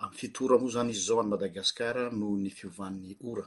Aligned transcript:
amy 0.00 0.14
fitoramo 0.14 0.68
zany 0.74 0.90
izy 0.90 1.02
zao 1.06 1.20
ay 1.20 1.26
madagasikara 1.30 2.04
noho 2.18 2.34
ny 2.42 2.50
fiovan'ny 2.58 3.10
ora 3.30 3.46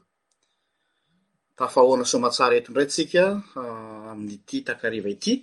tafahoana 1.57 2.03
somatsaraetondray 2.11 2.87
tsika 2.91 3.23
ah, 3.61 4.07
ami'ty 4.13 4.57
takariva 4.67 5.09
ity 5.15 5.33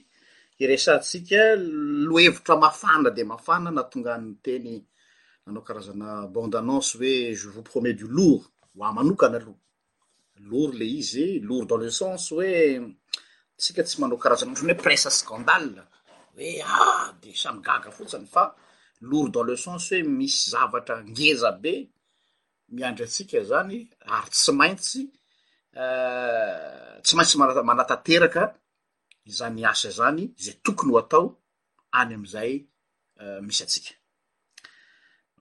iresatsika 0.62 1.40
lohevitra 2.08 2.54
mafana 2.64 3.08
de 3.16 3.22
mafana 3.32 3.68
natongany 3.76 4.26
teny 4.44 4.70
manao 5.44 5.62
karazana 5.68 6.08
bondeanance 6.34 6.90
oe 7.00 7.12
je 7.38 7.46
vau 7.54 7.64
promet 7.70 7.94
du 8.00 8.06
lours 8.16 8.44
oa 8.78 8.88
manokana 8.96 9.38
aloa 9.40 9.58
lor 10.50 10.70
le 10.80 10.86
izy 11.00 11.28
lors 11.48 11.66
dans 11.70 11.80
le 11.82 11.90
sens 12.00 12.22
oe 12.36 12.50
tsika 13.60 13.82
tsy 13.86 13.96
manao 14.00 14.18
karazana 14.22 14.52
ohtriny 14.52 14.72
hoe 14.74 14.82
prese 14.86 15.08
scandal 15.20 15.66
oe 16.38 16.50
a 16.60 16.64
ah, 16.80 17.04
de 17.22 17.30
samygaga 17.42 17.90
fotsiny 17.96 18.27
fa 18.34 18.44
lour 19.00 19.30
dans 19.30 19.42
le 19.42 19.56
sense 19.56 19.92
hoe 19.94 20.02
misy 20.18 20.50
zavatra 20.52 20.96
ngeza 21.10 21.50
be 21.62 21.74
miandry 22.74 23.04
atsika 23.08 23.40
zany 23.50 23.77
ary 24.16 24.28
tsy 24.36 24.52
maintsy 24.60 25.00
euh, 25.82 26.98
tsy 27.05 27.14
maintsy 27.16 27.36
mana- 27.38 27.62
manatanteraka 27.70 28.42
izany 29.30 29.62
asa 29.72 29.90
zany 29.98 30.22
zay 30.44 30.56
tokony 30.64 30.92
ho 30.92 30.98
atao 31.02 31.24
any 31.98 32.12
amizay 32.18 32.52
euh, 33.22 33.40
misy 33.46 33.62
atsika 33.66 33.92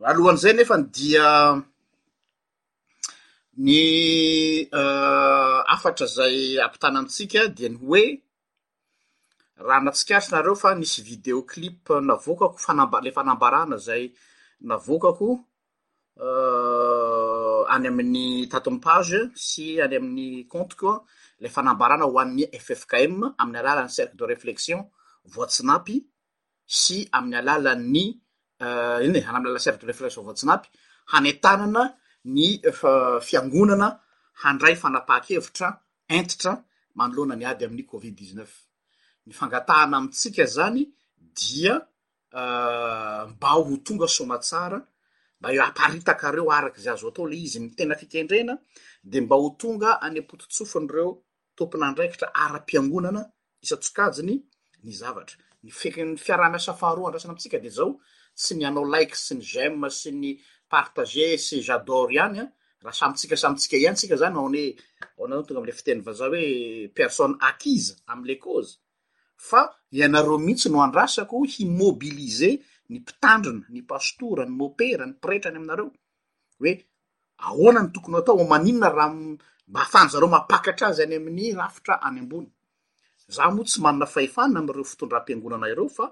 alohany 0.10 0.40
zay 0.44 0.54
nefa 0.58 0.76
ny 0.80 0.86
dia 0.98 1.28
ny 3.66 3.80
euh, 4.80 5.58
afatra 5.74 6.06
zay 6.18 6.36
ampitana 6.66 6.98
amitsika 7.02 7.42
de 7.58 7.66
ny 7.74 7.78
hoe 7.84 8.06
raha 9.58 9.82
natsikaritry 9.82 10.32
nareo 10.32 10.56
fa 10.56 10.76
nisy 10.76 11.02
vidéo 11.02 11.42
clipe 11.42 12.02
navokako 12.02 12.58
faale 12.58 13.12
fanambarana 13.12 13.78
zay 13.78 14.14
navokako 14.62 15.40
euh, 16.22 17.66
any 17.70 17.88
amin'ny 17.88 18.48
tatom 18.50 18.80
page 18.80 19.18
sy 19.36 19.82
any 19.82 19.96
amin'ny 19.96 20.48
comte 20.48 20.76
ko 20.78 21.06
la 21.40 21.50
fanambarana 21.50 22.06
ho 22.06 22.20
an'ny 22.20 22.46
ffkm 22.54 23.34
ami'ny 23.38 23.58
alalan'ny 23.58 23.90
cerc 23.90 24.14
de 24.16 24.26
reflexion 24.26 24.92
voatsnapy 25.26 26.06
sy 26.68 27.10
ami'ny 27.12 27.36
alalan'ny 27.42 28.06
iny 29.08 29.18
aymlla 29.26 29.60
cerc 29.60 29.82
de 29.82 29.88
reflexion 29.88 30.24
voatsnapy 30.24 30.70
hanentanana 31.14 31.96
ny 32.26 32.62
euh, 32.66 33.20
fiangonana 33.22 34.00
handray 34.44 34.76
fanapaha-kevitra 34.76 35.82
entitra 36.10 36.62
manolohana 36.96 37.36
ny 37.36 37.46
ady 37.46 37.66
amin'ny 37.66 37.84
covid-dn 37.86 38.46
Euh, 39.28 39.28
ny 39.30 39.34
fangatahna 39.34 39.98
amitsika 39.98 40.46
zany 40.46 40.84
dia 41.36 41.76
mba 43.30 43.50
ho 43.56 43.78
tonga 43.86 44.08
somatsara 44.18 44.80
mba 45.40 45.48
e 45.56 45.60
amparitakareo 45.68 46.48
arakyzy 46.58 46.90
azo 46.94 47.08
atao 47.10 47.26
le 47.28 47.36
izy 47.46 47.60
mitena 47.60 47.96
fitendrena 48.02 48.54
de 49.04 49.18
mba 49.22 49.36
ho 49.42 49.50
tonga 49.60 49.90
anepototsofony 50.06 50.88
reo 50.96 51.10
tomponandraikitra 51.58 52.28
ara-piangonana 52.44 53.22
isantsokany 53.64 54.32
ny 54.84 54.92
zavatr 55.00 55.34
nfny 55.68 56.16
fiarah-miasafaharo 56.26 57.02
andrasana 57.08 57.34
amtsika 57.36 57.58
de 57.64 57.70
zao 57.78 57.90
sy 58.44 58.52
ny 58.56 58.64
anao 58.70 58.86
laike 58.94 59.16
sy 59.26 59.34
ny 59.38 59.44
gem 59.52 59.76
sy 60.00 60.10
ny 60.22 60.30
partaze 60.74 61.26
sjador 61.46 62.08
ihany 62.16 62.38
an 62.44 62.50
raha 62.86 62.96
samitsika 63.02 63.36
samitsika 63.44 63.76
iantsika 63.84 64.16
zany 64.22 64.36
noenleoe 64.36 64.76
fa 69.38 69.74
ianareo 69.92 70.38
mihitsy 70.38 70.70
no 70.70 70.82
andrasako 70.84 71.46
himobilize 71.56 72.50
ny 72.90 72.98
mpitandrina 73.02 73.64
ny 73.70 73.82
pastora 73.86 74.46
ny 74.46 74.52
mopera 74.58 75.06
ny 75.06 75.14
piretra 75.22 75.50
any 75.52 75.58
aminareo 75.62 75.90
hoe 76.58 76.72
ahoanany 77.46 77.90
tokony 77.94 78.18
atao 78.18 78.44
maninna 78.50 78.90
ramba 78.90 79.80
afandzareo 79.86 80.28
mapakatr 80.28 80.84
azy 80.90 81.02
any 81.06 81.16
amin'ny 81.22 81.54
rafitra 81.60 81.96
any 82.06 82.20
ambony 82.20 82.50
zah 83.30 83.52
moa 83.54 83.66
tsy 83.66 83.80
manana 83.86 84.06
fahefanna 84.06 84.60
amreo 84.60 84.84
fitondra 84.92 85.18
aam-piangonana 85.20 85.70
ireo 85.72 85.90
fa 85.98 86.06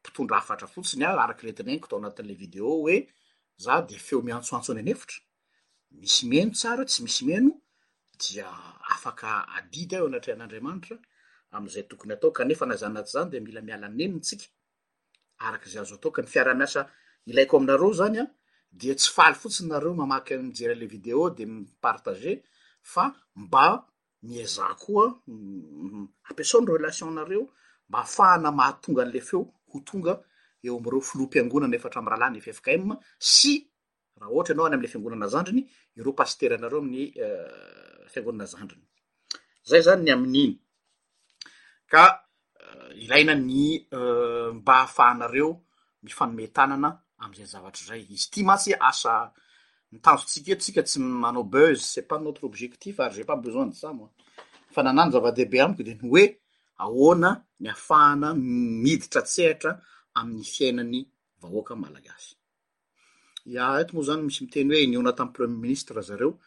mpitondra 0.00 0.34
hafatra 0.40 0.66
fotsiny 0.72 1.04
a 1.04 1.12
arakretinenko 1.24 1.84
atao 1.86 1.98
anati'le 2.00 2.34
video 2.42 2.64
oe 2.80 2.96
za 3.64 3.82
de 3.88 3.96
feo 4.06 4.20
miantsoantso 4.26 4.72
ny 4.74 4.80
anefitra 4.80 5.18
misy 6.00 6.22
meno 6.32 6.50
tsara 6.56 6.82
tsy 6.88 7.00
misy 7.04 7.22
meno 7.28 7.52
dia 8.20 8.48
afaka 8.94 9.28
adida 9.56 10.00
o 10.02 10.06
anatrehan'andriamanitra 10.08 10.96
amiizay 11.50 11.82
tokony 11.82 12.12
atao 12.12 12.30
kanefa 12.30 12.66
naza 12.66 12.86
anaty 12.86 13.10
zany 13.10 13.30
de 13.30 13.40
mila 13.40 13.60
mialanenitsika 13.60 14.44
arakzay 15.38 15.80
azo 15.82 15.96
tok 15.96 16.18
mifiaramiasa 16.18 16.90
ilaiko 17.26 17.56
aminareo 17.56 17.92
zanyan 17.92 18.26
di 18.72 18.94
tsy 18.94 19.10
faly 19.14 19.34
fotsiny 19.34 19.68
nareo 19.68 19.94
mamaky 19.94 20.36
mjerle 20.36 20.86
video 20.86 21.30
demiptefa 21.30 23.14
mba 23.36 23.86
mieza 24.22 24.74
koa 24.78 25.18
mm, 25.26 26.08
ampisony 26.30 26.66
relation 26.66 27.14
nareo 27.14 27.48
mba 27.88 27.98
afahana 27.98 28.52
mahatonga 28.52 29.04
nle 29.04 29.20
feo 29.20 29.42
hotongaearfloan 29.72 31.74
efram 31.74 32.08
rahalanksyaha 32.08 32.96
anaony 34.22 34.74
amla 34.74 34.88
fionaandrnyrastenre 34.88 35.64
myanyanyny 40.06 40.69
ka 41.90 42.06
eh, 42.60 43.02
ilaina 43.04 43.34
ny 43.34 43.64
eh, 43.90 44.48
mba 44.54 44.74
hafahanareo 44.84 45.50
mifanome 46.04 46.46
tanana 46.56 46.90
amzay 47.18 47.44
zavatry 47.52 47.84
zay 47.88 48.02
izy 48.14 48.30
ty 48.32 48.40
matsy 48.46 48.70
asa 48.78 49.34
nytanjotsikeotsika 49.92 50.82
tsy 50.86 50.98
manao 51.00 51.42
beze 51.44 51.82
ce 51.82 52.00
pas 52.02 52.18
notre 52.22 52.44
objectif 52.46 53.00
ary 53.00 53.14
gepa 53.20 53.36
bezoin 53.36 53.72
samo 53.72 54.12
fananany 54.72 55.10
zava-dehibe 55.12 55.58
amiko 55.60 55.82
de 55.82 55.94
ny 55.96 56.08
oe 56.10 56.24
ahoana 56.78 57.32
ny 57.60 57.68
afahana 57.68 58.28
miditra 58.82 59.20
tsehatra 59.22 59.70
amnny 60.14 60.44
fiainany 60.44 61.02
vahoaka 61.42 61.74
malagasy 61.76 62.34
ia 63.50 63.80
eto 63.82 63.92
moa 63.98 64.06
zany 64.08 64.22
misy 64.22 64.44
miteny 64.44 64.70
hoe 64.72 64.86
nioana 64.86 65.12
tamy 65.12 65.32
premier 65.32 65.58
ministre 65.66 66.00
zareo 66.02 66.38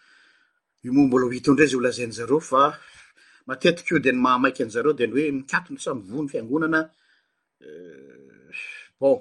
i 0.88 0.90
mo 0.92 1.04
mbola 1.06 1.26
ho 1.26 1.32
hityeo 1.32 1.54
ndrey 1.54 1.68
zay 1.68 1.78
olazainy 1.80 2.12
zareo 2.16 2.40
fa 2.40 2.64
matetiky 3.48 3.92
io 3.94 4.00
de 4.00 4.12
ny 4.12 4.20
mamaiky 4.26 4.62
anzareo 4.64 4.94
de 4.98 5.06
ny 5.08 5.14
hoe 5.16 5.32
mikatony 5.38 5.80
samivony 5.86 6.28
fiangonana 6.32 6.80
euh, 7.66 8.50
bon 9.00 9.16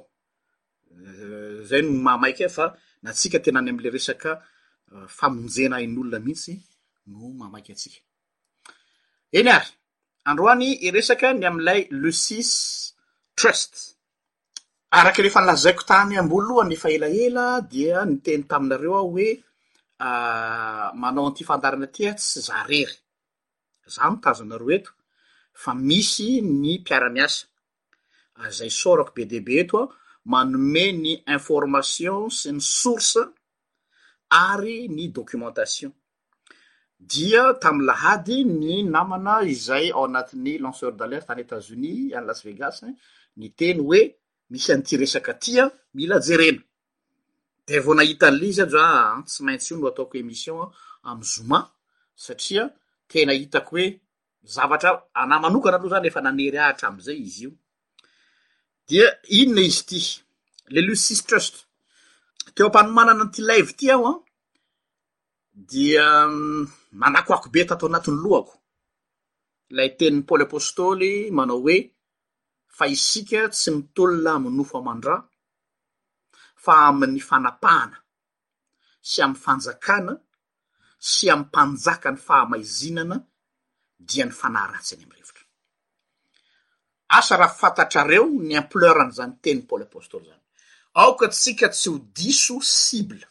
euh, 0.96 1.62
zay 1.68 1.82
n 1.82 1.88
mamaiky 2.06 2.44
e, 2.44 2.48
fa 2.50 2.64
natsika 3.02 3.38
tenany 3.42 3.68
amle 3.72 3.88
resak 3.90 4.22
euh, 4.30 5.06
famonjena 5.18 5.76
in'olona 5.84 6.18
mihitsy 6.24 6.54
nomama 7.06 7.58
asik 7.72 7.94
eny 9.38 9.48
ary 9.58 9.68
androany 10.30 10.68
resaka 10.94 11.28
ny 11.34 11.44
amlay 11.50 11.80
lesis 12.02 12.50
trust 13.38 13.72
araky 14.98 15.20
lefa 15.22 15.40
nylazaiko 15.40 15.82
tany 15.90 16.14
ambolo 16.18 16.54
hany 16.60 16.74
efa 16.78 16.88
elaela 16.96 17.44
dia 17.72 17.96
ny 18.08 18.16
teny 18.25 18.44
taminareo 18.50 18.92
aho 18.98 19.10
oe 19.16 19.28
manao 21.00 21.25
anty 21.28 21.42
fandarana 21.48 21.86
tya 21.94 22.10
tsy 22.18 22.38
zarery 22.46 22.86
zah 23.90 24.11
mitazanareo 24.11 24.70
eto 24.79 24.90
fa 25.62 25.70
misy 25.88 26.40
ny 26.62 26.73
mpiaramiasa 26.82 27.40
ah, 28.40 28.50
zay 28.56 28.70
sôrako 28.81 29.12
be 29.17 29.23
debe 29.32 29.55
etoa 29.62 29.84
manome 30.32 30.84
ny 31.02 31.12
information 31.37 32.19
sy 32.38 32.49
ny 32.56 32.62
sorse 32.79 33.20
ary 34.49 34.79
ny 34.96 35.05
documentation 35.19 35.90
dia 37.12 37.43
tam'y 37.62 37.82
lahady 37.88 38.38
ny 38.61 38.73
namana 38.94 39.34
izay 39.55 39.87
ao 39.94 40.05
anatin'ny 40.08 40.52
lanceur 40.64 40.93
d'alerte 40.99 41.31
any 41.32 41.43
etaz-unis 41.46 42.00
any 42.17 42.26
las 42.28 42.40
vegas 42.46 42.76
ny 43.38 43.46
teny 43.58 43.78
hoe 43.87 44.02
misy 44.50 44.69
anty 44.73 44.94
resaky 45.00 45.31
atya 45.35 45.64
mila 45.96 46.17
jerena 46.26 46.62
de 47.67 47.76
vo 47.85 47.90
nahitan'lizaa 47.96 48.64
ah, 48.64 48.76
ra 48.76 48.87
tsy 49.28 49.40
maintsy 49.46 49.69
io 49.73 49.76
no 49.81 49.88
ataoko 49.93 50.14
emission 50.23 50.58
amy 51.11 51.25
zoma 51.32 51.61
satria 52.25 52.64
fenahitako 53.12 53.76
hoe 53.76 53.87
zavatra 54.55 54.93
ana 55.23 55.37
manokana 55.43 55.76
aloha 55.76 55.93
zany 55.97 56.06
efa 56.11 56.20
nanery 56.26 56.59
ahatra 56.61 56.87
amizay 56.91 57.19
izy 57.26 57.43
io 57.44 57.49
dia 58.87 59.06
inona 59.38 59.61
izy 59.70 59.81
ity 59.91 60.00
le 60.73 60.81
lo 60.87 60.94
sistrust 61.06 61.55
teo 62.55 62.67
ampanomanana 62.69 63.25
n 63.26 63.32
ty 63.35 63.41
lave 63.49 63.70
ity 63.75 63.87
aho 63.94 64.05
an 64.14 64.19
dia 65.70 66.06
mm, 66.32 66.62
manakoako 67.00 67.47
be 67.55 67.61
taatao 67.69 67.88
anatiny 67.91 68.19
loako 68.25 68.55
lay 69.76 69.91
teninny 69.99 70.25
paôly 70.26 70.44
apôstôly 70.47 71.12
manao 71.37 71.59
hoe 71.64 71.76
fa 72.76 72.85
isika 72.94 73.41
tsy 73.55 73.69
mitolona 73.76 74.32
minofo 74.44 74.75
aman-dra 74.79 75.17
fa 76.64 76.73
amin'ny 76.88 77.20
fanapahana 77.29 77.97
sy 79.09 79.19
amy 79.25 79.37
fanjakana 79.44 80.14
tsy 81.02 81.31
am 81.31 81.40
mpanjaka 81.40 82.10
ny 82.14 82.19
fahamaizinana 82.19 83.20
dia 83.99 84.25
ny 84.26 84.32
fanaratsy 84.32 84.94
any 84.94 85.02
am 85.04 85.10
revitra 85.10 85.44
asa 87.19 87.37
raha 87.37 87.54
fantatrareo 87.60 88.26
ny 88.49 88.52
impleurny 88.58 89.12
zany 89.19 89.32
teny 89.43 89.60
pôly 89.69 89.82
apostoly 89.88 90.26
zany 90.31 90.43
aoka 91.02 91.26
tsika 91.32 91.69
tsy 91.75 91.87
ho 91.90 91.96
diso 92.19 92.56
sible 92.62 93.26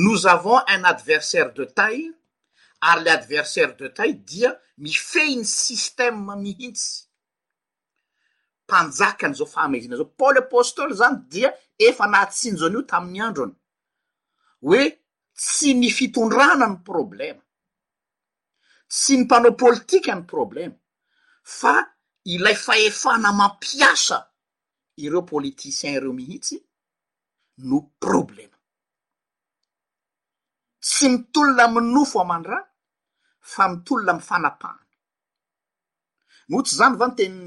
no 0.00 0.12
zavon 0.16 0.60
en 0.74 0.82
adversaire 0.92 1.50
de 1.54 1.64
tal 1.80 1.98
ary 2.80 3.00
le 3.04 3.10
adversaire 3.10 3.74
de 3.76 3.88
taile 3.88 4.14
dia 4.28 4.60
mifehiny 4.78 5.44
system 5.44 6.42
mihitsy 6.42 7.04
mpanjakany 8.64 9.34
zao 9.34 9.46
fahamaizinana 9.46 10.02
zao 10.02 10.10
pôly 10.20 10.38
apostoly 10.38 10.94
zany 10.96 11.18
dia 11.32 11.50
efa 11.88 12.04
nahatsinjo 12.08 12.64
any 12.66 12.74
io 12.80 12.84
tami'ny 12.92 13.20
andro 13.28 13.44
any 13.44 13.54
oe 14.72 14.84
tsy 15.38 15.74
ny 15.78 15.90
fitondrana 15.94 16.66
ny 16.66 16.76
problema 16.86 17.40
tsy 18.90 19.16
ny 19.20 19.24
mpanao 19.26 19.52
politika 19.58 20.14
ny 20.18 20.22
problema 20.26 20.74
fa 21.56 21.74
ilay 22.26 22.56
faefana 22.58 23.30
mampiasa 23.32 24.18
ireo 24.98 25.22
politicien 25.22 25.94
ereo 25.94 26.12
mihitsy 26.16 26.56
no 27.70 27.78
problema 28.02 28.56
tsy 30.82 31.08
mitolona 31.14 31.68
minofo 31.76 32.20
aman-d 32.24 32.48
ra 32.50 32.58
fa 33.52 33.68
mitolona 33.74 34.12
mifanapahana 34.14 34.86
mohtsy 36.50 36.74
zany 36.80 36.96
vany 37.00 37.14
teny 37.16 37.46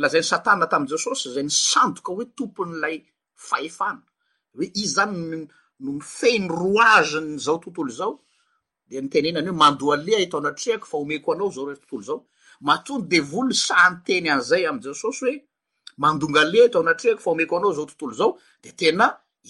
lazayny 0.00 0.26
satana 0.30 0.66
tam 0.72 0.84
jesosy 0.90 1.28
zay 1.36 1.44
ny 1.46 1.54
sandoka 1.68 2.10
hoe 2.18 2.26
tompon'lay 2.36 2.96
fahefana 3.48 4.02
hoe 4.54 4.66
izy 4.82 4.94
zany 4.96 5.46
nmifeno 5.80 6.54
roazinyzao 6.58 7.58
tontolo 7.62 7.90
zao 7.92 8.14
de 8.88 9.00
ni 9.00 9.08
tenenany 9.10 9.48
hoe 9.48 9.56
mandoalea 9.62 10.18
atao 10.22 10.40
natriako 10.40 10.86
fa 10.90 10.96
omeko 10.96 11.32
anao 11.32 11.50
zao 11.54 11.68
retontolo 11.70 12.02
zao 12.08 12.20
matondy 12.66 13.06
devoloy 13.10 13.54
santeny 13.66 14.28
anzay 14.34 14.64
am 14.68 14.78
jesosy 14.82 15.24
hoe 15.24 15.44
mandongalea 16.02 16.68
tao 16.72 16.82
natriako 16.82 17.20
fa 17.24 17.30
omeko 17.30 17.52
anao 17.58 17.72
zao 17.76 17.86
tontolo 17.90 18.12
zao 18.20 18.30
de 18.62 18.70
tena 18.80 19.06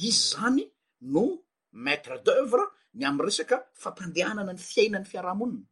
izy 0.08 0.12
zany 0.30 0.64
no 1.12 1.22
matre 1.84 2.16
d'euvre 2.26 2.64
ny 2.94 3.02
amy 3.08 3.20
resak 3.25 3.50
fapandeanana 3.82 4.52
ny 4.52 4.58
fiainany 4.69 5.04
fiarahamonin 5.10 5.64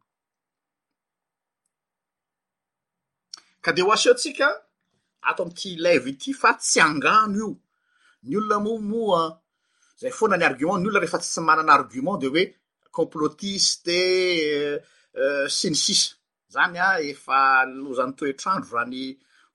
a 3.67 3.71
de 3.71 3.81
oaseotsika 3.83 4.47
ato 5.21 5.43
amty 5.45 5.69
levity 5.85 6.31
fa 6.33 6.53
tsy 6.53 6.79
angano 6.79 7.33
io 7.37 7.57
ny 8.25 8.33
olona 8.37 8.59
momoa 8.65 9.23
zay 9.99 10.11
foana 10.17 10.37
ny 10.37 10.45
argoment 10.51 10.79
ny 10.81 10.87
olona 10.89 11.01
refa 11.05 11.17
ttsy 11.21 11.41
manana 11.47 11.71
argoment 11.77 12.19
de 12.21 12.27
hoe 12.33 12.43
complotiste 12.97 13.97
euh, 13.97 14.77
euh, 15.21 15.43
sy 15.57 15.67
ny 15.73 15.77
sisa 15.83 16.11
zany 16.53 16.77
a 16.87 16.91
efa 17.11 17.39
lozany 17.83 18.13
to 18.17 18.23
etrandro 18.31 18.71
rany 18.77 19.01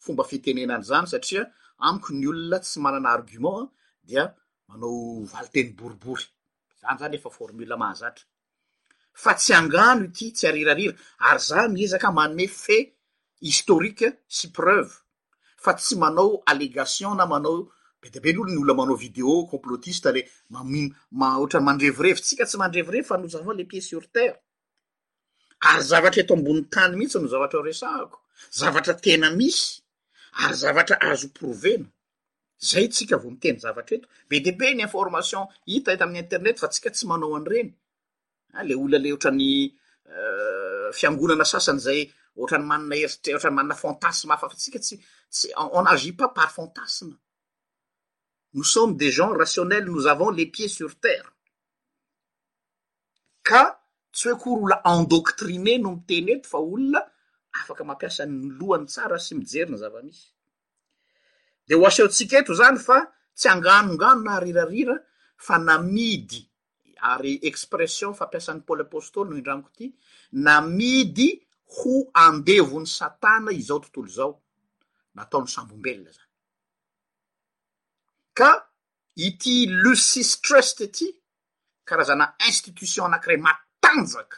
fomba 0.04 0.24
fitenenany 0.30 0.84
zany 0.90 1.06
satria 1.12 1.42
amiko 1.88 2.10
ny 2.18 2.24
olona 2.32 2.58
tsy 2.64 2.76
manana 2.84 3.08
argoment 3.16 3.60
an 3.62 3.68
dia 4.08 4.22
manao 4.68 4.96
valy 5.32 5.48
teny 5.54 5.70
boribory 5.78 6.24
zany 6.80 6.98
zany 7.02 7.14
efa 7.18 7.30
formula 7.38 7.74
mahazatra 7.82 8.24
fa 9.22 9.30
tsy 9.38 9.52
angano 9.60 10.02
ity 10.08 10.26
tsy 10.36 10.46
arirarira 10.50 10.94
ary 11.28 11.40
za 11.48 11.58
miezaka 11.74 12.08
mane 12.18 12.46
fe 12.64 12.78
historike 13.48 14.06
sy 14.36 14.46
preuve 14.58 14.92
fa 15.64 15.70
tsy 15.78 15.94
manao 16.02 16.34
allegation 16.50 17.14
na 17.16 17.26
manao 17.32 17.58
be 18.02 18.10
debe 18.10 18.32
ly 18.34 18.38
olo 18.43 18.50
ny 18.50 18.56
olona 18.62 18.75
manao 18.78 18.96
vidéo 18.99 19.32
complotista 19.50 20.12
le 20.14 20.20
mam 20.52 20.69
maoatrany 21.20 21.64
mandrevirevi 21.69 22.20
tsika 22.26 22.44
tsy 22.46 22.56
mandrevorevo 22.62 23.06
fa 23.08 23.16
no 23.16 23.28
zava 23.34 23.52
le 23.58 23.64
pied 23.70 23.82
sur 23.88 24.04
terra 24.14 24.37
ary 25.70 25.84
zavatra 25.90 26.20
eto 26.22 26.34
ambony 26.34 26.62
tany 26.75 26.93
mihitsy 26.99 27.19
no 27.20 27.28
zavatra 27.34 27.58
o 27.60 27.64
resanako 27.69 28.19
zavatra 28.60 28.94
tena 29.04 29.28
misy 29.38 29.62
ary 30.43 30.54
zavatra 30.62 30.96
azo 31.10 31.26
o 31.28 31.34
provena 31.38 31.88
zay 32.69 32.87
tsika 32.94 33.16
vo 33.22 33.28
ny 33.31 33.37
teny 33.43 33.58
zavatra 33.64 33.94
eto 33.99 34.06
be 34.28 34.37
debe 34.46 34.66
ny 34.75 34.82
information 34.88 35.43
hita 35.70 35.93
ita 35.94 36.04
amin'ny 36.04 36.25
internet 36.26 36.56
fa 36.62 36.69
tsika 36.72 36.90
tsy 36.94 37.04
manao 37.10 37.37
an' 37.38 37.46
reny 37.52 37.70
le 38.69 38.75
olona 38.82 38.99
le 39.04 39.08
oatrany 39.14 39.49
euh, 40.14 40.88
fiangonana 40.99 41.44
sasany 41.52 41.81
zay 41.87 42.00
otrany 42.40 42.64
manna 42.70 42.94
eittrany 42.96 43.54
manna 43.58 43.75
fantasmeafafa 43.84 44.56
tsika 44.60 44.78
tsy 44.87 44.94
sy 45.38 45.46
enagi 45.78 46.10
pas 46.19 46.31
par 46.37 46.50
fantasme 46.58 47.14
nosommes 48.54 48.96
des 48.96 49.10
gens 49.10 49.32
rationnels 49.32 49.84
nozavon 49.87 50.31
le 50.31 50.44
pied 50.50 50.69
sur 50.69 50.94
terra 51.00 51.28
ka 53.49 53.64
tsy 54.12 54.32
oe 54.32 54.37
ko 54.38 54.58
ry 54.58 54.66
ola 54.69 54.78
endoktrine 54.93 55.78
no 55.81 55.93
miteny 55.94 56.34
eto 56.37 56.50
fa 56.52 56.58
olona 56.60 57.00
afaky 57.60 57.87
mampiasany 57.88 58.34
lohany 58.60 58.87
tsara 58.93 59.16
sy 59.19 59.34
mijerina 59.38 59.76
zavamisy 59.81 60.26
de 61.66 61.75
o 61.81 61.87
aseotsiketo 61.88 62.54
zany 62.60 62.78
fa 62.87 62.99
tsy 63.34 63.49
anganongano 63.52 64.20
na 64.26 64.37
harirarira 64.38 64.99
fa 65.46 65.56
namidy 65.58 66.40
ary 67.12 67.32
expression 67.50 68.12
fampiasan'ny 68.14 68.62
pôly 68.66 68.82
apostoly 68.84 69.31
no 69.31 69.37
indraniko 69.40 69.70
ty 69.78 69.87
namidy 70.44 71.28
ho 71.78 71.93
andevon'ny 72.28 72.87
satana 72.99 73.52
izao 73.56 73.81
tontolo 73.81 74.08
zao 74.19 74.32
nataony 75.16 75.49
samboombelola 75.54 76.12
zay 76.12 76.21
ka 78.34 78.69
ity 79.17 79.67
lucistrust 79.69 80.81
ety 80.88 81.06
karazana 81.84 82.26
institution 82.49 83.05
anakiray 83.06 83.37
matanjaka 83.37 84.37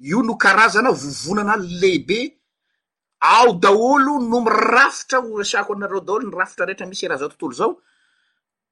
io 0.00 0.22
no 0.22 0.34
karazana 0.36 0.90
vovonana 0.90 1.56
lehibe 1.56 2.38
ao 3.20 3.52
daholo 3.58 4.20
no 4.20 4.40
mirafitra 4.40 5.18
hoasiako 5.20 5.74
anareo 5.74 6.00
daholo 6.00 6.30
ny 6.30 6.36
rafitra 6.38 6.66
rehetra 6.66 6.86
misy 6.86 7.08
raha 7.08 7.18
zao 7.18 7.28
tontolo 7.28 7.52
zao 7.52 7.82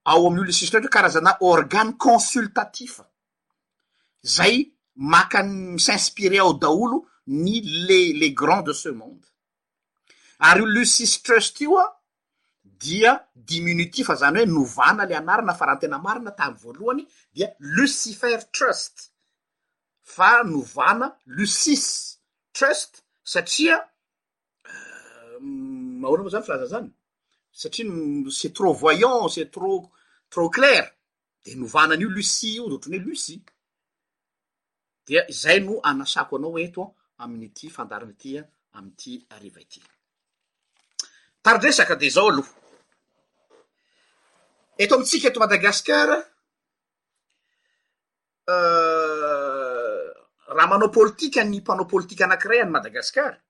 ao 0.05 0.27
amin'io 0.27 0.45
lucistrustr 0.47 0.89
karazana 0.89 1.37
organe 1.41 1.97
consultatif 1.99 3.01
zay 4.23 4.73
makany 4.95 5.51
misinspire 5.75 6.39
ao 6.39 6.53
daholo 6.53 7.07
ny 7.27 7.61
le 7.87 8.01
les 8.15 8.31
grands 8.35 8.63
de 8.63 8.73
ce 8.75 8.89
monde 8.89 9.27
ary 10.39 10.61
io 10.63 10.67
lucistrust 10.67 11.61
ioa 11.61 11.96
dia 12.79 13.21
diminuti 13.35 14.05
fa 14.05 14.15
zany 14.15 14.39
hoe 14.41 14.47
novana 14.47 15.05
le 15.07 15.17
anarina 15.17 15.55
fa 15.55 15.65
raha 15.67 15.79
tena 15.81 15.99
marina 15.99 16.31
tamy 16.31 16.57
voalohany 16.63 17.07
dia 17.35 17.49
lucifer 17.59 18.45
trust 18.53 19.11
fa 20.03 20.43
novana 20.45 21.17
lucise 21.25 22.19
trust 22.53 23.03
satria 23.25 23.77
euh, 24.69 25.41
mahora 26.01 26.23
moa 26.23 26.31
zany 26.31 26.45
fiaraza 26.45 26.67
zany 26.67 26.89
satria 27.53 27.87
se 28.31 28.49
trop 28.53 28.77
voyant 28.77 29.29
ce 29.29 29.45
tro 29.49 29.91
trop 30.31 30.51
clare 30.53 30.93
de 31.45 31.55
novanan'io 31.55 32.09
lucie 32.09 32.57
io 32.57 32.69
dohtra 32.69 32.91
ny 32.91 32.99
hoe 32.99 33.05
luci 33.07 33.43
de 35.09 35.25
zay 35.31 35.61
no 35.65 35.81
anasako 35.83 36.37
anao 36.37 36.59
eto 36.59 36.95
aminyty 37.19 37.71
fandarina 37.71 38.13
tya 38.21 38.43
amyity 38.77 39.25
ariva 39.35 39.65
ty 39.71 39.81
taridresaka 41.43 41.97
de 41.97 42.09
zao 42.11 42.29
aloha 42.29 42.66
eto 44.79 44.95
amitsika 44.95 45.29
eto 45.29 45.41
madagasikara 45.41 46.17
euh, 48.49 50.05
raha 50.55 50.67
manao 50.69 50.91
politika 50.93 51.45
ny 51.45 51.61
mpanao 51.61 51.85
politika 51.89 52.25
anakiray 52.25 52.61
any 52.63 52.71
madagasikara 52.71 53.41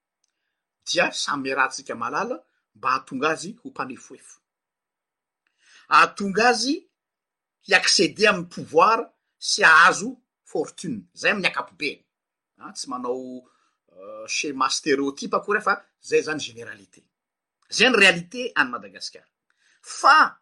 dia 0.92 1.12
samyme 1.12 1.54
rahatsika 1.54 1.94
malala 1.94 2.42
mba 2.74 2.90
atonga 2.94 3.28
azy 3.30 3.50
ho 3.62 3.68
mpanefoefo 3.70 4.38
atonga 5.88 6.48
azy 6.48 6.86
hi 7.62 7.74
akcede 7.74 8.28
amy 8.28 8.44
povoira 8.44 9.10
sy 9.38 9.64
ahazo 9.64 10.16
fortune 10.44 11.00
zay 11.14 11.30
aminy 11.30 11.46
akapobe 11.48 11.90
a 12.58 12.64
ah, 12.66 12.72
tsy 12.72 12.88
manao 12.88 13.50
euh, 13.92 14.28
sema 14.28 14.70
stereotipa 14.70 15.40
ko 15.40 15.52
re 15.52 15.60
fa 15.60 15.84
zay 16.02 16.22
zany 16.22 16.40
generalité 16.40 17.02
zay 17.68 17.90
ny 17.90 17.96
realité 17.98 18.52
any 18.54 18.70
madagasikara 18.70 19.26
fa 19.82 20.38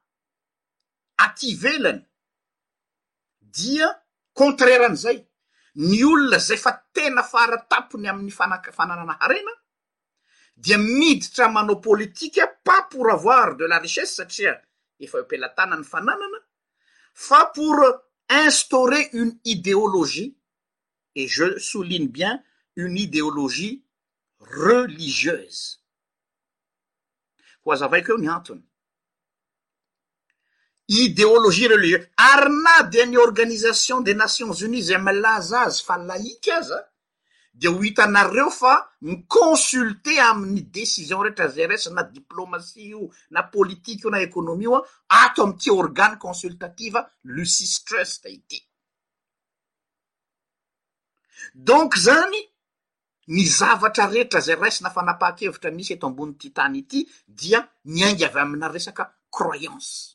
aty 1.18 1.54
velany 1.56 2.02
dia 3.56 3.88
contraira 4.37 4.87
an'izay 4.90 5.18
ny 5.88 5.99
olona 6.06 6.38
zay 6.47 6.59
fa 6.64 6.73
tena 6.97 7.23
faratapony 7.23 8.09
amin'ny 8.09 8.30
fanak- 8.33 8.73
fananana 8.73 9.14
harena 9.21 9.52
dia 10.56 10.78
miditra 10.78 11.49
manao 11.49 11.80
politika 11.80 12.47
pa 12.64 12.83
por 12.90 13.11
avoir 13.12 13.56
de 13.56 13.66
la 13.66 13.78
richesse 13.78 14.14
satria 14.16 14.52
efa 15.04 15.18
e 15.21 15.26
pelatana 15.30 15.76
ny 15.76 15.85
fananana 15.85 16.38
fa 17.14 17.44
por 17.54 17.78
instaurer 18.44 19.11
uny 19.21 19.38
idéologie 19.44 20.35
e 21.14 21.23
je 21.28 21.59
souline 21.59 22.09
bien 22.09 22.37
uny 22.76 23.02
idéologie 23.06 23.73
religieuse 24.62 25.66
ko 27.62 27.71
azavaiko 27.73 28.12
eo 28.12 28.18
ny 28.21 28.28
antony 28.28 28.64
idéologie 30.88 31.66
religieux 31.68 32.06
ary 32.18 32.50
na 32.50 32.82
de 32.84 33.02
ny 33.06 33.16
organisation 33.16 34.00
des 34.00 34.14
nations 34.24 34.52
unies 34.66 34.84
zay 34.92 35.00
milaza 35.00 35.62
azy 35.66 35.82
fa 35.86 35.96
laiky 35.98 36.50
azaa 36.58 36.84
de 37.60 37.68
ho 37.68 37.80
hitanareo 37.82 38.50
fa 38.50 38.74
ny 39.02 39.24
consulte 39.28 40.18
amin'ny 40.28 40.60
desision 40.70 41.22
rehetra 41.22 41.48
zay 41.48 41.66
raisina 41.66 42.02
diplômasie 42.02 42.88
io 42.88 43.08
na 43.30 43.42
politike 43.48 44.04
io 44.04 44.10
na 44.10 44.20
ekonomi 44.20 44.64
io 44.64 44.74
a 44.76 44.84
ato 45.24 45.42
amty 45.42 45.70
organe 45.70 46.18
consultativa 46.18 47.00
luci 47.34 47.66
stres 47.66 48.20
de 48.22 48.28
ity 48.38 48.60
donk 51.54 51.96
zany 51.96 52.40
ny 53.32 53.46
zavatra 53.48 54.06
rehetra 54.06 54.40
zay 54.40 54.56
raisina 54.60 54.90
fanapaha-kevitra 54.90 55.70
misy 55.70 55.94
eto 55.94 56.06
ambony 56.06 56.36
ty 56.36 56.50
tany 56.52 56.76
ity 56.82 57.00
dia 57.26 57.60
miainga 57.84 58.26
avy 58.28 58.38
amina 58.40 58.68
resaka 58.68 59.04
croyance 59.30 60.12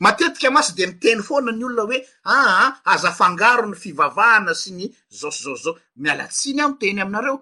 matetika 0.00 0.50
masy 0.50 0.72
de 0.74 0.86
miteny 0.86 1.22
foana 1.28 1.52
ny 1.52 1.64
olona 1.64 1.82
hoe 1.88 1.98
aa 2.00 2.34
ah, 2.34 2.50
ah, 2.62 2.70
azafangaro 2.94 3.66
ny 3.70 3.76
fivavahana 3.82 4.52
sy 4.60 4.70
ny 4.78 4.82
zaosizaosy 5.18 5.62
zao 5.64 5.74
mialatsiny 6.02 6.58
aho 6.60 6.70
nteny 6.74 6.98
aminareo 7.02 7.36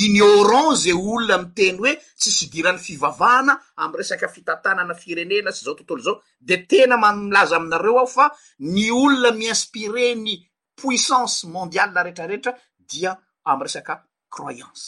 ignorant 0.00 0.72
ze 0.82 0.90
e 0.90 0.92
olona 1.10 1.36
miteny 1.44 1.76
hoe 1.80 1.92
tsi 2.20 2.30
siidiran'ny 2.36 2.82
fivavahana 2.86 3.52
amy 3.82 3.94
resaky 4.00 4.28
fitantanana 4.34 4.94
firenena 5.02 5.50
sy 5.56 5.64
zao 5.64 5.74
tontolo 5.78 6.02
zao 6.06 6.16
de 6.48 6.56
tena 6.70 6.96
man 6.96 7.16
milaza 7.28 7.56
aminareo 7.56 7.96
aho 7.98 8.08
fa 8.16 8.24
ny 8.74 8.86
olona 8.90 9.30
miinspire 9.40 10.06
ny 10.24 10.34
poissance 10.80 11.46
mondialea 11.54 12.02
retrarehetra 12.08 12.52
dia 12.90 13.10
am 13.48 13.60
resaka 13.62 13.94
croyance 14.34 14.84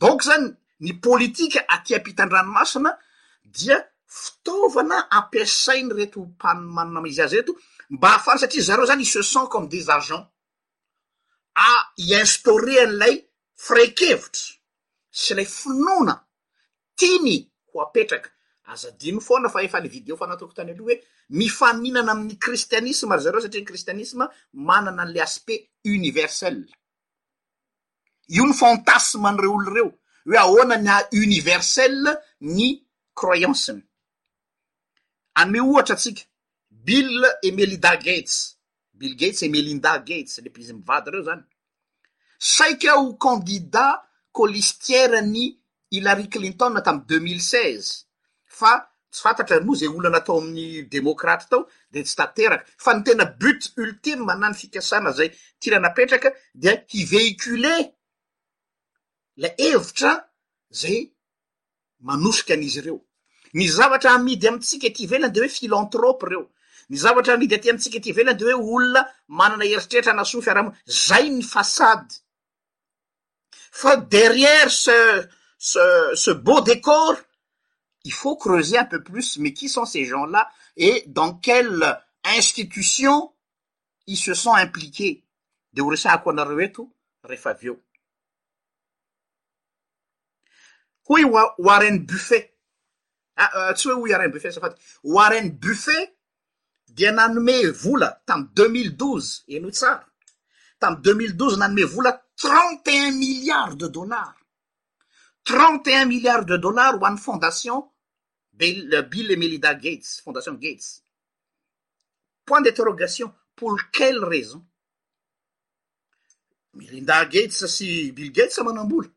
donc 0.00 0.22
zany 0.22 0.52
ny 0.80 0.94
politika 1.00 1.64
atyampihitan-dranomasina 1.68 2.92
dia 3.42 3.80
fitaovana 4.06 5.08
ampiasai 5.10 5.80
ny 5.86 5.92
reto 5.96 6.20
hompany 6.20 6.60
manona 6.76 7.00
amizy 7.00 7.22
azy 7.24 7.36
reto 7.40 7.52
mba 7.94 8.08
hahafany 8.10 8.38
satria 8.42 8.64
zareo 8.68 8.86
zany 8.90 9.00
i 9.02 9.06
secent 9.14 9.48
comme 9.52 9.68
des 9.68 9.88
agents 9.96 10.26
a 11.54 11.70
i 11.96 12.12
instaurean'ilay 12.20 13.14
firaikevitra 13.64 14.46
sy 15.20 15.30
lay 15.38 15.46
finona 15.60 16.14
tiny 17.00 17.36
ho 17.72 17.76
apetraka 17.86 18.28
azadino 18.72 19.20
foana 19.28 19.48
fa 19.48 19.62
efa 19.66 19.80
ly 19.82 19.88
video 19.88 20.16
fanatokotany 20.16 20.70
aloha 20.72 20.90
hoe 20.94 21.02
mifaminana 21.40 22.12
amin'ny 22.12 22.36
kristianisma 22.44 23.14
ary 23.14 23.22
zareo 23.24 23.40
satria 23.40 23.62
ny 23.62 23.68
kristianisma 23.72 24.24
manana 24.68 25.02
an'le 25.04 25.20
aspect 25.22 25.64
universell 25.96 26.60
io 28.36 28.42
ny 28.46 28.52
fantasmen'reo 28.60 29.54
olo 29.56 29.70
reo 29.76 29.90
oe 30.28 30.36
ahoana 30.38 30.76
nya 30.76 30.96
universell 31.12 32.08
ny 32.40 32.70
croyanceny 33.14 33.80
anyme 35.42 35.60
ohatra 35.60 35.94
atsika 35.96 36.22
bill 36.70 37.26
emelida 37.42 37.96
gates 37.96 38.56
bill 38.92 39.14
gates 39.16 39.42
emelinda 39.42 39.98
gates 39.98 40.38
lepizy 40.38 40.72
mivady 40.72 41.10
reo 41.10 41.22
zany 41.22 41.42
saika 42.38 42.92
ho 42.96 43.12
candidat 43.14 44.02
colistièra 44.32 45.20
ny 45.22 45.54
hilarye 45.90 46.26
clinton 46.26 46.82
tam 46.84 47.04
deux 47.08 47.20
mille 47.20 47.40
seize 47.42 48.04
fa 48.46 48.72
tsy 49.10 49.22
fantatra 49.22 49.60
no 49.60 49.74
zay 49.74 49.88
olana 49.88 50.16
atao 50.18 50.38
amin'ny 50.40 50.82
demokraty 50.90 51.46
tao 51.50 51.68
de 51.90 52.02
tsy 52.02 52.16
tateraka 52.16 52.64
fa 52.84 52.94
ny 52.94 53.02
tena 53.04 53.24
but 53.24 53.72
ultime 53.78 54.24
manany 54.24 54.54
fikasana 54.54 55.12
zay 55.12 55.30
tiranapetraka 55.58 56.32
de 56.54 56.84
hivehicule 56.88 57.95
l 59.36 59.54
evitra 59.56 60.12
za 60.74 60.88
manosiky 62.04 62.52
an'izy 62.52 62.78
ireo 62.80 62.98
ny 63.58 63.64
zavatra 63.78 64.10
amidy 64.16 64.46
amitsika 64.48 64.86
ety 64.88 65.06
velony 65.10 65.32
de 65.34 65.40
hoe 65.42 65.48
philantrope 65.56 66.24
ireo 66.28 66.44
ny 66.90 66.96
zavatra 67.04 67.32
amidy 67.34 67.54
aty 67.56 67.70
amitsika 67.70 67.96
ety 67.98 68.12
velana 68.16 68.38
de 68.38 68.44
oe 68.54 68.60
olona 68.74 69.00
manana 69.38 69.64
eritreritra 69.72 70.12
na 70.16 70.24
sofy 70.32 70.50
arahamo 70.50 70.72
zay 71.06 71.26
ny 71.36 71.42
façady 71.54 72.12
fa 73.78 73.90
derrière 74.12 74.70
sesese 74.84 76.32
bea 76.44 76.60
décor 76.68 77.14
i 78.04 78.10
faut 78.10 78.36
creuser 78.44 78.78
un 78.80 78.86
peu 78.90 79.02
plus 79.02 79.38
mais 79.38 79.52
qui 79.52 79.68
sont 79.68 79.84
ces 79.84 80.04
gens-là 80.06 80.48
e 80.78 81.02
dans 81.06 81.34
quelle 81.34 81.82
institution 82.24 83.32
i 84.06 84.16
se 84.16 84.32
sont 84.34 84.54
impliqués 84.54 85.24
de 85.74 85.82
ho 85.82 85.90
resahako 85.90 86.30
anareo 86.30 86.60
eto 86.60 86.82
eve 87.28 87.76
hoiaoareny 91.08 92.00
buffet 92.04 92.52
tsy 93.74 93.88
hoe 93.90 94.12
o 94.12 94.14
aren 94.16 94.30
buffet 94.32 94.52
safaty 94.52 94.80
oareny 95.04 95.50
buffet 95.58 96.14
dea 96.88 97.12
nanome 97.12 97.70
vola 97.82 98.22
tam 98.26 98.50
deux 98.54 98.68
mille 98.68 98.96
douze 98.96 99.42
eny 99.48 99.64
ho 99.66 99.70
tsara 99.70 100.06
tam 100.78 101.00
deux 101.02 101.14
mille 101.14 101.36
dozy 101.36 101.58
nanome 101.58 101.84
vola 101.84 102.12
trente 102.36 102.88
et 102.90 102.98
un 102.98 103.12
milliard 103.18 103.76
de 103.76 103.88
dollars 103.88 104.34
trente 105.44 105.88
et 105.88 105.94
un 105.96 106.06
milliard 106.06 106.44
de 106.44 106.56
dollar 106.56 106.94
ho 106.94 107.04
an'ny 107.06 107.18
fondation 107.18 107.90
bbille 108.52 108.94
euh, 108.94 109.10
et 109.10 109.36
melida 109.36 109.74
gates 109.74 110.20
fondation 110.24 110.54
gates 110.54 111.02
point 112.44 112.60
d'interrogation 112.62 113.32
pour 113.54 113.78
quelle 113.92 114.24
raison 114.24 114.64
melida 116.74 117.24
gates 117.26 117.52
sasi 117.58 118.10
billegates 118.12 118.58
amanambola 118.58 119.08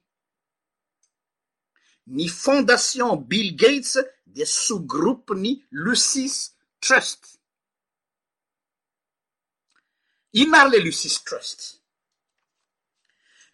ny 2.17 2.27
fondation 2.43 3.11
bill 3.31 3.51
gates 3.65 3.95
de 4.37 4.45
sous 4.45 4.81
groupe 4.95 5.31
ny 5.45 5.53
lucis 5.71 6.37
trust 6.85 7.21
inonary 10.33 10.77
le 10.77 10.79
lucis 10.89 11.17
trust 11.25 11.82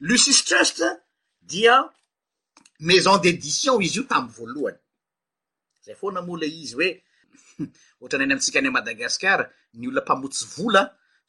lucistrust 0.01 0.83
dia 1.43 1.91
maison 2.81 3.19
d'édition 3.19 3.81
izy 3.83 3.99
io 3.99 4.05
tamiy 4.07 4.31
voalohany 4.37 4.79
zay 5.85 5.95
foana 6.01 6.21
mola 6.23 6.47
izy 6.63 6.75
hoe 6.79 6.91
oatranyany 8.03 8.33
amitsika 8.33 8.59
any 8.61 8.71
madagasikara 8.77 9.45
ny 9.79 9.85
olona 9.89 10.03
mpamotsy 10.07 10.45
vola 10.55 10.83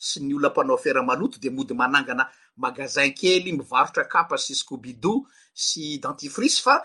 sy 0.08 0.18
ny 0.22 0.34
olona 0.36 0.52
mpanao 0.54 0.78
fera 0.84 1.02
maloto 1.10 1.38
de 1.44 1.50
mody 1.58 1.74
manangana 1.74 2.24
magazin 2.64 3.12
kely 3.20 3.52
mivarotra 3.58 4.04
kapa 4.14 4.36
syscobido 4.38 5.14
sy 5.66 5.82
dentifrise 6.04 6.60
fa 6.66 6.76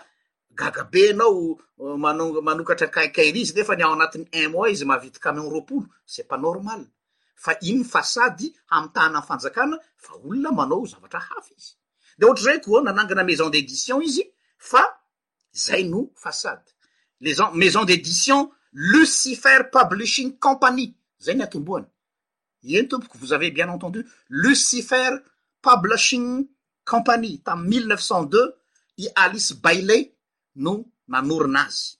gagabe 0.59 1.01
anao 1.09 1.59
euh, 1.81 1.97
mano- 2.03 2.41
manokatra 2.41 2.87
kaikairizy 2.95 3.53
defa 3.55 3.75
ny 3.75 3.83
ao 3.83 3.93
anatin'ny 3.93 4.25
un 4.45 4.49
mois 4.51 4.71
izy 4.73 4.85
mahavity 4.85 5.19
kamen 5.19 5.49
roapolo 5.53 5.85
set 6.05 6.27
pas 6.27 6.37
normal 6.39 6.81
fa 7.35 7.55
i 7.61 7.73
ny 7.75 7.83
fasady 7.85 8.51
amy 8.73 8.89
tana 8.95 9.19
an 9.19 9.23
fanjakana 9.25 9.77
fa 10.01 10.13
olona 10.21 10.51
manao 10.55 10.85
zavatra 10.87 11.19
hafa 11.19 11.53
izy 11.57 11.73
de 12.17 12.25
ohatra 12.27 12.51
ray 12.51 12.61
koa 12.63 12.81
nanangana 12.83 13.23
maison 13.23 13.49
d'edition 13.49 14.01
izy 14.01 14.23
fa 14.57 14.81
zay 15.65 15.83
no 15.83 16.09
fasady 16.15 16.71
les 17.21 17.35
maison 17.53 17.83
d'édition 17.85 18.51
lucifer 18.71 19.63
publishing 19.71 20.37
company 20.39 20.95
zay 21.21 21.35
ny 21.35 21.43
atomboany 21.43 21.85
eny 22.63 22.87
tomboko 22.87 23.17
voz 23.17 23.33
ave 23.33 23.51
bien 23.51 23.69
entendua 23.69 24.03
lucifer 24.29 25.11
publishing 25.61 26.47
company 26.87 27.39
tam 27.39 27.67
mille 27.67 27.87
neuf 27.87 28.01
cent 28.01 28.25
deux 28.25 28.53
i 28.97 29.09
alice 29.15 29.53
bailey 29.61 30.11
no 30.55 30.85
mamorina 31.07 31.67
azy 31.67 31.99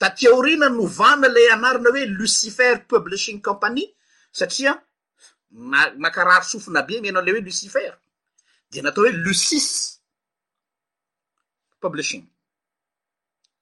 tatiorina 0.00 0.68
novana 0.78 1.28
ley 1.34 1.46
anarina 1.54 1.90
hoe 1.94 2.06
lucifer 2.18 2.74
publishing 2.92 3.38
company 3.48 3.84
satria 4.38 4.72
makararysofina 6.04 6.80
be 6.86 6.94
miana 7.02 7.20
le 7.26 7.32
hoe 7.34 7.40
lucifer 7.48 7.92
de 8.72 8.80
natao 8.82 9.04
hoe 9.06 9.12
lucise 9.24 9.76
publishing 11.82 12.24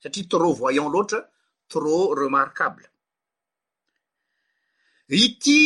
satria 0.02 0.24
tro 0.32 0.52
voyant 0.60 0.90
loatra 0.94 1.20
tro 1.72 2.14
remarkable 2.22 2.84
ity 5.08 5.60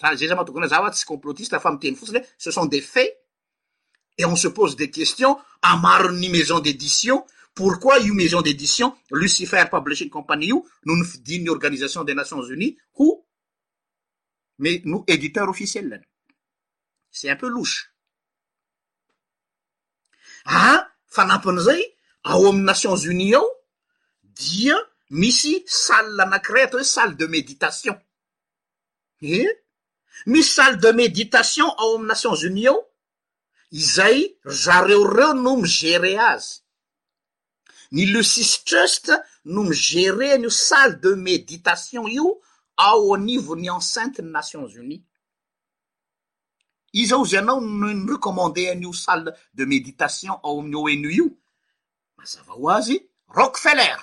azay 0.02 0.28
za 0.28 0.37
matokoana 0.37 0.66
zava 0.68 0.90
tsy 0.90 1.04
complotiste 1.04 1.58
fa 1.60 1.70
miteny 1.72 1.96
fotsiny 1.96 2.18
hoe 2.18 2.26
ce 2.38 2.50
sont 2.50 2.66
des 2.70 2.80
faits 2.82 3.16
et 4.18 4.25
on 4.25 4.37
se 4.37 4.49
pose 4.49 4.76
des 4.76 4.90
questions 4.90 5.38
amaro 5.62 6.12
ny 6.12 6.28
maison 6.28 6.60
d'édition 6.60 7.25
pourquoi 7.54 7.99
io 7.99 8.14
maison 8.14 8.40
d'édition 8.42 8.94
lucifer 9.10 9.64
publishing 9.70 10.08
company 10.10 10.46
io 10.46 10.66
no 10.84 10.96
ny 10.96 11.04
fidinny 11.04 11.49
organisation 11.49 12.04
des 12.04 12.14
nations 12.14 12.42
unies 12.42 12.76
hono 12.94 13.18
éditeur 15.07 15.46
sy 17.11 17.31
unpeu 17.33 17.49
loce 17.55 17.81
a 20.46 20.59
ah, 20.73 20.79
fanampina 21.14 21.61
zay 21.66 21.83
ao 22.31 22.42
am 22.51 22.59
nations-unie 22.68 23.35
ao 23.40 23.46
dia 24.40 24.77
misy 25.20 25.55
sale 25.66 26.23
nakireta 26.31 26.75
hoe 26.79 26.85
salle 26.94 27.14
de 27.20 27.27
méditation 27.35 27.96
e 29.23 29.38
misy 30.31 30.53
salle 30.57 30.79
de 30.83 30.90
méditation 31.03 31.68
ao 31.83 31.90
am 31.99 32.05
nations-unies 32.11 32.70
ao 32.70 32.79
izay 33.81 34.18
zareo 34.64 35.03
reo 35.16 35.33
no 35.44 35.53
migére 35.62 36.12
azy 36.33 36.55
ny 37.94 38.03
lucis 38.14 38.51
trust 38.66 39.07
no 39.55 39.61
migére 39.70 40.29
n'io 40.40 40.51
salle 40.68 40.94
de 41.03 41.11
méditation 41.29 42.05
io 42.18 42.29
ao 42.77 43.14
anivo 43.14 43.53
ny 43.57 43.68
anceinteny 43.75 44.31
nations 44.37 44.73
unies 44.83 45.03
izao 46.92 47.24
zy 47.29 47.37
anao 47.38 47.61
nony 47.61 48.03
recommander 48.09 48.70
an'io 48.72 48.92
salle 49.05 49.31
de 49.57 49.64
méditation 49.70 50.35
ao 50.44 50.59
aminyo 50.61 50.81
eno 50.94 51.09
io 51.18 51.26
mazava 52.16 52.53
o 52.62 52.66
azy 52.76 52.96
rockfeller 53.37 53.98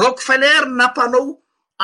rockfeller 0.00 0.62
napanao 0.78 1.28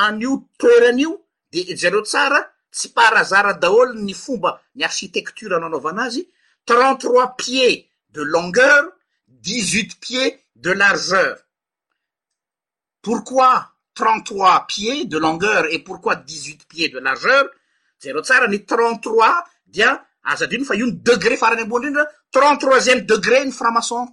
anio 0.05 0.31
ceuran'io 0.59 1.11
de 1.51 1.59
zareo 1.81 2.01
tsara 2.09 2.39
tsy 2.75 2.87
paarazara 2.95 3.51
daholony 3.61 4.01
ny 4.07 4.13
fomba 4.23 4.49
ny 4.77 4.81
architectura 4.89 5.55
na 5.59 5.67
naovanazy 5.71 6.21
trente 6.67 7.01
trois 7.07 7.29
pieds 7.39 7.85
de 8.13 8.21
longueur 8.33 8.83
dix-huit 9.43 9.91
pieds 10.03 10.37
de 10.63 10.71
largeur 10.81 11.35
pourquoi 13.03 13.51
trente 13.97 14.25
trois 14.29 14.57
pieds 14.71 15.05
de 15.11 15.17
longueur 15.25 15.63
e 15.71 15.77
pourquoi 15.87 16.13
dix-huit 16.29 16.61
pieds 16.71 16.89
de 16.95 16.99
largeur 17.07 17.45
zereo 17.99 18.21
tsarany 18.21 18.63
trente 18.65 18.99
trois 19.01 19.43
dia 19.65 19.91
azadiny 20.23 20.63
fa 20.65 20.75
iouny 20.75 21.01
degré 21.01 21.35
farany 21.37 21.61
ambondrindra 21.63 22.03
trente 22.29 22.61
troisième 22.65 23.01
degré 23.05 23.43
ny 23.45 23.51
framason 23.51 24.03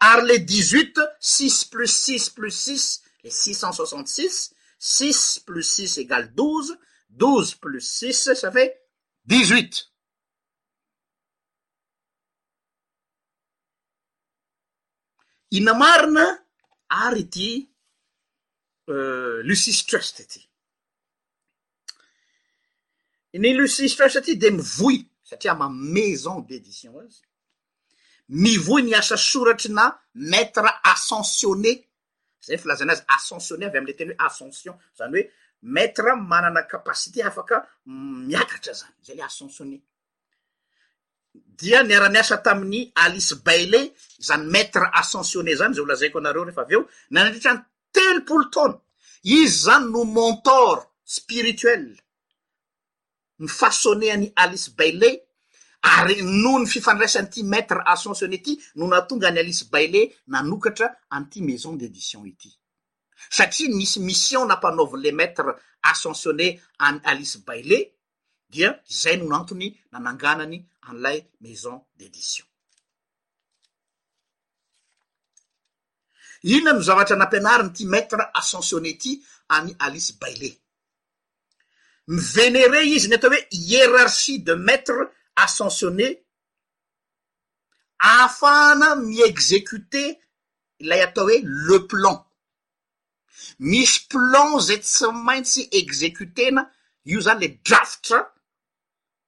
ary 0.00 0.26
le 0.28 0.38
dix 0.38 0.70
huit 0.72 0.96
six 1.20 1.64
plus 1.64 1.92
six 2.04 2.30
plus 2.30 2.52
six 2.54 3.02
le 3.24 3.30
six 3.30 3.54
cent 3.54 3.72
soixante 3.72 4.08
six 4.08 4.52
six 4.78 5.40
plus 5.46 5.66
six 5.74 5.96
egal 5.98 6.24
douze 6.34 6.76
douze 7.10 7.54
plus 7.54 7.82
six 7.82 8.24
safet 8.34 8.70
dixhuit 9.24 9.74
inamarina 15.50 16.26
ary 16.88 17.26
ty 17.28 17.48
euh, 18.88 19.42
lusis 19.42 19.84
trustty 19.84 20.47
ny 23.38 23.54
lusisitra 23.56 24.10
satria 24.12 24.34
de 24.40 24.50
mivoy 24.58 25.02
satria 25.26 25.54
ma 25.54 25.68
maison 25.70 26.42
d'edition 26.46 26.98
azy 27.00 27.22
mivoy 28.34 28.82
niasa 28.86 29.16
soratry 29.16 29.72
na 29.72 29.86
matre 30.30 30.70
acensione 30.92 31.72
zay 32.46 32.58
falazainazy 32.58 33.04
acensione 33.16 33.64
avy 33.66 33.78
amle 33.80 33.92
teny 33.98 34.10
hoe 34.10 34.18
acension 34.26 34.74
zany 34.98 35.14
oe 35.18 35.24
matre 35.62 36.16
manana 36.30 36.62
kapasité 36.62 37.22
afaka 37.22 37.66
miakatra 37.86 38.74
zany 38.80 38.94
zay 39.06 39.16
le 39.16 39.22
acensione 39.24 39.78
dia 41.58 41.82
niara-miasa 41.82 42.38
taminny 42.38 42.92
alice 43.04 43.34
baile 43.46 43.80
zany 44.20 44.44
matre 44.54 44.90
acensione 44.92 45.54
zany 45.56 45.74
za 45.74 45.82
lazaiko 45.86 46.18
anareo 46.18 46.44
refaaveo 46.44 46.86
na 47.10 47.24
nndritra 47.24 47.54
ny 47.54 47.60
telopolo 47.92 48.44
taona 48.54 48.76
izy 49.22 49.64
zany 49.66 49.90
no 49.92 50.04
mentor 50.04 50.86
spirituel 51.04 51.96
ny 53.38 53.48
fasonne 53.48 54.10
any 54.10 54.30
alice 54.36 54.70
bailat 54.76 55.20
ary 55.98 56.22
no 56.22 56.58
ny 56.58 56.66
fifandraisan'nyti 56.66 57.42
matre 57.46 57.80
ascensione 57.84 58.38
ty 58.42 58.58
no 58.76 58.86
na 58.88 59.02
tonga 59.06 59.28
any 59.30 59.38
alice 59.44 59.66
baile 59.70 60.00
nanokatra 60.26 60.90
anty 61.14 61.40
maison 61.46 61.76
d'édition 61.78 62.24
ity 62.26 62.50
satria 63.30 63.68
misy 63.76 64.00
mission 64.00 64.46
nampanaovanle 64.48 65.12
maître 65.12 65.44
accensionne 65.82 66.58
any 66.82 67.00
alice 67.10 67.38
bailet 67.46 67.94
dia 68.50 68.70
zay 69.00 69.16
no 69.16 69.26
nantony 69.28 69.68
nananganany 69.92 70.58
an'ilay 70.88 71.18
maison 71.40 71.76
d'édition 71.96 72.46
inona 76.50 76.72
no 76.74 76.80
zavatra 76.82 77.14
anampianari 77.14 77.62
ny 77.64 77.72
ty 77.76 77.84
matre 77.86 78.24
accensionne 78.40 78.86
ity 78.94 79.12
any 79.54 79.70
alice 79.78 80.14
baila 80.20 80.50
mivenere 82.08 82.80
izy 82.88 83.08
ny 83.10 83.16
atao 83.18 83.32
hoe 83.32 83.40
hiérarchie 83.52 84.38
de 84.44 84.54
maître 84.54 84.94
ascensionné 85.36 86.08
aafaana 88.00 88.94
miexecuter 88.96 90.16
ilay 90.80 91.02
atao 91.04 91.28
hoe 91.28 91.42
le 91.44 91.78
plan 91.92 92.16
misy 93.58 93.98
plan 94.14 94.56
zay 94.66 94.80
tsy 94.80 95.10
maintsy 95.26 95.62
executena 95.80 96.62
io 97.12 97.20
zany 97.26 97.40
le 97.42 97.48
draftsa 97.66 98.18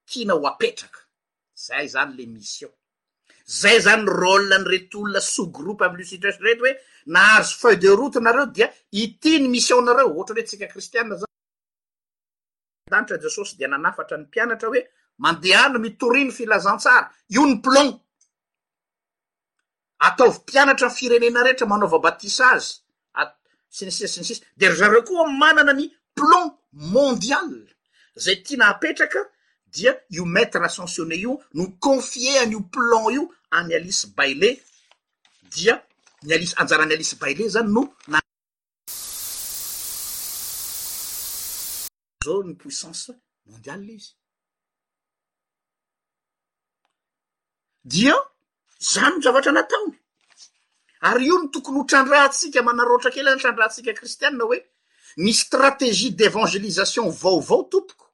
kiana 0.09 0.33
ho 0.33 0.47
apetraka 0.51 1.01
zay 1.65 1.85
zany 1.93 2.11
le 2.17 2.25
mission 2.25 2.71
zay 3.45 3.77
zany 3.85 4.05
rôle 4.09 4.57
nyrety 4.59 4.95
olona 4.97 5.21
sousgroupe 5.33 5.83
amlecitres 5.85 6.41
rety 6.45 6.61
hoe 6.65 6.75
nahazo 7.13 7.59
feuille 7.61 7.79
de 7.81 7.89
route 7.99 8.19
nareo 8.21 8.45
dia 8.45 8.67
itiny 8.91 9.47
mission 9.49 9.85
nareo 9.85 10.09
ohatra 10.17 10.35
he 10.37 10.43
ntsika 10.43 10.67
kristianna 10.73 11.15
zany 11.15 11.29
tanatra 12.91 13.17
jesosy 13.19 13.57
de 13.57 13.67
nanafatra 13.67 14.17
ny 14.17 14.23
mpianatra 14.27 14.67
hoe 14.69 14.83
mandehaana 15.17 15.79
mitorino 15.79 16.31
filazantsara 16.31 17.09
io 17.29 17.45
ny 17.47 17.55
plon 17.63 17.89
ataovy 20.07 20.39
mpianatra 20.39 20.87
ny 20.89 20.95
firenena 20.99 21.43
rehetra 21.45 21.65
manaova-batisa 21.71 22.45
azy 22.55 22.69
a 23.19 23.27
sy 23.75 23.83
ny 23.87 23.91
sisa 23.95 24.07
sy 24.13 24.19
ny 24.21 24.27
sisa 24.27 24.43
de 24.57 24.69
rza 24.73 24.87
reo 24.91 25.03
koa 25.07 25.25
manana 25.41 25.73
ny 25.79 25.85
plon 26.15 26.47
mondial 26.73 27.47
zay 28.15 28.35
ti 28.43 28.57
na 28.59 28.65
hapetraka 28.73 29.19
dia 29.73 29.93
io 30.09 30.25
maîtreacensione 30.25 31.15
io 31.15 31.39
no 31.55 31.63
confie 31.79 32.39
an'io 32.43 32.59
plan 32.73 33.07
io 33.13 33.23
any 33.55 33.73
alisy 33.75 34.07
baile 34.15 34.59
dia 35.55 35.79
ny 36.23 36.33
alisy 36.33 36.53
anjarany 36.57 36.93
alisy 36.93 37.15
baile 37.15 37.47
zany 37.49 37.71
no 37.73 37.93
na 38.07 38.19
zao 42.25 42.43
ny 42.43 42.55
poissance 42.55 43.13
mondiala 43.49 43.87
izy 43.91 44.11
dia 47.83 48.15
zany 48.79 49.15
nozavatra 49.17 49.51
nataony 49.51 49.95
ary 51.09 51.25
io 51.25 51.39
ny 51.41 51.49
tokony 51.49 51.77
ho 51.79 51.83
trandrantsika 51.85 52.61
manaroatra 52.63 53.11
kely 53.13 53.25
ny 53.31 53.41
trandrahntsika 53.41 53.93
kristianina 53.97 54.43
hoe 54.45 54.59
ny 55.25 55.33
stratezie 55.33 56.11
d'évangelisation 56.13 57.09
vaovao 57.09 57.63
tompoko 57.65 58.11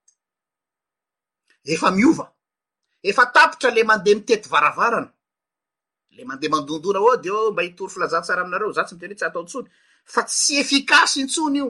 efa 1.64 1.92
miova 1.92 2.32
efa 3.04 3.26
tapitra 3.36 3.70
le 3.76 3.84
mandeha 3.84 4.16
mitety 4.18 4.50
varavarana 4.50 5.12
le 6.16 6.24
mandeha 6.26 6.52
mandondona 6.56 7.00
oao 7.04 7.12
oh, 7.14 7.18
de 7.20 7.32
o 7.32 7.52
mba 7.52 7.62
hitory 7.62 7.92
filazahtsara 7.94 8.42
aminareo 8.42 8.72
za 8.72 8.84
tsy 8.88 8.96
miteny 8.96 9.12
he 9.12 9.16
tsy 9.20 9.26
ataontsony 9.28 9.68
fa 10.06 10.24
tsy 10.24 10.60
efikasy 10.64 11.20
intsony 11.28 11.58
io 11.60 11.70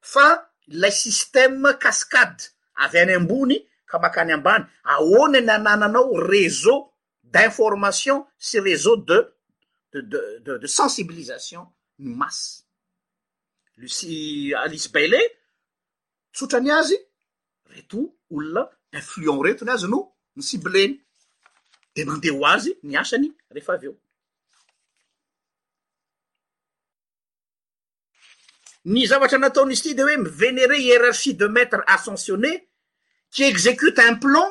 fa 0.00 0.49
la 0.70 0.90
systeme 0.92 1.74
cascade 1.82 2.50
avy 2.82 2.98
any 3.00 3.14
ambony 3.16 3.56
ka 3.86 3.98
makany 3.98 4.32
ambany 4.32 4.64
ahoana 4.84 5.40
ny 5.40 5.50
anananao 5.52 6.14
réseau 6.14 6.92
d'information 7.24 8.26
sy 8.38 8.60
réseau 8.60 8.96
de 8.96 9.34
dede 9.92 10.58
de 10.62 10.66
sensibilisation 10.66 11.66
ny 11.98 12.14
masy 12.14 12.62
lucie 13.76 14.54
alice 14.54 14.92
bailet 14.92 15.32
tsotrany 16.32 16.70
azy 16.70 16.96
reto 17.66 18.16
olona 18.30 18.68
influon 18.92 19.42
retony 19.42 19.70
azy 19.70 19.86
no 19.88 20.00
my 20.36 20.42
cibleny 20.42 20.94
de 21.94 22.04
mandeho 22.04 22.46
azy 22.46 22.78
miasany 22.82 23.26
refa 23.50 23.74
avy 23.74 23.86
eo 23.86 23.96
ny 28.88 29.04
zavatra 29.06 29.38
nataonizy 29.38 29.82
ty 29.90 29.94
de 29.94 30.02
hoe 30.04 30.16
mivénére 30.16 30.76
hiérarchie 30.80 31.34
de 31.38 31.46
maître 31.48 31.82
ascentionné 31.86 32.52
qe 33.34 33.42
exécute 33.44 33.98
un 33.98 34.16
plan 34.18 34.48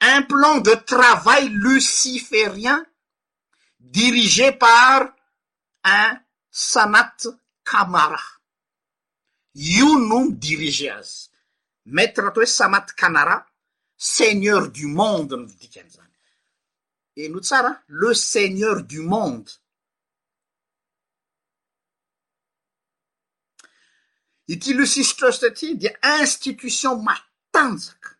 un 0.00 0.22
plan 0.22 0.58
de 0.60 0.74
travail 0.86 1.48
luciférien 1.50 2.86
dirigé 3.80 4.52
par 4.52 5.00
un 5.84 6.20
sanat 6.50 7.18
kamara 7.64 8.22
io 9.54 9.88
no 10.08 10.18
mi 10.28 10.34
dirigé 10.44 10.88
azy 10.98 11.20
maître 11.96 12.22
atao 12.26 12.42
hoe 12.44 12.46
sanat 12.56 12.88
kamara 13.00 13.36
seigneur 13.96 14.64
du 14.76 14.86
monde 14.86 15.32
no 15.34 15.44
vidika 15.46 15.80
an' 15.82 15.90
zany 15.96 16.14
e 17.20 17.24
no 17.28 17.40
tsara 17.42 17.72
le 17.88 18.14
seigneur 18.14 18.82
du 18.84 19.00
monde 19.02 19.50
ity 24.50 24.74
lusistrust 24.74 25.46
aty 25.46 25.78
dia 25.80 25.94
institution 26.20 26.98
matanjaka 27.06 28.10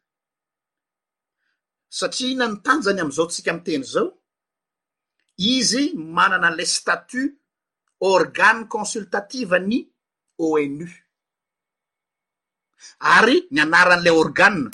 satria 1.98 2.26
ihina 2.28 2.46
ni 2.48 2.56
tanjany 2.66 3.00
am'izao 3.04 3.26
ntsika 3.28 3.52
m 3.56 3.60
teny 3.66 3.84
zao 3.92 4.08
izy 5.54 5.84
manana 6.16 6.46
a'la 6.50 6.64
statut 6.76 7.34
organe 8.14 8.62
consultative 8.74 9.54
ny 9.70 9.76
onu 10.54 10.86
ary 13.16 13.36
ny 13.54 13.58
anaran'lay 13.64 14.14
organia 14.24 14.70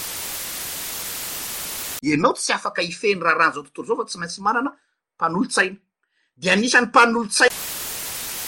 ianao 2.08 2.32
tsy 2.38 2.50
afaka 2.58 2.80
ifeny 2.92 3.18
raha 3.24 3.38
ran'zao 3.40 3.62
tontolo 3.64 3.86
zao 3.88 3.98
fa 4.00 4.08
tsy 4.08 4.18
maintsy 4.20 4.40
manana 4.46 4.70
mpanolotsaina 5.16 5.78
dea 6.42 6.54
nisany 6.60 6.86
mpanolotsaina 6.90 7.54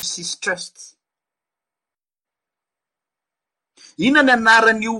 lsistrust 0.04 0.76
ina 4.06 4.22
ny 4.22 4.32
anaran'io 4.32 4.96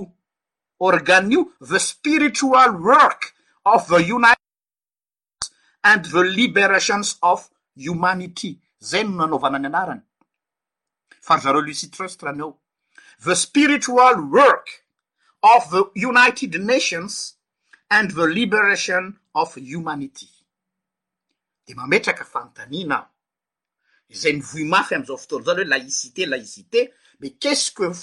organinyio 0.89 1.41
the 1.71 1.79
spiritual 1.79 2.71
work 2.91 3.21
of 3.65 3.87
the 3.87 3.99
u 4.03 4.17
and 5.83 6.05
the 6.13 6.23
liberations 6.37 7.07
of 7.31 7.39
humanity 7.85 8.51
zay 8.89 9.03
nonanaovana 9.03 9.57
ny 9.63 9.67
anarany 9.71 10.01
fary 11.25 11.41
zareo 11.45 11.61
lucitreustranao 11.67 12.51
the 13.25 13.35
spiritual 13.45 14.15
work 14.39 14.67
of 15.53 15.61
the 15.73 15.83
united 15.95 16.53
nations 16.73 17.13
and 17.89 18.11
the 18.17 18.27
liberation 18.27 19.19
of 19.33 19.55
humanity 19.55 20.29
de 21.65 21.73
mametraka 21.79 22.23
fanotaninah 22.33 23.03
zay 24.21 24.33
ny 24.33 24.41
voy 24.51 24.63
mafy 24.73 24.93
amzao 24.95 25.17
fotolo 25.17 25.43
zalhoe 25.45 25.65
laisité 25.73 26.23
laicité 26.33 26.81
be 27.19 27.27
quesiquef 27.41 27.95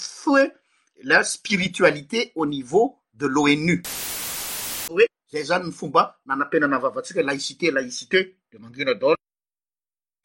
la 1.03 1.23
spiritualité 1.23 2.31
au 2.35 2.45
niveau 2.45 2.99
de 3.13 3.27
l'onu 3.27 3.81
hoe 4.89 5.05
zay 5.31 5.43
zany 5.43 5.67
ny 5.67 5.73
fomba 5.73 6.19
nanam-penana 6.25 6.77
vavantsika 6.79 7.21
laïcité 7.23 7.71
laicité 7.71 8.37
de 8.51 8.57
mangina 8.57 8.93
dao 8.93 9.15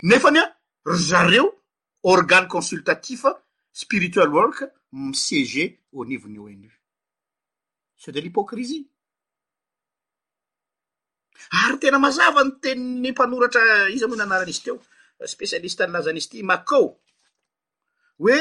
nefa 0.02 0.28
anya 0.28 0.44
ry 0.86 0.96
zareo 0.98 1.54
organe 2.02 2.46
consultatif 2.48 3.24
spiritual 3.72 4.32
work 4.32 4.64
misiege 4.92 5.80
au 5.92 6.04
nivony 6.04 6.38
onu 6.38 6.70
ce 7.96 8.10
de 8.10 8.20
l'hipocrizie 8.20 8.86
ary 11.50 11.78
tena 11.78 11.98
mazava 11.98 12.44
ny 12.44 12.52
teniny 12.60 13.10
mpanoratra 13.12 13.90
izy 13.90 14.04
amoa 14.04 14.16
nanaranizy 14.16 14.62
ty 14.62 14.70
eo 14.70 14.80
specialiste 15.26 15.80
ny 15.86 15.92
lazanizy 15.92 16.28
ty 16.28 16.42
makeo 16.42 16.96
oe 18.20 18.40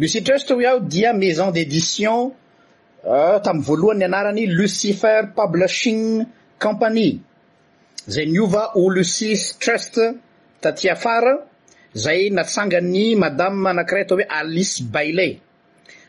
lucitrust 0.00 0.50
oiao 0.50 0.80
dia 0.80 1.12
maison 1.12 1.50
dédition 1.52 2.32
euh, 3.06 3.40
tamy 3.44 3.60
voalohanynanarany 3.66 4.46
lucifer 4.58 5.22
publishing 5.36 6.26
company 6.58 7.20
zay 8.08 8.26
nyo 8.26 8.46
lucietrustfar 8.96 11.26
zay 11.94 12.30
nasangany 12.38 13.02
madame 13.22 13.68
anakiray 13.70 14.02
ata 14.02 14.14
hoe 14.14 14.24
alice 14.38 14.80
bailey 14.94 15.32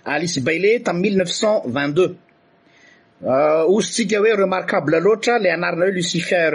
alice 0.06 0.38
baila 0.42 0.80
tam 0.86 1.00
mie 1.02 1.12
neufcent 1.16 1.62
2itdux 1.68 2.10
euh, 2.10 2.14
ozytsika 3.76 4.22
oe 4.22 4.36
remarable 4.44 5.00
loatra 5.06 5.40
le 5.40 5.52
anaranaoelucifer 5.52 6.52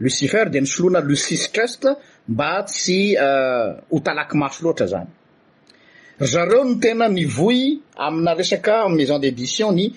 lucifer 0.00 0.46
de 0.50 0.60
nisoloana 0.60 1.00
lucistrust 1.06 1.86
mba 2.28 2.64
tsy 2.66 3.16
euh, 3.18 3.78
ho 3.90 4.00
talaky 4.00 4.36
maso 4.36 4.62
loatra 4.64 4.86
zany 4.86 5.08
zareo 6.20 6.64
no 6.64 6.74
tena 6.80 7.08
nivoy 7.08 7.80
amina 7.96 8.34
resaka 8.34 8.88
maison 8.88 9.18
d'édition 9.18 9.72
ny 9.72 9.92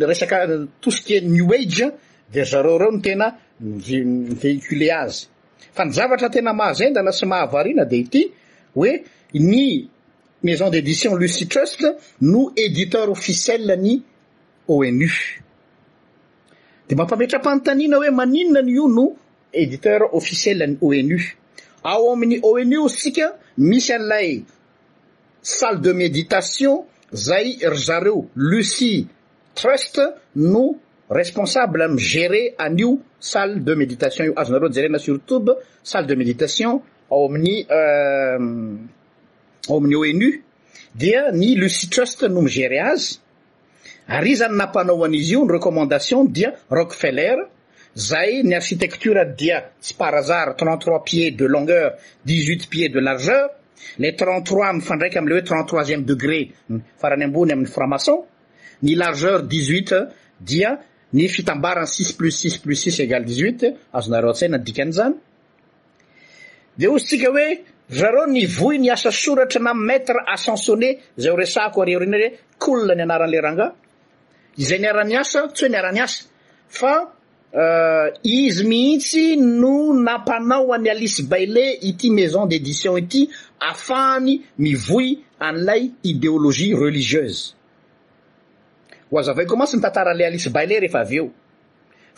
resaka 0.00 0.46
euh, 0.48 0.66
tosque 0.80 1.22
new 1.22 1.52
age 1.52 1.84
de 2.32 2.42
zareo 2.44 2.78
reo 2.78 2.90
no 2.90 3.00
tena 3.00 3.34
vmivéhicule 3.60 4.90
azy 4.92 5.26
fa 5.74 5.84
ny 5.84 5.92
zavatra 5.92 6.28
tena 6.30 6.52
mahagendana 6.52 7.12
sy 7.12 7.24
mahavariana 7.26 7.84
de 7.84 7.96
ity 7.96 8.24
hoe 8.76 9.02
ny 9.34 9.88
maison 10.42 10.70
d'édition 10.70 11.14
luci 11.16 11.48
trust 11.48 11.82
no 12.20 12.52
éditeur 12.56 13.08
officiell 13.10 13.78
ny 13.80 14.02
onu 14.68 15.10
de 16.88 16.94
mampametram-panyntanina 16.94 17.96
hoe 18.02 18.10
maninona 18.12 18.60
ny 18.62 18.72
io 18.74 18.88
no 18.88 19.06
éditeur 19.56 20.12
officiell 20.14 20.62
ny 20.70 20.74
onu 20.80 21.20
ao 21.92 22.04
amin'ny 22.12 22.40
onu 22.52 22.78
o 22.84 22.88
sika 23.00 23.26
misy 23.70 23.90
an'ilay 23.96 24.30
salle 25.58 25.80
de 25.84 25.92
méditation 26.02 26.74
zay 27.26 27.46
ryzareo 27.72 28.18
lucie 28.50 28.98
trust 29.58 29.94
no 30.52 30.64
responsable 31.18 31.84
mi 31.94 32.00
gérer 32.12 32.46
anio 32.66 32.90
salle 33.30 33.54
de 33.66 33.74
méditation 33.82 34.22
io 34.26 34.32
azonareo 34.40 34.72
jerena 34.76 34.98
sor 35.02 35.08
youtube 35.16 35.50
salle 35.90 36.06
de 36.10 36.14
méditation 36.22 36.72
ao 37.12 37.20
amin'ny 37.28 37.56
ao 39.68 39.74
amin'ny 39.80 39.96
onu 40.04 40.30
dia 41.00 41.22
ny 41.40 41.48
lucie 41.60 41.86
trust 41.94 42.18
no 42.34 42.40
migére 42.46 42.78
azy 42.92 43.12
arizany 44.16 44.54
nampanao 44.60 45.04
an'izy 45.06 45.32
io 45.34 45.40
ny 45.44 45.52
recommandation 45.56 46.20
dia 46.36 46.50
rockfeller 46.78 47.38
zay 47.96 48.44
ny 48.44 48.52
arcitecture 48.54 49.24
dia 49.40 49.62
sy 49.80 49.96
parazar 49.96 50.52
trentetrois 50.56 51.00
pieds 51.02 51.36
de 51.40 51.46
longeur 51.48 51.96
dixhuit 52.24 52.68
pieds 52.68 52.92
de 52.92 53.00
largeur 53.00 53.48
le 53.98 54.12
trentri 54.14 54.68
mfandraiky 54.76 55.18
amlehoe 55.18 55.42
trente 55.42 55.66
troisième 55.66 56.04
degré 56.04 56.52
mm, 56.68 56.78
farany 57.00 57.24
ambony 57.24 57.52
amin'ny 57.52 57.68
framaçon 57.72 58.26
ny 58.82 58.94
largeur 58.94 59.42
dixut 59.42 59.94
dia 60.40 60.76
ny 61.12 61.28
fitambaran 61.28 61.86
si 61.86 62.04
plus 62.14 62.32
siplus 62.36 62.76
si 62.84 63.02
égli 63.02 63.74
azonareo 63.92 64.30
atsainandikan'zany 64.30 65.14
de 66.76 66.86
ozysika 66.88 67.30
oe 67.30 67.62
zreo 67.88 68.26
nvoy 68.26 68.78
nasa 68.78 69.10
soratra 69.10 69.60
na 69.60 69.72
maître 69.72 70.20
acensoneza 70.26 71.32
raaale 74.56 75.16
azatsy 75.16 76.24
ho 76.80 77.15
Euh, 77.54 78.10
izy 78.24 78.66
mihitsy 78.66 79.36
no 79.38 79.92
napanao 79.94 80.72
an'ny 80.74 80.90
alice 80.90 81.22
bailer 81.24 81.76
ity 81.88 82.10
maison 82.10 82.44
d'édition 82.44 82.96
ity 82.98 83.30
afaany 83.62 84.40
mivoi 84.58 85.22
an'lay 85.40 85.92
idéologie 86.04 86.74
religieuse 86.74 87.54
oaza 89.12 89.30
avao 89.30 89.46
comense 89.46 89.76
mitatara 89.78 90.10
ala 90.10 90.26
alice 90.26 90.50
bailar 90.52 90.82
rehefa 90.82 91.00
avy 91.06 91.20
eo 91.20 91.28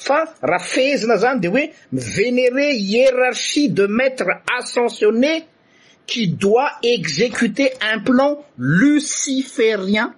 fa 0.07 0.19
raha 0.51 0.65
feezina 0.73 1.17
zany 1.23 1.41
de 1.45 1.49
oe 1.53 1.65
mivénérer 1.93 2.73
hiérarchie 2.89 3.69
de 3.69 3.87
maître 3.87 4.25
ascentionné 4.59 5.45
qui 6.07 6.29
doit 6.29 6.73
exécuter 6.83 7.75
un 7.83 8.01
plan 8.01 8.43
luciférien 8.57 10.15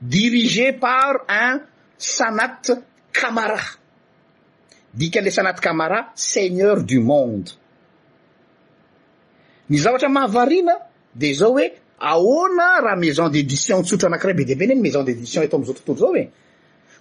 dirigé 0.00 0.72
par 0.72 1.26
un 1.28 1.60
sanate 1.98 2.70
kamara 3.12 3.60
dika 4.94 5.18
anlesa 5.20 5.42
anaty 5.42 5.60
camara 5.60 6.10
seigneur 6.14 6.82
du 6.82 7.00
monde 7.00 7.52
ny 9.68 9.78
zavatra 9.78 10.08
mahavariana 10.08 10.72
de 11.14 11.32
zao 11.34 11.50
hoe 11.52 11.72
aoana 11.98 12.80
raha 12.80 12.96
maison 12.96 13.28
d' 13.30 13.36
édition 13.36 13.78
nitsotra 13.78 14.08
anakiray 14.08 14.34
be 14.34 14.44
de 14.44 14.52
ibe 14.52 14.66
ny 14.66 14.72
eny 14.72 14.80
maison 14.82 15.04
d'édition 15.04 15.46
to 15.48 15.56
ami'izao 15.56 15.74
tontoro 15.74 15.98
zao 15.98 16.08
hoe 16.16 16.30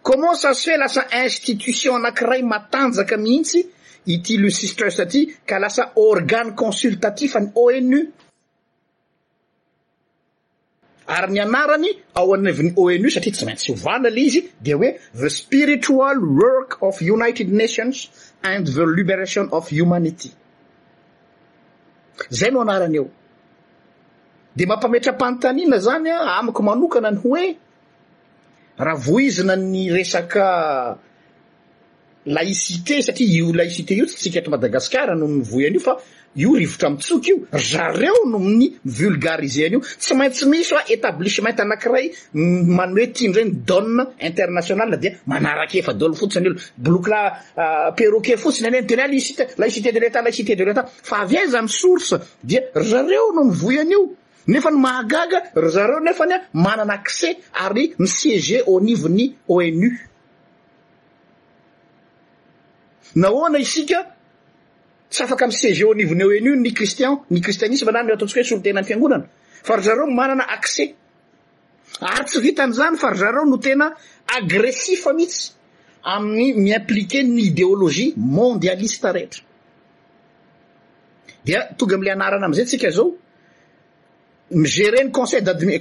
komment 0.03 0.35
sa 0.37 0.53
sy 0.53 0.69
hoe 0.69 0.77
lasa 0.77 1.07
institution 1.23 1.95
anankiray 1.95 2.41
matanjaka 2.43 3.17
mihitsy 3.17 3.65
ity 4.05 4.37
lusister 4.37 4.91
satry 4.91 5.27
ka 5.47 5.59
lasa 5.59 5.91
organe 5.95 6.53
consultatif 6.55 7.35
any 7.35 7.49
onu 7.55 7.99
ary 11.07 11.33
ny 11.33 11.39
anarany 11.41 11.89
ao 12.13 12.33
anvyn'ny 12.35 12.73
onu 12.77 13.09
satria 13.11 13.33
tsy 13.33 13.45
maintsy 13.45 13.67
hovanaly 13.73 14.21
izy 14.27 14.41
de 14.61 14.73
hoe 14.73 14.89
the 15.17 15.29
spiritual 15.29 16.17
work 16.21 16.77
of 16.83 17.01
united 17.01 17.49
nations 17.51 18.09
and 18.45 18.67
the 18.69 18.85
liberation 18.85 19.49
of 19.51 19.65
humanity 19.69 20.29
zay 22.39 22.49
no 22.53 22.59
anarany 22.61 22.97
eo 23.01 23.05
de 24.55 24.63
mampametram-panontaniana 24.65 25.77
zany 25.85 26.09
a 26.13 26.17
ah, 26.21 26.37
amiko 26.39 26.61
manokana 26.63 27.09
ny 27.11 27.19
hoe 27.25 27.43
raha 28.85 28.97
vohizina 29.05 29.55
ny 29.55 29.89
resaka 29.95 30.45
laisité 32.25 33.01
satria 33.01 33.41
io 33.43 33.53
laicité 33.53 33.93
io 33.95 34.05
tsy 34.05 34.17
tsika 34.29 34.41
tro 34.41 34.51
madagasikar 34.51 35.15
nohon 35.17 35.41
voy 35.41 35.65
anio 35.65 35.79
fa 35.79 35.97
io 36.35 36.55
rivotra 36.55 36.89
mitsoky 36.89 37.29
io 37.31 37.57
zareo 37.59 38.25
no 38.29 38.37
miny 38.39 38.77
vulgarisean'io 38.85 39.79
tsy 39.81 40.13
maintsy 40.15 40.45
misy 40.45 40.73
a 40.75 40.83
établissementty 40.93 41.61
anakiray 41.61 42.11
man 42.33 42.91
hoe 42.93 43.07
tiany 43.11 43.33
zany 43.33 43.63
oe 43.69 44.07
internaional 44.27 44.93
d 45.01 45.11
manarakefadlofotsiny 45.25 46.47
lo 46.49 46.55
blocla 46.75 47.21
péroquet 47.97 48.37
fotsiny 48.37 48.67
ane 48.67 48.85
tenyli 48.85 49.35
laicit 49.57 49.91
de 49.93 49.99
leta 49.99 50.21
laicit 50.21 50.55
de 50.55 50.63
leta 50.65 50.85
fa 51.03 51.21
avy 51.25 51.37
aizany 51.37 51.67
source 51.67 52.15
dia 52.43 52.61
zareo 52.81 53.31
no 53.33 53.43
mi 53.49 53.53
voy 53.55 53.79
anyio 53.79 54.05
nefa 54.47 54.69
ny 54.71 54.77
mahagaga 54.79 55.39
r 55.57 55.67
zareonefa 55.73 56.25
ny 56.25 56.33
a 56.33 56.39
manana 56.53 56.93
accès 56.93 57.35
ary 57.65 57.93
mi-siége 57.99 58.63
anivony 58.67 59.33
onu 59.47 59.89
naoana 63.15 63.59
isika 63.59 64.05
tsy 65.09 65.23
afaka 65.23 65.45
m 65.47 65.51
sgonivon 65.51 66.21
eo 66.21 66.31
enio 66.33 66.55
ny 66.55 66.71
cristian 66.73 67.19
ny 67.29 67.41
ristianisme 67.43 67.91
na 67.91 68.03
nyeo 68.03 68.13
ataontsika 68.15 68.39
hoe 68.41 68.47
solo 68.47 68.61
tenanny 68.61 68.85
fiagonana 68.87 69.25
fa 69.63 69.73
arrareo 69.73 70.07
manana 70.07 70.43
accès 70.47 70.93
ary 72.01 72.25
tsy 72.25 72.39
vitan'zany 72.41 72.97
fa 72.97 73.11
rrareo 73.11 73.45
no 73.45 73.57
tena 73.57 73.95
agressif 74.37 75.05
mihitsy 75.15 75.51
aminny 76.03 76.53
miimpliqe 76.63 77.23
nyidéoloie 77.23 78.13
mondialiste 78.17 79.05
ehetatoa 81.45 81.93
amle 81.95 82.11
anarana 82.11 82.45
amzay 82.47 82.65
sika 82.65 82.89
zao 82.91 83.13
migere 84.51 85.03
ny 85.03 85.11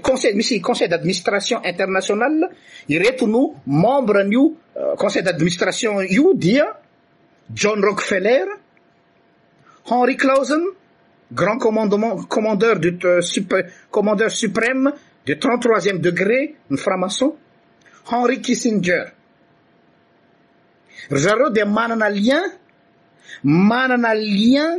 consl 0.00 0.34
misy 0.34 0.60
conseil 0.60 0.90
d'administration 0.90 1.60
international 1.64 2.34
ireto 2.88 3.26
no 3.26 3.54
membren'io 3.66 4.52
euh, 4.76 4.96
conseil 4.96 5.22
d'administration 5.24 6.02
iodia 6.02 6.79
john 7.54 7.82
rockfeller 7.82 8.46
henry 9.86 10.16
klausen 10.16 10.66
grand 11.32 11.58
commandement 11.60 12.22
commander 12.28 12.74
decommandeur 12.78 14.26
euh, 14.26 14.28
suprème 14.28 14.92
de 15.26 15.34
trente 15.34 15.62
troisième 15.62 15.98
degré 15.98 16.56
ny 16.70 16.78
framaçon 16.78 17.36
henry 18.10 18.40
kissinger 18.40 19.06
zareo 21.10 21.50
di 21.50 21.64
manana 21.66 22.08
lien 22.08 22.42
manana 23.42 24.14
lien 24.14 24.78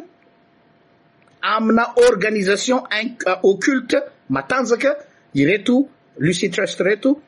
amina 1.41 1.93
organisation 2.07 2.83
euh, 3.27 3.35
occulte 3.43 3.97
matanjaka 4.29 4.95
ireto 5.35 5.89
lucitrust 6.19 6.79
reto 6.79 7.19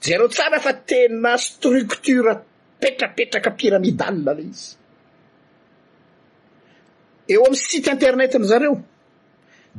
zareo 0.06 0.28
tsara 0.34 0.58
fa 0.66 0.72
tena 0.88 1.38
structure 1.48 2.34
petrapetraka 2.82 3.52
piramidale 3.60 4.22
leh 4.38 4.42
izy 4.54 4.76
eo 7.34 7.42
am'y 7.48 7.58
site 7.66 7.90
internet-ny 7.96 8.46
zareo 8.52 8.76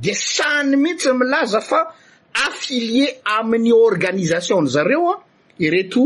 de 0.05 0.13
sany 0.15 0.77
mihitsy 0.83 1.11
milaza 1.21 1.61
fa 1.69 1.81
affilier 2.47 3.11
amin'ny 3.39 3.73
organisation 3.89 4.63
ny 4.65 4.71
zareo 4.77 5.03
a 5.11 5.15
ah. 5.17 5.21
ireto 5.67 6.03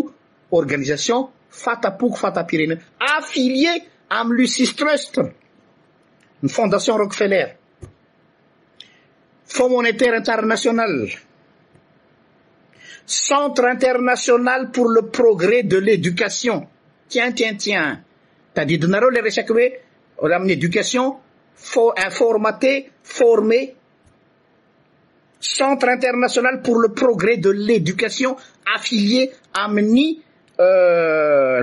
organisation 0.59 1.21
fatapoko 1.63 2.17
fatapirena 2.23 2.75
affilier 3.17 3.77
amy 4.19 4.33
luci 4.39 4.65
strestr 4.73 5.25
fondation 6.49 6.97
rockfellair 6.97 7.57
fond 9.47 9.71
monétaire 9.71 10.15
international 10.17 11.09
centre 13.07 13.65
international 13.71 14.71
pour 14.71 14.89
le 14.91 15.03
progrès 15.09 15.63
de 15.63 15.79
l'éducation 15.79 16.67
tiens 17.09 17.33
tien 17.33 17.57
tien 17.57 18.03
tadi 18.55 18.79
denareo 18.79 19.11
le 19.11 19.21
resaky 19.23 19.53
oe 20.19 20.33
aminy 20.33 20.53
éducation 20.53 21.19
fnformaté 21.55 22.91
formé 23.03 23.77
centre 25.41 25.89
international 25.91 26.63
pour 26.63 26.79
le 26.81 26.89
progrès 26.93 27.37
de 27.37 27.51
l'éducation 27.51 28.37
affilie 28.75 29.29
euh, 29.29 29.61
aminy 29.65 30.23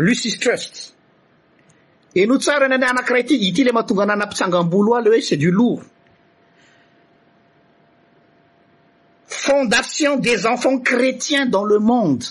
lucis 0.01 0.37
trust 0.39 0.95
e 2.13 2.25
no 2.25 2.37
tsara 2.37 2.67
na 2.67 2.75
anakray 2.75 3.23
ity 3.23 3.37
i 3.47 3.51
ty 3.55 3.63
le 3.63 3.71
mahatonga 3.71 4.05
nanapisangamboloaleoe 4.05 5.21
c'est 5.27 5.37
du 5.37 5.51
lourd 5.51 5.81
fondation 9.27 10.17
des 10.17 10.45
enfants 10.45 10.79
chrétiens 10.79 11.45
dans 11.45 11.63
le 11.63 11.79
monde 11.79 12.25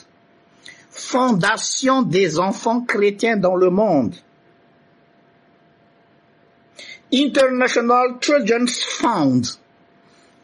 fondation 0.90 2.02
des 2.02 2.38
enfants 2.38 2.82
chrétiens 2.82 3.38
dans 3.38 3.56
le 3.56 3.70
monde 3.70 4.14
international 7.12 8.18
childrens 8.20 8.76
found 9.00 9.46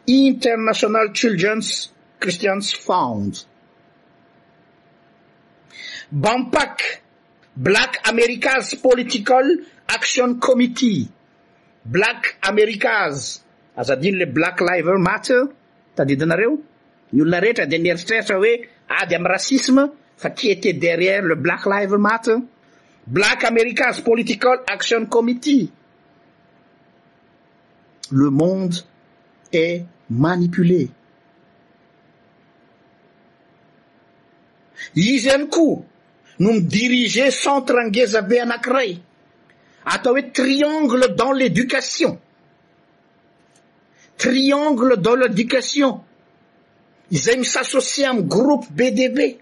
international 0.09 1.11
childrens 1.13 1.93
christians 2.21 2.73
foundbamp 2.75 3.45
black 7.57 8.07
americas 8.07 8.75
political 8.75 9.57
action 9.89 10.39
committee 10.39 11.09
black 11.87 12.37
americas 12.43 13.43
azadino 13.77 14.19
le 14.19 14.27
blackliver 14.27 14.99
matte 14.99 15.33
tadidinareo 15.97 16.59
ny 17.13 17.21
olona 17.23 17.41
rehetra 17.41 17.67
de 17.67 17.79
meristretra 17.79 18.37
hoe 18.37 18.69
ady 18.89 19.15
amy 19.15 19.29
racisme 19.29 19.89
fa 20.17 20.31
ti 20.31 20.51
étai 20.53 20.73
derrière 20.75 21.23
le 21.23 21.35
blackliver 21.35 21.99
matte 21.99 22.31
black 23.07 23.45
americas 23.45 24.01
political 24.01 24.61
action 24.67 25.07
committee 25.07 25.73
le 28.13 28.31
monde 28.31 28.77
est 29.53 29.83
manipulé 30.11 30.89
izy 34.95 35.31
anyko 35.31 35.85
dirigez 36.39 37.31
centre 37.31 37.77
angesab 37.79 38.33
anak 38.43 38.67
ray 38.67 39.01
ata 39.85 40.11
oe 40.13 40.33
triangle 40.33 41.15
dans 41.15 41.33
l'éducation 41.33 42.19
triangle 44.19 44.97
dans 44.99 45.15
l'éducation 45.17 46.03
izay 47.11 47.37
mis'associer 47.37 48.07
am 48.07 48.27
groupe 48.27 48.67
bdb 48.73 49.39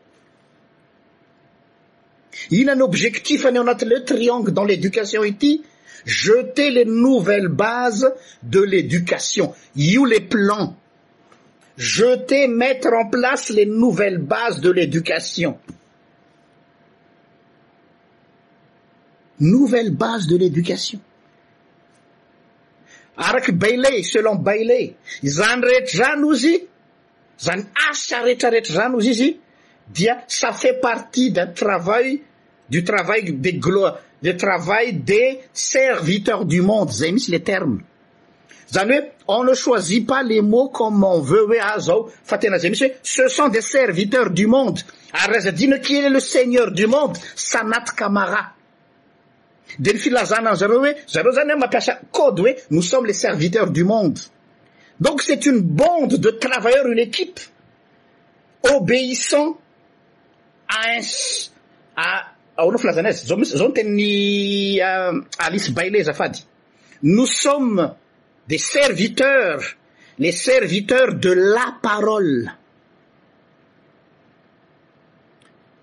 ina 2.50 2.72
n 2.74 2.82
objectif 2.82 3.44
anynatle 3.46 4.04
triangle 4.04 4.52
dans 4.52 4.64
l'éducation 4.64 5.24
iti 5.24 5.64
jeter 6.04 6.70
les 6.70 6.84
nouvelles 6.84 7.48
bases 7.48 8.12
de 8.42 8.60
l'éducation 8.60 9.54
y 9.74 9.96
ou 9.98 10.04
les 10.04 10.20
plans 10.20 10.76
jeter 11.76 12.46
mettre 12.46 12.92
en 12.92 13.06
place 13.08 13.48
les 13.50 13.66
nouvelles 13.66 14.18
bases 14.18 14.60
de 14.60 14.70
l'éducation 14.70 15.58
nouvelle 19.40 19.90
base 19.90 20.26
de 20.26 20.36
l'éducation 20.36 21.00
araky 23.16 23.52
bailey 23.52 24.02
selon 24.04 24.36
bailey 24.36 24.94
zany 25.22 25.60
rehetra 25.62 26.12
zan 26.12 26.24
ozy 26.26 26.54
zany 27.40 27.64
aareetrareetra 27.88 28.74
zan 28.74 28.94
ozy 28.98 29.10
izy 29.10 29.30
dia 29.88 30.16
ça 30.28 30.52
fait 30.52 30.78
partie 30.80 31.30
d'un 31.30 31.48
travail 31.52 32.22
du 32.68 32.84
travail 32.84 33.32
des 33.32 33.54
glo 33.54 33.88
du 34.22 34.36
travail 34.36 34.94
des 34.94 35.40
serviteurs 35.52 36.44
du 36.44 36.62
monde 36.62 36.90
zay 36.90 37.12
misy 37.12 37.30
les 37.30 37.42
termes 37.42 37.82
zany 38.72 38.92
oe 39.00 39.04
on 39.26 39.44
ne 39.44 39.54
choisit 39.54 40.06
pas 40.06 40.22
les 40.22 40.42
mots 40.42 40.68
comme 40.68 41.02
on 41.02 41.20
veut 41.20 41.44
oe 41.46 41.60
azao 41.62 42.08
fa 42.24 42.38
tena 42.38 42.58
zay 42.58 42.70
misy 42.70 42.84
oe 42.88 42.96
ce 43.02 43.28
sont 43.28 43.48
des 43.48 43.62
serviteurs 43.62 44.30
du 44.30 44.46
monde 44.46 44.78
aryazadina 45.12 45.78
qui 45.78 45.96
est 45.96 46.08
le 46.10 46.20
seigneur 46.20 46.70
du 46.72 46.86
monde 46.86 47.16
de 49.78 49.96
filazana 49.98 50.50
n 50.54 50.58
zareo 50.58 50.78
oe 50.82 50.92
zareo 51.12 51.32
zany 51.32 51.52
a 51.52 51.56
mampiasa 51.56 51.98
code 52.12 52.40
oe 52.40 52.52
nous 52.70 52.82
sommes 52.82 53.06
les 53.06 53.12
serviteurs 53.16 53.70
du 53.70 53.84
monde 53.84 54.18
donc 55.00 55.22
c'est 55.22 55.46
une 55.46 55.60
bonde 55.60 56.14
de 56.18 56.30
travailleur 56.30 56.86
une 56.86 56.98
équipe 56.98 57.40
obéissant 58.72 59.58
à 60.68 60.98
ans 60.98 62.22
aonaflazanas 62.56 63.24
azao 63.26 63.38
n 63.68 63.72
tenny 63.72 64.80
euh, 64.80 65.20
alic 65.38 65.70
baylaz 65.74 66.08
afady 66.08 66.46
nous 67.02 67.26
sommes 67.26 67.94
des 68.48 68.58
serviteurs 68.58 69.60
les 70.18 70.32
serviteurs 70.32 71.14
de 71.14 71.32
la 71.32 71.74
parole 71.82 72.48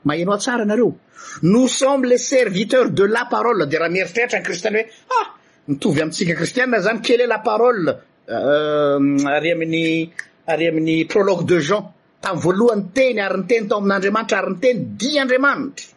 maheno 0.04 0.38
tsara 0.38 0.64
anareo 0.64 0.96
nos 1.44 1.70
sommes 1.72 2.10
les 2.10 2.28
serviteurs 2.28 2.92
de 2.94 3.08
la 3.08 3.28
parole 3.30 3.66
de 3.68 3.78
raha 3.78 3.90
mieritreritra 3.90 4.40
ny 4.40 4.46
kristiann 4.46 4.76
hoe 4.76 4.84
ah 5.18 5.28
mitovy 5.68 6.02
amitsika 6.02 6.34
n 6.34 6.38
kristianne 6.42 6.80
zany 6.82 7.02
quel 7.02 7.22
est 7.22 7.28
la 7.34 7.40
parole 7.40 7.88
euh, 8.30 9.36
ary 9.38 9.52
amin'ny 9.52 10.12
ary 10.48 10.68
amin'ny 10.68 11.06
prologue 11.06 11.46
de 11.48 11.60
gen 11.60 11.82
tamn 12.22 12.40
voalohany 12.44 12.86
teny 12.96 13.20
ary 13.20 13.38
ny 13.42 13.48
teny 13.48 13.68
tao 13.68 13.78
aminandriamanitra 13.78 14.38
ary 14.40 14.52
ny 14.54 14.60
teny 14.62 14.80
di 15.00 15.20
andriamanitra 15.20 15.91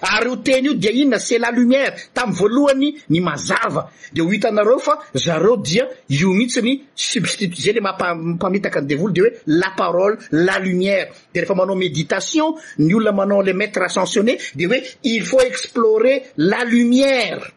ary 0.00 0.28
ho 0.30 0.36
teny 0.42 0.68
io 0.68 0.74
de 0.74 0.88
inona 0.90 1.18
c'est 1.18 1.38
la 1.38 1.50
lumière 1.50 1.94
tamy' 2.14 2.32
voalohany 2.32 2.94
ny 3.10 3.20
maazava 3.20 3.90
de 4.12 4.22
ho 4.22 4.30
itanareo 4.32 4.78
fa 4.78 4.98
zareo 5.14 5.56
dia 5.56 5.86
io 6.10 6.32
mihitsy 6.32 6.60
ny 6.62 6.82
substitut 6.94 7.60
zay 7.60 7.72
le 7.72 7.80
mampampamitaka 7.80 8.78
any 8.80 8.86
devoly 8.88 9.12
de 9.14 9.20
hoe 9.22 9.30
la 9.46 9.70
parole 9.76 10.18
la 10.30 10.58
lumière 10.58 11.08
de 11.34 11.40
refa 11.40 11.54
manao 11.54 11.74
méditation 11.74 12.54
ny 12.78 12.94
olona 12.94 13.12
manao 13.12 13.42
le 13.42 13.52
maître 13.52 13.82
ascentionne 13.82 14.36
de 14.54 14.66
oe 14.66 14.80
il 15.04 15.24
faut 15.24 15.40
explorer 15.40 16.22
la 16.36 16.64
lumière 16.64 17.50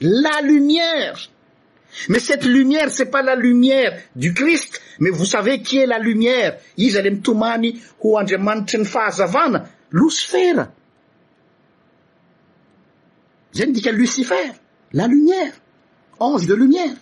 la 0.00 0.40
lumière 0.42 1.18
mais 2.08 2.20
cette 2.20 2.44
lumière 2.46 2.88
c'est 2.90 3.10
pas 3.10 3.22
la 3.22 3.34
lumière 3.34 4.00
du 4.16 4.32
christ 4.32 4.80
mais 5.00 5.10
vos 5.10 5.26
savez 5.26 5.60
qui 5.60 5.78
est 5.78 5.86
la 5.86 5.98
lumière 5.98 6.58
izy 6.76 6.96
ale 6.98 7.10
mitomany 7.10 7.80
ho 8.00 8.18
andr 8.18 8.38
manitry 8.38 8.78
ny 8.80 8.84
fahazavana 8.86 9.66
losfera 9.90 10.72
zayny 13.52 13.72
dika 13.72 13.92
lucifer 13.92 14.54
la 14.92 15.06
lumière 15.06 15.52
ange 16.20 16.46
de 16.46 16.54
lumière 16.54 16.94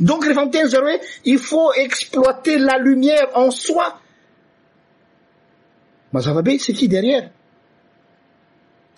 donc 0.00 0.24
rehefa 0.24 0.44
miteny 0.44 0.68
zareo 0.68 0.86
hoe 0.86 1.00
i 1.24 1.36
faut 1.38 1.72
exploiter 1.86 2.58
la 2.58 2.76
lumière 2.78 3.28
en 3.34 3.50
soi 3.50 3.86
mazavabe 6.12 6.52
syti 6.66 6.88
derrière 6.88 7.26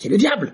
de 0.03 0.07
le 0.13 0.17
diable 0.25 0.49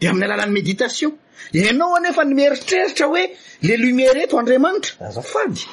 de 0.00 0.06
amin'ny 0.08 0.24
alalan'ny 0.26 0.52
méditation 0.60 1.10
iainao 1.58 1.92
anefa 1.98 2.24
nymieriitreritra 2.24 3.06
hoe 3.12 3.22
le 3.68 3.74
lumière 3.84 4.16
eto 4.24 4.34
andriamanitra 4.42 5.10
zafady 5.16 5.66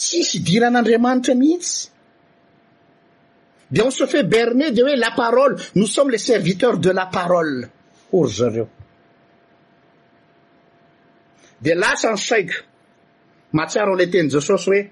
tsisy 0.00 0.38
diran'andriamanitra 0.48 1.34
mihitsy 1.40 1.90
sefet 3.90 4.26
berne 4.28 4.70
de 4.76 4.82
oe 4.82 4.96
la 4.96 5.12
parole 5.16 5.56
no 5.74 5.86
sommes 5.86 6.10
le 6.10 6.18
serviteur 6.18 6.78
de 6.78 6.90
la 6.90 7.06
parole 7.06 7.70
o 8.12 8.24
ry 8.24 8.30
zareo 8.34 8.68
de 11.60 11.74
lasa 11.74 12.10
ny 12.12 12.16
saiko 12.18 12.54
matsiaro 13.52 13.92
anle 13.92 14.10
teny 14.10 14.28
jesosy 14.30 14.70
oe 14.70 14.90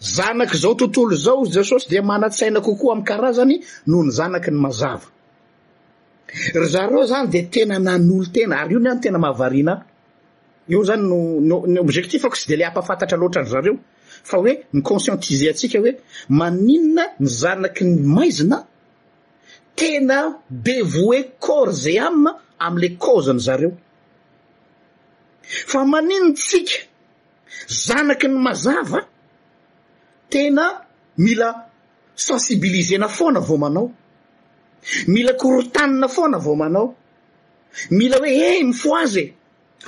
zanaky 0.00 0.56
zao 0.56 0.74
tontolo 0.74 1.16
zao 1.16 1.44
jesosy 1.46 1.88
de 1.88 2.00
mana-tsaina 2.00 2.60
kokoa 2.60 2.94
am 2.96 3.02
karazany 3.04 3.54
no 3.86 4.02
ny 4.02 4.10
zanaky 4.10 4.50
ny 4.50 4.58
mazava 4.60 5.08
r 6.62 6.66
zareo 6.74 7.02
zany 7.10 7.28
de 7.32 7.42
tena 7.52 7.78
nan'olo 7.78 8.26
tena 8.34 8.54
ary 8.60 8.72
io 8.74 8.78
ny 8.80 8.88
ano 8.90 9.00
tena 9.00 9.18
mavarna 9.18 9.74
eo 10.70 10.82
zany 10.88 11.02
nony 11.48 11.78
objectif 11.78 12.24
ako 12.24 12.36
tsy 12.36 12.48
de 12.48 12.56
le 12.56 12.64
ampafantatraloara 12.64 13.42
nyzareo 13.42 13.74
fa 14.24 14.38
hoe 14.38 14.52
ny 14.72 14.82
conscientise 14.90 15.44
atsika 15.50 15.78
hoe 15.82 15.92
maninna 16.40 17.04
ny 17.22 17.26
zanaky 17.40 17.84
ny 17.84 17.96
maizina 18.14 18.58
tena 19.76 20.18
devoue 20.50 21.20
cor 21.44 21.68
ze 21.82 21.98
amina 22.06 22.32
am'ilay 22.58 22.94
cozeny 23.04 23.40
zareo 23.46 23.72
fa 25.70 25.80
maninnatsika 25.92 26.76
zanaky 27.84 28.28
ny 28.28 28.36
mazava 28.46 29.00
tena 30.32 30.64
mila 31.24 31.48
sensibilisena 32.26 33.08
fona 33.08 33.40
vao 33.40 33.56
manao 33.58 33.88
mila 35.14 35.32
korotanina 35.34 36.08
fona 36.08 36.38
vao 36.38 36.54
manao 36.62 36.94
mila 37.98 38.16
hoe 38.22 38.30
eh 38.46 38.60
myfo 38.68 38.90
iz 39.04 39.16
e 39.16 39.24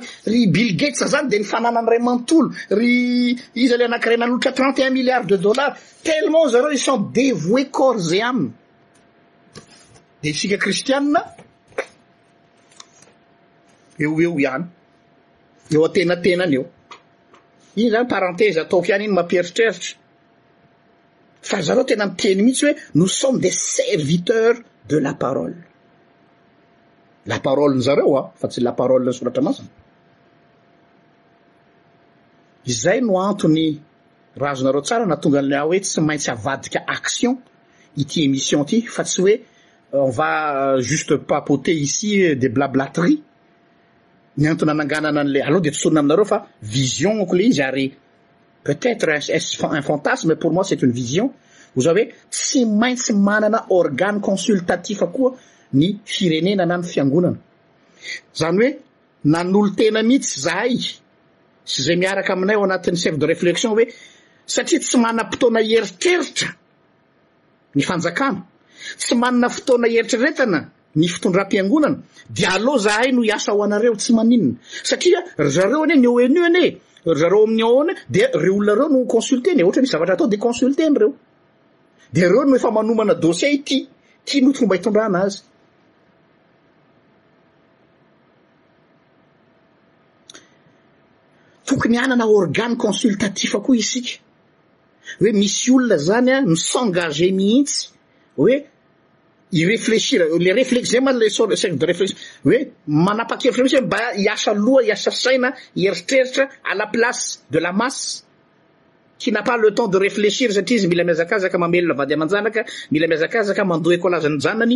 bilgete 0.54 1.08
zany 1.08 1.28
de 1.32 1.40
nfannarayma 1.40 2.14
ry 2.80 2.92
izy 3.56 3.76
le 3.78 3.86
anakrenaolotra 3.86 4.52
trenteun 4.52 4.94
milliard 4.94 5.28
de 5.30 5.38
dôllar 5.38 5.72
telement 6.04 6.52
zareo 6.52 6.72
ison 6.72 7.00
devoeôe 7.14 7.70
yieo 14.00 14.20
e 14.20 14.22
iany 14.44 14.64
eo 15.74 15.84
a-tenatenany 15.86 16.54
eo 16.58 16.64
iny 17.80 17.92
zany 17.94 18.08
parentesa 18.12 18.62
ataoko 18.62 18.88
iany 18.90 19.04
iny 19.06 19.14
mampierstreritry 19.16 19.92
a 21.54 21.62
zareo 21.62 21.84
tena 21.84 22.06
mtieny 22.08 22.42
mihitsy 22.42 22.66
hoe 22.66 22.76
nos 22.96 23.08
sommes 23.20 23.42
de 23.42 23.52
serviteurs 23.52 24.60
de 24.88 25.00
laparole 25.06 25.56
laparoleny 27.32 27.82
zareo 27.86 28.16
a 28.18 28.20
ah, 28.22 28.28
fa 28.40 28.48
tsy 28.52 28.62
laparoleny 28.68 29.14
solatra 29.18 29.42
masiny 29.48 29.70
zay 32.82 33.00
no 33.02 33.14
antony 33.30 33.66
razonareo 34.44 34.82
tsara 34.88 35.06
natonga 35.12 35.40
alya 35.44 35.60
hoe 35.66 35.78
tsy 35.84 36.00
maintsy 36.08 36.30
avadika 36.36 36.80
action 36.96 37.34
ity 38.02 38.18
émission 38.28 38.62
ty 38.70 38.78
fa 38.96 39.04
tsy 39.04 39.22
hoe 39.24 39.36
amva 39.98 40.28
euh, 40.30 40.78
euh, 40.78 40.82
juste 40.90 41.14
papote 41.32 41.70
ici 41.88 42.08
euh, 42.24 42.36
des 42.42 42.50
blablaterie 42.50 43.22
ny 44.40 44.46
antony 44.52 44.72
hananganana 44.72 45.20
an'le 45.24 45.40
aloha 45.48 45.62
de 45.66 45.70
tosonina 45.72 46.00
aminareo 46.02 46.26
fa 46.34 46.40
vision 46.62 47.26
ko 47.30 47.34
le 47.38 47.44
izy 47.52 47.62
ary 47.72 47.88
peut 48.64 48.78
être 48.82 49.60
t-un 49.62 49.82
fantasme 49.82 50.36
pour 50.36 50.52
moi 50.52 50.64
c'est 50.64 50.82
uny 50.82 50.92
vision 50.92 51.32
ho 51.76 51.82
za 51.86 51.92
hoe 51.94 52.06
tsy 52.32 52.66
maintsy 52.66 53.14
manana 53.14 53.60
organe 53.70 54.20
consultatif 54.28 55.04
koa 55.14 55.36
ny 55.74 56.00
firenena 56.06 56.66
na 56.66 56.78
ny 56.78 56.84
fiangonana 56.84 57.38
zany 58.36 58.58
hoe 58.62 58.72
nan'olo 59.26 59.72
tena 59.78 60.02
mihitsy 60.04 60.40
zahay 60.46 60.74
sy 61.72 61.80
zay 61.86 61.96
miaraka 62.02 62.34
aminay 62.34 62.56
ao 62.56 62.66
anatin'ny 62.66 62.98
chef 63.02 63.18
de 63.18 63.26
réflexion 63.26 63.72
oe 63.74 63.86
satria 64.46 64.80
tsy 64.80 64.98
manana 64.98 65.30
-potoana 65.30 65.60
eritreritra 65.76 66.50
ny 67.76 67.82
fanjakana 67.82 68.42
tsy 69.00 69.16
manana 69.16 69.48
fotoana 69.56 69.88
heritraretana 69.88 70.62
ny 70.96 71.08
fitondram-piangonana 71.08 72.02
de 72.30 72.46
aleoa 72.46 72.78
zahay 72.78 73.12
no 73.12 73.22
hiasa 73.22 73.52
ho 73.54 73.64
anareo 73.64 73.96
tsy 74.00 74.14
maninona 74.14 74.58
satria 74.90 75.20
zareo 75.56 75.84
any 75.84 75.92
e 75.92 75.98
ny 76.02 76.08
o 76.08 76.16
enuo 76.26 76.48
ny 76.56 76.66
e 76.66 76.70
rzareo 77.18 77.40
amin'ny 77.46 77.64
o 77.68 77.72
ony 77.82 77.92
h 77.94 77.98
de 78.10 78.24
re 78.42 78.50
olona 78.50 78.74
reo 78.80 78.88
no 78.90 79.00
consulterny 79.06 79.62
ohtra 79.64 79.80
ho 79.82 79.84
misy 79.86 79.92
zavatra 79.94 80.14
atao 80.16 80.28
de 80.34 80.38
consultenyireo 80.46 81.10
de 82.14 82.22
reo 82.30 82.44
no 82.46 82.56
efa 82.58 82.70
manomana 82.74 83.14
dossier 83.14 83.54
ity 83.54 83.88
tia 84.26 84.42
no 84.42 84.54
fomba 84.58 84.76
hitondra 84.78 85.02
an'azy 85.06 85.40
tokony 91.68 91.98
anana 91.98 92.26
organy 92.26 92.76
consultatif 92.78 93.54
koa 93.62 93.76
isika 93.78 94.18
hoe 95.22 95.32
misy 95.38 95.70
olona 95.76 95.98
zany 96.08 96.32
a 96.34 96.38
nosangage 96.42 97.30
mihitsy 97.38 97.82
hoe 98.40 98.56
i 99.52 99.66
réflécir 99.66 100.22
le 100.28 100.54
réflex 100.54 100.90
zeny 100.92 101.04
manlecee 101.04 101.42
de 101.78 101.86
réflexi 101.86 102.16
hoe 102.46 102.72
manapakeiyh 102.88 103.82
mba 103.86 104.02
iasaloha 104.26 104.84
iasa 104.84 105.12
saina 105.12 105.50
ieritreritra 105.76 106.44
la 106.76 106.86
place 106.88 107.40
de 107.50 107.60
lamasy 107.60 108.24
kinapa 109.18 109.58
le 109.58 109.74
temps 109.74 109.88
de 109.88 109.98
réflécir 109.98 110.52
satri 110.54 110.76
izy 110.76 110.88
mila 110.88 111.04
miazakazaka 111.04 111.58
mamelona 111.58 111.94
vady 111.96 112.14
amanjanaka 112.14 112.62
mila 112.92 113.08
miazakazaka 113.08 113.66
mandoa 113.66 113.94
eolaznyjanany 113.98 114.76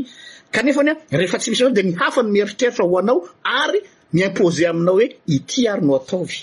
kanefa 0.51 0.84
nya 0.84 0.93
rehefa 1.11 1.38
tsy 1.39 1.49
misanao 1.51 1.71
de 1.74 1.84
mihafany 1.84 2.32
mieritreritra 2.32 2.84
ho 2.89 2.97
anao 2.97 3.24
ary 3.43 3.80
miimpose 4.13 4.65
aminao 4.71 4.95
hoe 4.95 5.05
ity 5.36 5.67
ary 5.67 5.82
no 5.86 5.95
ataovy 5.99 6.39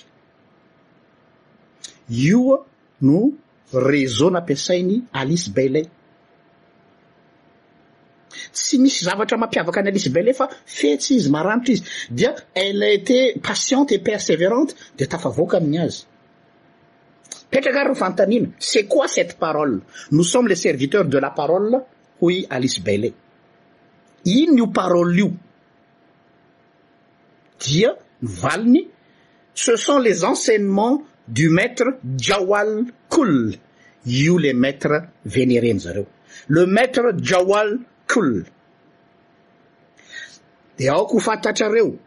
io 2.10 2.64
no 3.00 3.20
réseau 3.72 4.30
napiasainy 4.30 5.02
alice 5.12 5.48
bailay 5.54 5.84
tsy 8.52 8.78
misy 8.78 9.04
zavatra 9.04 9.36
mampiavaka 9.36 9.80
any 9.80 9.88
alice 9.90 10.08
baillait 10.08 10.34
fa 10.36 10.46
fetsy 10.66 11.14
izy 11.16 11.30
maranitra 11.30 11.72
izy 11.74 11.84
dia 12.10 12.30
elle 12.54 12.82
a 12.86 12.90
été 12.92 13.34
patiente 13.42 13.92
et 13.92 13.98
persévérante 13.98 14.74
de 14.98 15.04
tafa 15.06 15.28
avoaka 15.28 15.56
amin'ny 15.58 15.78
azy 15.78 16.04
petraka 17.50 17.80
ar 17.80 17.88
ro 17.88 17.94
fantanina 17.94 18.48
c'est 18.58 18.84
quoi 18.86 19.08
cette 19.08 19.38
parole 19.38 19.80
nous 20.10 20.24
sommes 20.24 20.48
les 20.48 20.56
serviteurs 20.56 21.04
de 21.04 21.18
la 21.18 21.30
parole 21.30 21.82
houi 22.20 22.46
alice 22.50 22.80
beilet 22.80 23.14
inny 24.24 24.58
io 24.58 24.66
parole 24.68 25.16
io 25.18 25.30
dia 27.60 27.96
mivaliny 28.22 28.88
ce 29.54 29.76
sont 29.76 29.98
les 29.98 30.24
enseignements 30.24 31.02
du 31.28 31.48
maître 31.50 31.98
diawal 32.02 32.84
koll 33.08 33.54
io 34.06 34.38
les 34.38 34.54
maître 34.54 35.08
venereny 35.24 35.78
zareo 35.78 36.06
le 36.48 36.64
maître 36.66 37.00
de 40.78 40.88
ao 40.90 41.06
ko 41.06 41.18
ho 41.18 41.20
fantatrareo 41.20 41.98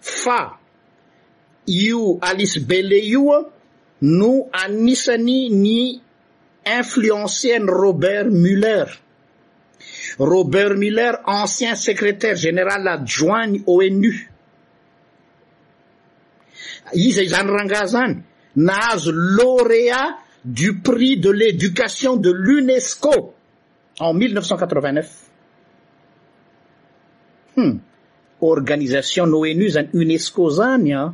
fa 0.00 0.58
io 1.72 2.18
alice 2.20 2.60
belle 2.60 2.98
io 2.98 3.40
no 4.00 4.32
anisany 4.52 5.48
ny 5.50 6.00
influenciany 6.62 7.66
robert 7.66 8.28
muller 8.30 8.88
robert 10.18 10.76
muller 10.78 11.20
ancien 11.26 11.74
secrétaire 11.76 12.36
général 12.36 12.86
adjoint 12.88 13.48
ne 13.50 13.58
onuizy 13.66 14.22
izany 17.22 17.48
e 17.50 17.56
rangazany 17.58 18.14
nahazo 18.56 19.10
lauréa 19.12 20.04
du 20.44 20.80
prix 20.82 21.16
de 21.16 21.30
l'éducation 21.30 22.16
de 22.16 22.30
l'unesco 22.30 23.35
u 24.00 24.12
hmm. 27.60 27.80
organisation 28.40 29.28
no 29.30 29.44
enu 29.46 29.68
zany 29.68 29.88
unesco 29.92 30.50
zany 30.50 30.92
a 30.94 31.12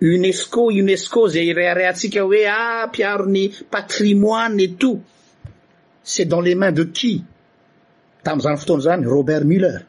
unesco 0.00 0.60
unesco 0.66 1.28
za 1.28 1.40
irratsika 1.40 2.20
oé 2.24 2.46
a 2.46 2.54
ah, 2.54 2.90
piarni 2.90 3.48
patrimoine 3.70 4.60
et 4.62 4.78
tout 4.78 5.00
c'est 6.04 6.24
dans 6.28 6.40
les 6.40 6.54
mains 6.54 6.72
de 6.74 6.84
qui 6.84 7.24
tamezany 8.22 8.56
foton 8.56 8.80
zany 8.80 9.04
robert 9.06 9.44
müller 9.44 9.82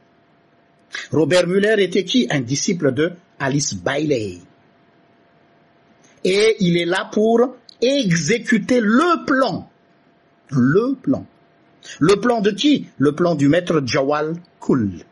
robert 1.11 1.45
müller 1.45 1.79
était 1.79 2.03
qui 2.03 2.27
un 2.31 2.41
disciple 2.41 2.91
de 2.91 3.11
alice 3.39 3.75
bailey 3.75 4.39
et 6.23 6.55
il 6.59 6.77
est 6.77 6.85
là 6.85 7.07
pour 7.13 7.57
exécuter 7.81 8.79
le 8.81 9.23
pl 9.27 9.65
le 10.57 10.95
plan 10.95 11.25
le 11.99 12.15
plan 12.19 12.41
de 12.41 12.49
ti 12.51 12.87
le 12.97 13.13
plan 13.15 13.35
du 13.35 13.47
maître 13.49 13.81
jawal 13.85 14.35
kolboaperitreita 14.59 15.03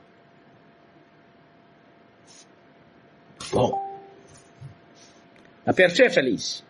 le 6.22 6.32
izy 6.32 6.64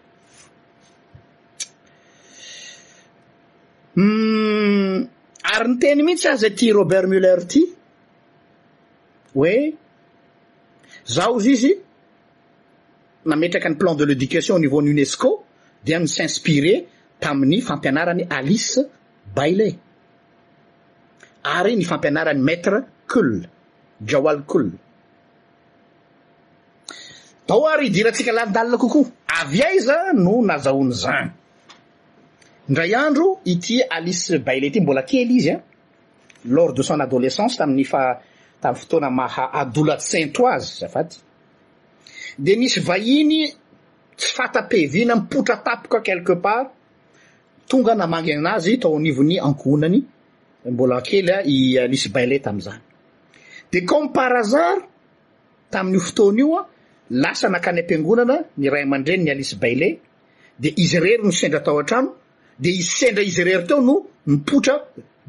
hmm, 3.96 5.06
ary 5.54 5.70
ny 5.70 5.78
teny 5.82 6.04
mihitsy 6.04 6.28
azay 6.32 6.54
ti 6.56 6.72
robert 6.72 7.08
muller 7.12 7.42
ty 7.50 7.62
ui 9.36 9.76
zaho 11.08 11.40
zy 11.40 11.52
izy 11.54 11.74
nametaka 13.26 13.70
ny 13.70 13.76
plan 13.78 13.96
de 13.96 14.06
ledication 14.06 14.56
au 14.56 14.60
niveauunesco 14.60 15.44
deanosispire 15.86 16.76
tamin'ny 17.22 17.62
fampianarany 17.62 18.26
alice 18.30 18.88
bailet 19.38 19.78
ary 21.46 21.76
ny 21.78 21.86
fampianarany 21.86 22.42
maître 22.42 22.76
culle 23.08 23.46
daal 24.02 24.42
culle 24.52 24.74
dao 27.48 27.62
ary 27.74 27.90
dirantsika 27.96 28.34
landalna 28.40 28.78
kokoa 28.84 29.08
avy 29.40 29.60
aiza 29.70 29.98
no 30.26 30.36
nazahoanyzany 30.52 31.28
ndray 32.72 32.94
andro 33.06 33.28
ity 33.52 33.76
alice 33.96 34.32
bailat 34.48 34.74
ty 34.74 34.80
mbola 34.82 35.04
tiely 35.10 35.34
izy 35.40 35.50
an 35.56 35.62
lors 36.56 36.74
de 36.78 36.82
son 36.90 37.00
adolescence 37.06 37.54
tami'ny 37.62 37.86
fa 37.92 38.02
tam'y 38.62 38.76
fotoana 38.82 39.10
maha 39.22 39.44
adolatcentoaze 39.62 40.70
zafaty 40.82 41.18
de 42.46 42.52
misy 42.60 42.80
vahiny 42.90 43.40
tsy 44.20 44.30
fata-peviana 44.38 45.16
mipotra 45.16 45.56
tapoka 45.66 46.00
quelque 46.08 46.34
part 46.46 46.70
tonga 47.72 47.94
namagy 48.02 48.32
anazy 48.36 48.74
taonivon'ny 48.84 49.38
ankohonany 49.48 50.00
mbola 50.74 50.98
kelya 51.08 51.38
i 51.56 51.78
alis 51.84 52.06
bailat 52.16 52.42
tam'zany 52.48 52.82
de 53.72 53.80
comme 53.90 54.10
parazar 54.18 54.74
tamin'io 55.74 56.02
fotony 56.08 56.40
io 56.44 56.54
a 56.58 56.66
lasa 57.24 57.46
nakany 57.54 57.80
ampiangonana 57.82 58.36
niray 58.62 58.84
aman-dre 58.86 59.16
ny 59.24 59.30
alise 59.34 59.56
bailat 59.64 59.96
de 60.62 60.70
izy 60.84 60.98
rery 61.04 61.24
no 61.24 61.32
sendra 61.40 61.62
tao 61.66 61.80
an-trano 61.80 62.10
de 62.64 62.70
isendra 62.82 63.24
izy 63.30 63.42
reri 63.48 63.66
teo 63.68 63.80
no 63.88 63.96
mipotra 64.30 64.76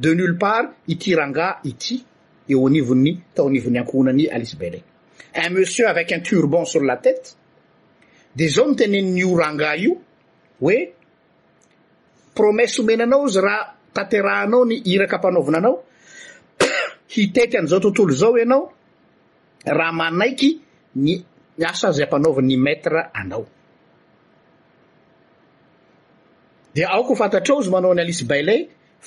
de 0.03 0.11
nulle 0.18 0.36
part 0.43 0.66
ity 0.93 1.11
ranga 1.20 1.47
ity 1.70 1.95
eonivony 2.53 3.12
taonivon'ny 3.36 3.78
ankohonany 3.82 4.24
alise 4.34 4.57
bailat 4.61 4.82
un 5.47 5.51
monsieur 5.55 5.86
avec 5.86 6.11
un 6.12 6.20
turbon 6.28 6.64
sur 6.64 6.82
la 6.82 6.97
tete 6.97 7.36
de 8.36 8.49
zao 8.49 8.66
mitenenyoranga 8.68 9.76
io 9.76 9.95
oe 10.61 10.76
promesse 12.35 12.80
homena 12.80 13.05
anao 13.05 13.26
izy 13.28 13.41
raha 13.41 13.64
tateranao 13.93 14.64
ny 14.68 14.76
iraky 14.93 15.14
ampanaovina 15.16 15.59
anao 15.59 15.76
hitety 17.14 17.55
an'izao 17.59 17.80
tontolo 17.80 18.12
zao 18.20 18.39
ianao 18.39 18.72
raha 19.78 19.93
manaiky 19.93 20.51
ny 21.05 21.14
mi 21.59 21.64
asa 21.70 21.89
zay 21.97 22.05
ampanaovin 22.09 22.47
ny 22.51 22.57
matre 22.64 23.01
anao 23.20 23.45
de 26.74 26.83
aoko 26.95 27.12
o 27.12 27.16
fantatra 27.16 27.55
ao 27.55 27.61
izy 27.61 27.70
manao 27.72 27.95
ny 27.95 28.01
alise 28.03 28.24
bailay 28.24 28.61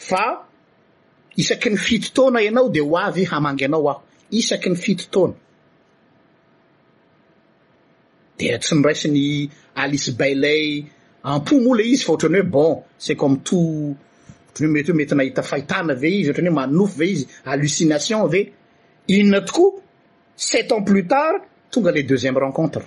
fa 0.08 0.24
isaky 1.36 1.70
ny 1.74 1.78
fitotaona 1.78 2.40
ianao 2.46 2.70
de 2.70 2.80
ho 2.82 2.94
avy 3.08 3.24
hamangy 3.32 3.66
anao 3.66 3.90
aho 3.92 4.02
isaky 4.38 4.70
ny 4.70 4.76
fitotaona 4.78 5.34
de 8.38 8.58
tsy 8.62 8.74
nyraisiny 8.78 9.50
alisy 9.76 10.12
bailay 10.20 10.64
ampomola 11.26 11.82
izy 11.84 12.06
fa 12.06 12.12
oatran'ny 12.14 12.38
hoe 12.40 12.46
bon 12.52 12.84
c'et 13.00 13.16
comme 13.16 13.42
totyomey 13.42 13.98
mety 14.94 15.16
nahita 15.16 15.42
fahitana 15.42 15.94
ve 15.98 16.12
izy 16.22 16.30
orany 16.32 16.50
hoe 16.50 16.54
manofo 16.60 17.00
ve 17.00 17.06
izy 17.16 17.26
allucination 17.46 18.28
ve 18.32 18.42
inona 19.08 19.42
tokoa 19.42 19.82
sept 20.36 20.72
ans 20.72 20.84
plus 20.86 21.04
tard 21.08 21.34
tonga 21.72 21.92
le 21.92 22.04
deuxième 22.04 22.38
rencontre 22.38 22.82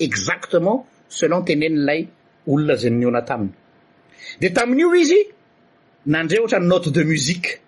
exactement 0.00 0.86
selontenen'lay 1.08 2.08
olona 2.46 2.76
za 2.76 2.88
niona 2.90 3.22
taminy 3.28 3.50
de 4.40 4.48
tami'ioiznandreatrany 4.56 6.66
note 6.66 6.88
de 6.96 7.02
musiqe 7.04 7.60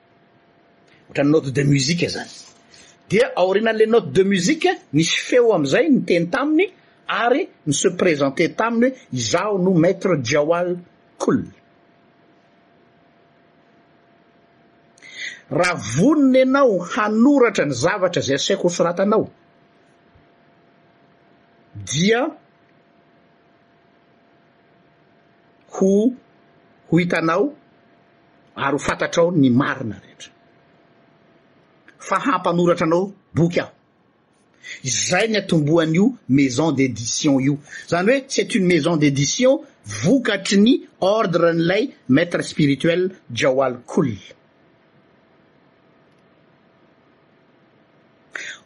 han'ynote 1.17 1.51
de 1.53 1.63
musie 1.63 1.97
nlenote 3.63 4.11
de 4.17 4.23
musiqe 4.23 4.69
misy 4.93 5.17
feo 5.29 5.53
amzay 5.55 5.87
no 5.91 6.01
teny 6.07 6.31
taminy 6.31 6.73
ary 7.09 7.49
ny 7.67 7.73
se 7.73 7.89
présente 7.97 8.49
taminy 8.57 8.89
hoe 8.91 8.95
izaho 9.13 9.59
no 9.59 9.73
maître 9.75 10.17
diawal 10.17 10.77
col 11.19 11.45
raha 15.51 15.75
vonony 15.75 16.43
anao 16.43 16.79
hanoratra 16.81 17.65
ny 17.67 17.73
zavatra 17.73 18.23
zay 18.23 18.35
asaiko 18.37 18.67
oso 18.69 18.85
ratanao 18.85 19.31
dia 21.75 22.21
ho 25.73 25.89
ho 26.91 27.01
itanao 27.01 27.53
ary 28.57 28.75
ho 28.75 28.79
fantatra 28.79 29.23
ao 29.23 29.31
ny 29.31 29.51
marina 29.51 30.01
rehetra 30.03 30.31
fa 31.99 32.19
hampanoratra 32.27 32.87
anao 32.87 33.13
boky 33.35 33.61
aho 33.61 33.76
izay 34.83 35.29
ny 35.31 35.39
atombohan'io 35.43 36.07
maison 36.37 36.71
d'édition 36.77 37.35
io 37.47 37.55
zany 37.91 38.07
hoe 38.11 38.25
c'est 38.29 38.55
une 38.55 38.67
maison 38.73 38.97
d'édition 38.97 39.61
vokatry 39.85 40.59
ny 40.59 40.73
ordre 41.01 41.53
n'lay 41.53 41.85
maître 42.17 42.41
spirituel 42.43 43.11
jawalkol 43.33 44.09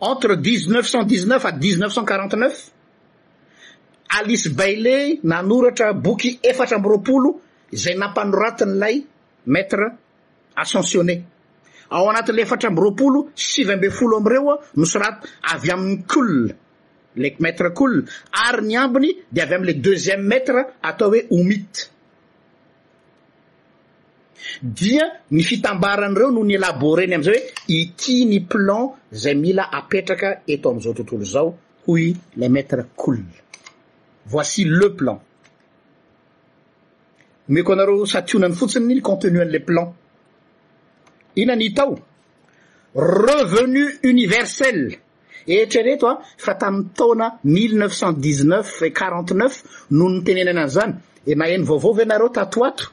entre 0.00 0.34
dix 0.46 0.68
neuf 0.68 0.86
cent 0.88 1.04
dixneuf 1.04 1.44
dix 1.60 1.78
neuf 1.78 1.92
cent 1.92 2.04
quaranteneuf 2.04 2.70
alice 4.20 4.48
bailey 4.48 5.20
nanoratra 5.22 5.92
boky 5.92 6.40
efatra 6.42 6.76
ambyroapolo 6.78 7.40
zay 7.72 7.94
nampanoratin'ilay 7.94 9.04
maître 9.46 9.84
ascensionné 10.56 11.24
ao 11.90 12.08
anatin'le 12.10 12.42
efatra 12.46 12.68
amby 12.68 12.80
roapolo 12.82 13.20
sivymbe 13.34 13.88
folo 13.90 14.14
amireoa 14.20 14.54
mosorat 14.80 15.16
avy 15.52 15.68
am'ny 15.74 15.96
kolle 16.12 16.54
le 17.16 17.28
maître 17.40 17.68
kolle 17.78 18.04
ary 18.46 18.62
ny 18.66 18.76
ambiny 18.76 19.16
de 19.32 19.40
avy 19.42 19.54
amle 19.54 19.72
deuxième 19.80 20.22
mètre 20.22 20.54
atao 20.82 21.08
hoe 21.10 21.26
omite 21.30 21.90
dia 24.62 25.04
ny 25.30 25.42
fitambaran'ireo 25.42 26.30
no 26.30 26.44
nyélaboreny 26.44 27.14
amizay 27.14 27.34
oe 27.40 27.80
iti 27.82 28.24
ny 28.26 28.40
plan 28.46 28.94
zay 29.12 29.34
mila 29.34 29.62
apetraka 29.72 30.42
eto 30.46 30.70
amizao 30.70 30.94
tontolo 30.94 31.24
zao 31.24 31.54
hoi 31.86 32.16
le 32.36 32.48
matre 32.48 32.86
kolle 32.96 33.34
voici 34.26 34.64
le 34.64 34.88
plan 34.94 35.18
meko 37.48 37.72
anareo 37.72 38.06
sationany 38.06 38.54
fotsiny 38.54 39.00
continuan'le 39.02 39.58
plan 39.66 39.92
ina 41.34 41.54
nytao 41.56 41.98
revenu 42.94 43.88
universelle 44.04 44.98
etraretoa 45.46 46.12
ah, 46.18 46.24
fa 46.38 46.54
tamy 46.54 46.84
tana 46.96 47.30
mille 47.44 47.78
neuf 47.78 47.94
cent 47.98 48.12
dixneuf 48.18 48.80
e 48.82 48.90
quarante 48.98 49.34
neuf 49.34 49.54
nohonytenenanany 49.90 50.70
zany 50.74 50.94
e 51.26 51.34
maheno 51.34 51.64
vaovao 51.64 51.92
va 51.94 52.04
nareo 52.04 52.28
tatoato 52.28 52.84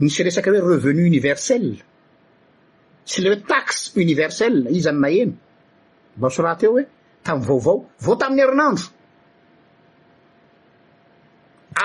misy 0.00 0.22
resakyrehoe 0.22 0.70
revenu 0.76 1.00
universelle 1.12 1.76
sy 3.04 3.20
le 3.22 3.28
hoe 3.30 3.42
taxe 3.48 3.92
universell 3.96 4.56
izy 4.76 4.88
any 4.88 4.98
maheno 4.98 5.32
ba 6.20 6.28
so 6.30 6.42
raha 6.42 6.56
teo 6.60 6.70
hoe 6.72 6.84
tamy 7.24 7.44
vaovao 7.46 7.78
vao 8.04 8.16
tam'ny 8.20 8.40
herinandro 8.42 8.84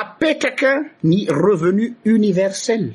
apetraka 0.02 0.72
ny 1.10 1.28
revenu 1.46 1.84
universell 2.06 2.86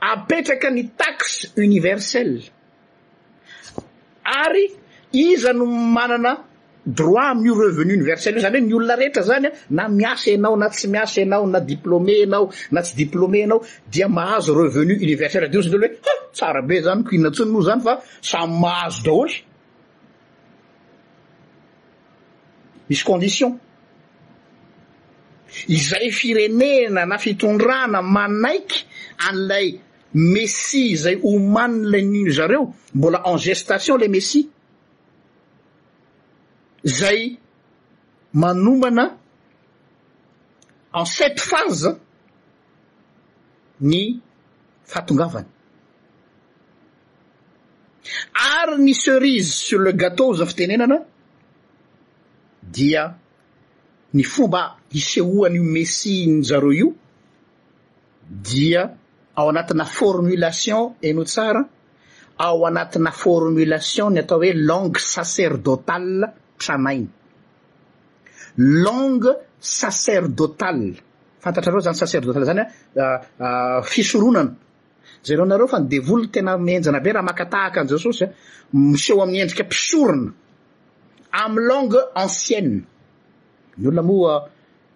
apetraka 0.00 0.70
ny 0.70 0.88
taxe 0.96 1.48
universelle 1.56 2.42
ary 4.24 4.68
iza 5.16 5.52
no 5.56 5.66
manana 5.66 6.36
droit 6.86 7.26
amin'io 7.32 7.54
revenu 7.58 7.92
universelle 7.94 8.36
io 8.36 8.42
zany 8.42 8.56
hoe 8.60 8.66
ny 8.66 8.74
olona 8.74 8.96
rehetra 8.96 9.22
zany 9.22 9.46
a 9.46 9.52
na 9.70 9.88
miasa 9.88 10.30
anao 10.34 10.56
na 10.56 10.68
tsy 10.68 10.86
miasa 10.88 11.20
anao 11.22 11.46
na 11.46 11.60
diplôme 11.60 12.14
anao 12.24 12.50
na 12.70 12.80
tsy 12.82 12.94
diplômeanao 12.96 13.60
dia 13.90 14.08
mahazo 14.08 14.54
revenu 14.62 14.94
universell 15.06 15.44
ade 15.44 15.56
io 15.56 15.62
zany 15.62 15.72
tolo 15.72 15.86
hoe 15.86 16.00
ha 16.04 16.32
tsara 16.36 16.62
be 16.62 16.76
zany 16.84 17.02
kinna 17.08 17.30
tsiny 17.30 17.50
noa 17.52 17.62
zany 17.68 17.82
fa 17.86 17.92
samy 18.22 18.54
mahazo 18.62 19.02
daholo 19.04 19.32
misy 22.88 23.04
condition 23.04 23.58
izay 25.68 26.10
firenena 26.12 27.06
na 27.06 27.18
fitondrana 27.18 28.02
manaiky 28.02 28.80
a'lay 29.28 29.68
messie 30.14 30.96
zay 30.96 31.16
homany 31.22 31.84
lay 31.84 32.02
nno 32.02 32.30
zareo 32.30 32.74
mbola 32.94 33.22
en 33.26 33.36
gestation 33.38 33.96
le 33.98 34.08
meissie 34.08 34.48
zay 36.84 37.38
manomana 38.32 39.18
en 40.92 41.04
sept 41.04 41.40
phase 41.40 41.96
ny 43.80 44.20
fahtongavany 44.84 45.46
ary 48.60 48.76
ny 48.80 48.94
serise 48.94 49.52
sur 49.54 49.78
le 49.80 49.92
gâteau 49.92 50.32
zany 50.34 50.48
fitenenana 50.48 50.98
dia 52.62 53.18
ny 54.14 54.22
fomba 54.22 54.78
hisehoan'io 54.92 55.62
messie 55.62 56.26
ny 56.26 56.42
zareo 56.44 56.72
io 56.72 56.94
dia 58.28 58.96
ao 59.36 59.48
anatina 59.50 59.84
formulation 59.84 60.94
eno 61.02 61.24
tsara 61.24 61.64
ao 62.38 62.66
anatina 62.66 63.10
formulation 63.22 64.10
ny 64.14 64.20
atao 64.20 64.38
hoe 64.38 64.52
langue 64.68 65.00
sacerdotale 65.14 66.26
tranainy 66.60 67.08
langue 68.84 69.30
sacerdotale 69.78 70.92
fantatrareo 71.42 71.80
zany 71.86 71.96
sacerdotale 72.02 72.46
zany 72.50 72.60
a 72.60 72.64
euh, 72.64 73.24
euh, 73.40 73.82
fisoronana 73.92 74.52
zareo 75.26 75.44
nareo 75.50 75.68
fa 75.72 75.78
nydevoli 75.82 76.26
tena 76.34 76.52
menjana 76.66 77.00
be 77.04 77.10
raha 77.14 77.24
makatahaka 77.28 77.78
anzao 77.82 77.98
sosya 78.04 78.26
miseho 78.90 79.20
amin'ny 79.24 79.40
endrika 79.42 79.64
mpisorona 79.68 80.32
am'y 81.42 81.60
langue 81.70 82.00
ancienne 82.22 82.78
ny 83.78 83.84
olona 83.88 84.02
moa 84.10 84.34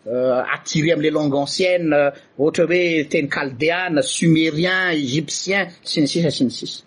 Euh, 0.07 0.42
atiry 0.51 0.92
amle 0.92 1.11
longue 1.11 1.34
ancienne 1.34 1.92
ohatra 2.38 2.64
euh, 2.64 3.03
oe 3.03 3.07
teny 3.12 3.26
caldéane 3.28 4.01
sumérien 4.01 4.92
égyptien 4.96 5.68
siny 5.84 6.09
sisa 6.09 6.30
siny 6.32 6.48
sisy 6.51 6.84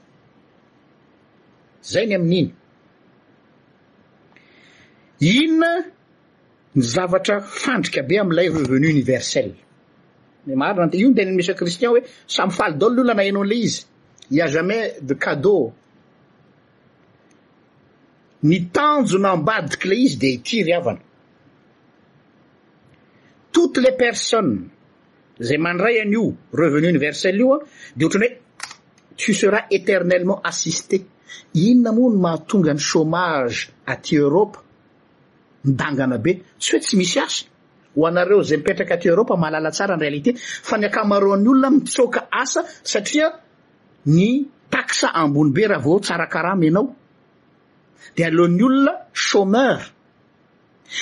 zay 1.91 2.07
ny 2.09 2.15
amin'n'iny 2.17 2.49
iona 5.21 5.71
ny 6.75 6.81
zavatra 6.93 7.35
fandrika 7.41 8.01
be 8.01 8.17
amlay 8.17 8.47
revenu 8.49 8.87
universelle 8.95 9.53
ne 10.49 10.55
marona 10.57 10.95
io 10.99 11.07
nteninn 11.13 11.37
messieur 11.37 11.57
christian 11.61 11.91
hoe 11.93 12.01
samy 12.35 12.51
faly 12.57 12.73
daolo 12.81 12.95
lolna 13.03 13.13
na 13.19 13.23
hinao 13.29 13.43
an'lay 13.45 13.61
izy 13.69 13.83
ya 14.41 14.45
jamais 14.53 14.87
de 15.07 15.13
cadeau 15.23 15.65
ny 18.49 18.57
tanjo 18.75 19.17
nambadika 19.21 19.85
le 19.89 19.95
izy 20.05 20.17
de 20.23 20.29
itiry 20.37 20.73
avana 20.79 21.01
toutes 23.53 23.77
les 23.85 23.95
personnes 24.05 24.55
zay 25.47 25.57
mandray 25.65 25.95
an' 26.03 26.11
io 26.17 26.35
revenu 26.61 26.87
universelle 26.93 27.39
io 27.43 27.53
a 27.55 27.59
de 27.97 28.03
ohtrany 28.05 28.27
hoe 28.27 28.39
tu 29.19 29.31
sera 29.41 29.59
éternellement 29.77 30.41
assisté 30.51 30.97
inona 31.67 31.91
moa 31.97 32.11
no 32.13 32.21
mahatonga 32.25 32.73
ny 32.73 32.79
chômage 32.89 33.61
aty 33.93 34.13
europa 34.25 34.59
midangana 35.67 36.17
be 36.23 36.31
tsy 36.61 36.69
hoe 36.75 36.81
tsy 36.83 36.95
misy 36.99 37.19
asa 37.25 37.45
ho 37.95 38.01
anareo 38.09 38.41
zay 38.47 38.57
mipetraka 38.59 38.93
aty 38.97 39.05
europa 39.13 39.33
malala 39.43 39.69
tsara 39.75 39.93
any 39.95 40.01
réalité 40.03 40.31
fa 40.67 40.75
ny 40.79 40.85
akamaron'ny 40.89 41.47
olona 41.51 41.69
mitsoka 41.75 42.19
asa 42.41 42.61
satria 42.91 43.27
ny 44.15 44.29
taxa 44.73 45.07
ambony 45.21 45.49
be 45.55 45.63
raha 45.71 45.81
vao 45.85 45.97
tsarakara 46.05 46.51
menao 46.61 46.85
dea 48.15 48.27
alohan'ny 48.31 48.63
olona 48.67 48.93
chômeur 49.25 49.79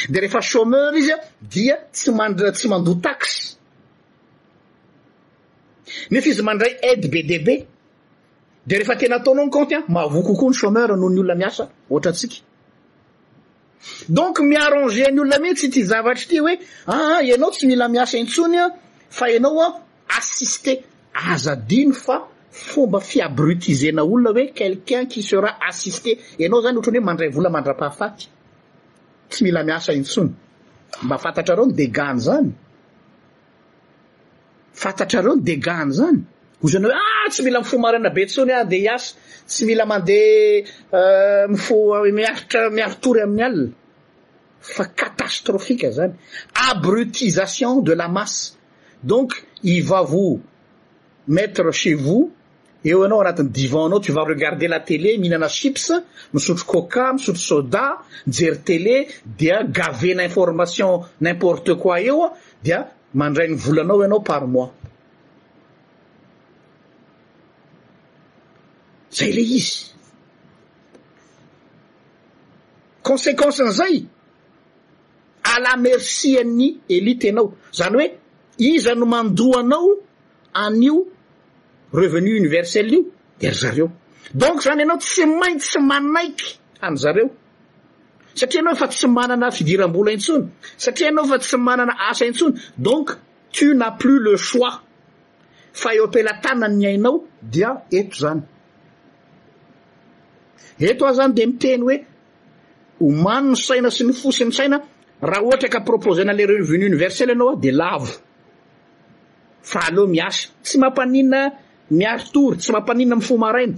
de 0.10 0.20
rehefa 0.20 0.42
chômeur 0.42 0.94
izy 0.98 1.12
a 1.12 1.18
dia 1.42 1.76
tsy 1.94 2.12
manda 2.12 2.52
tsy 2.56 2.68
mandoa 2.70 2.96
taxe 3.04 3.36
neefa 6.12 6.28
izy 6.34 6.42
mandray 6.48 6.74
aide 6.88 7.08
b 7.14 7.24
db 7.30 7.48
de 8.68 8.74
rehefa 8.80 8.96
tena 9.00 9.16
ataonao 9.18 9.46
nyconte 9.48 9.74
a 9.78 9.82
mavoakokoa 9.96 10.50
ny 10.50 10.54
chômeur 10.60 10.89
noho 11.00 11.10
ny 11.14 11.20
olona 11.22 11.36
miasa 11.42 11.64
ohatra 11.92 12.10
antsika 12.12 12.38
donc 14.18 14.36
mi-arranger 14.50 15.06
any 15.10 15.20
olona 15.22 15.38
mihiny 15.44 15.56
tsy 15.60 15.70
ti 15.74 15.82
zavatra 15.92 16.24
ity 16.26 16.38
hoe 16.44 16.54
aa 16.88 17.18
ah, 17.18 17.24
ianao 17.30 17.52
tsy 17.56 17.66
mila 17.72 17.86
miasa 17.96 18.16
intsony 18.24 18.58
an 18.64 18.72
fa 19.18 19.26
anao 19.38 19.62
a 19.62 19.68
assiste 20.18 20.72
azadino 21.34 21.94
fa 22.06 22.16
fomba 22.72 23.00
fiabrutisena 23.10 24.02
olona 24.12 24.30
hoe 24.36 24.46
quelqu'un 24.58 25.04
qui 25.12 25.22
sera 25.30 25.50
assisté 25.70 26.12
anao 26.44 26.60
zany 26.64 26.76
ohatrany 26.78 26.98
hoe 27.00 27.06
mandray 27.10 27.30
vola 27.36 27.50
mandra-pahafaty 27.56 28.26
tsy 29.32 29.44
mila 29.48 29.64
miasa 29.64 29.94
intsony 30.00 30.32
mba 31.06 31.16
fantatrareo 31.24 31.66
ny 31.70 31.74
degany 31.82 32.20
zany 32.28 32.50
fantatrareo 34.82 35.34
ny 35.40 35.44
degana 35.50 35.92
zany 35.98 36.20
ozana 36.64 36.86
hoe 36.92 36.96
ah 37.04 37.28
tsy 37.32 37.42
mila 37.48 37.60
mifomarina 37.64 38.10
be 38.16 38.22
ntsony 38.28 38.52
a 38.56 38.62
ah, 38.62 38.64
ndeh 38.68 38.82
hiasa 38.86 39.10
tsy 39.50 39.62
mila 39.70 39.84
mandeha 39.92 40.30
euh, 40.98 41.44
mifo 41.52 41.76
miaritra 42.18 42.60
miarotory 42.78 43.20
amin'ny 43.26 43.44
alina 43.48 43.74
fa 44.74 44.84
catastrophika 45.00 45.88
zany 45.98 46.14
abrutisation 46.70 47.76
de 47.88 47.94
la 48.02 48.08
masse 48.18 48.44
donc 49.12 49.30
iva 49.76 50.00
vo 50.12 50.28
maître 51.36 51.66
chez 51.82 51.96
vous 52.06 52.24
eo 52.90 53.00
ianao 53.04 53.22
anatin'ny 53.22 53.50
divant 53.54 53.90
nao 53.90 54.00
tiova 54.00 54.26
regarder 54.28 54.70
la 54.70 54.80
télé 54.80 55.18
mihinana 55.18 55.48
ships 55.50 55.92
misotro 56.34 56.66
coca 56.66 57.14
misotro 57.14 57.42
sodat 57.42 57.98
mijery 58.26 58.58
telé 58.66 58.98
dia 59.38 59.64
gavena 59.64 60.24
information 60.24 61.06
n'importe 61.22 61.72
quoi 61.82 62.02
eo 62.10 62.22
a 62.26 62.30
dia 62.64 62.80
mandray 63.20 63.48
ny 63.50 63.56
volanao 63.64 64.02
ianao 64.04 64.20
par 64.30 64.44
mois 64.54 64.72
zay 69.18 69.32
le 69.36 69.42
izy 69.42 69.94
conséquencen'izay 73.08 73.96
a 75.44 75.54
lamercie 75.64 76.40
any 76.42 76.80
elite 76.96 77.30
anao 77.30 77.48
zany 77.78 77.94
hoe 77.98 78.08
iza 78.70 78.92
no 79.00 79.06
mandoanao 79.14 79.92
anio 80.66 80.98
revenu 81.94 82.30
universell 82.38 82.92
io 82.94 83.00
de 83.39 83.50
ryzareo 83.50 83.89
donk 84.34 84.62
zany 84.62 84.80
ianao 84.82 84.98
tsy 84.98 85.26
maintsy 85.26 85.80
manaiky 85.80 86.58
anzareo 86.88 87.30
satria 88.36 88.62
anao 88.62 88.76
fa 88.80 88.88
tsy 88.88 89.08
manana 89.08 89.52
fidirabola 89.52 90.12
intsony 90.12 90.48
satria 90.78 91.08
anaofa 91.10 91.38
tsy 91.42 91.58
manana 91.58 91.94
asaintsony 92.10 92.54
donc 92.78 93.08
tu 93.52 93.74
na 93.76 93.92
plus 93.92 94.20
le 94.24 94.30
oi 94.32 94.72
fa 95.74 95.89
eoamplatanany 95.96 96.86
ainao 96.86 97.24
dia 97.42 97.70
eto 97.92 98.18
zany 98.20 98.42
eto 100.80 101.06
a 101.06 101.12
zany 101.14 101.34
de 101.36 101.46
miteny 101.46 101.82
hoe 101.84 102.06
o 103.00 103.12
mano 103.12 103.50
no 103.50 103.56
saina 103.56 103.89
sy 103.92 104.04
ny 104.04 104.14
fosiny 104.14 104.52
saina 104.52 104.78
aha 105.24 105.42
ohatkproposenale 105.46 106.46
revenu 106.48 106.86
universell 106.86 107.30
ianaoa 107.30 107.56
de 107.64 107.72
lavo 107.72 108.08
fa 109.64 109.80
aleo 109.88 110.08
mias 110.08 110.38
tsy 110.64 110.78
mampanina 110.80 111.52
atrtsy 112.00 112.72
mampanina 112.72 113.14
am 113.16 113.22
fomarainy 113.22 113.76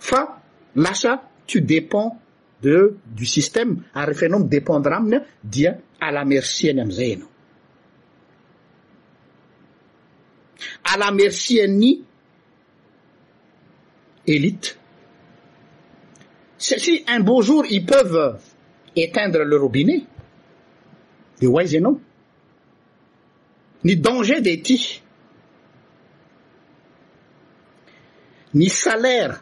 fa 0.00 0.40
lasa 0.76 1.22
tu 1.46 1.60
dépends 1.60 2.16
de 2.62 2.96
du 3.14 3.26
système 3.26 3.82
arehefainao 3.94 4.38
midépendra 4.40 4.96
aminy 4.96 5.16
a 5.16 5.22
dia 5.44 5.78
à 6.00 6.10
lamerciany 6.10 6.80
amizay 6.80 7.12
anao 7.12 7.28
a 10.92 10.96
lamerciany 10.96 12.02
élite 14.26 14.78
cesi 16.56 17.04
un 17.08 17.20
beau 17.20 17.42
jour 17.42 17.64
i 17.70 17.80
peuvet 17.84 18.38
éteindre 18.96 19.44
le 19.44 19.56
robinet 19.56 20.04
de 21.40 21.46
hoa 21.46 21.62
izy 21.64 21.76
anao 21.76 22.00
ny 23.84 23.94
danger 23.96 24.40
de 24.40 24.56
ty 24.62 25.02
salaire 28.66 29.34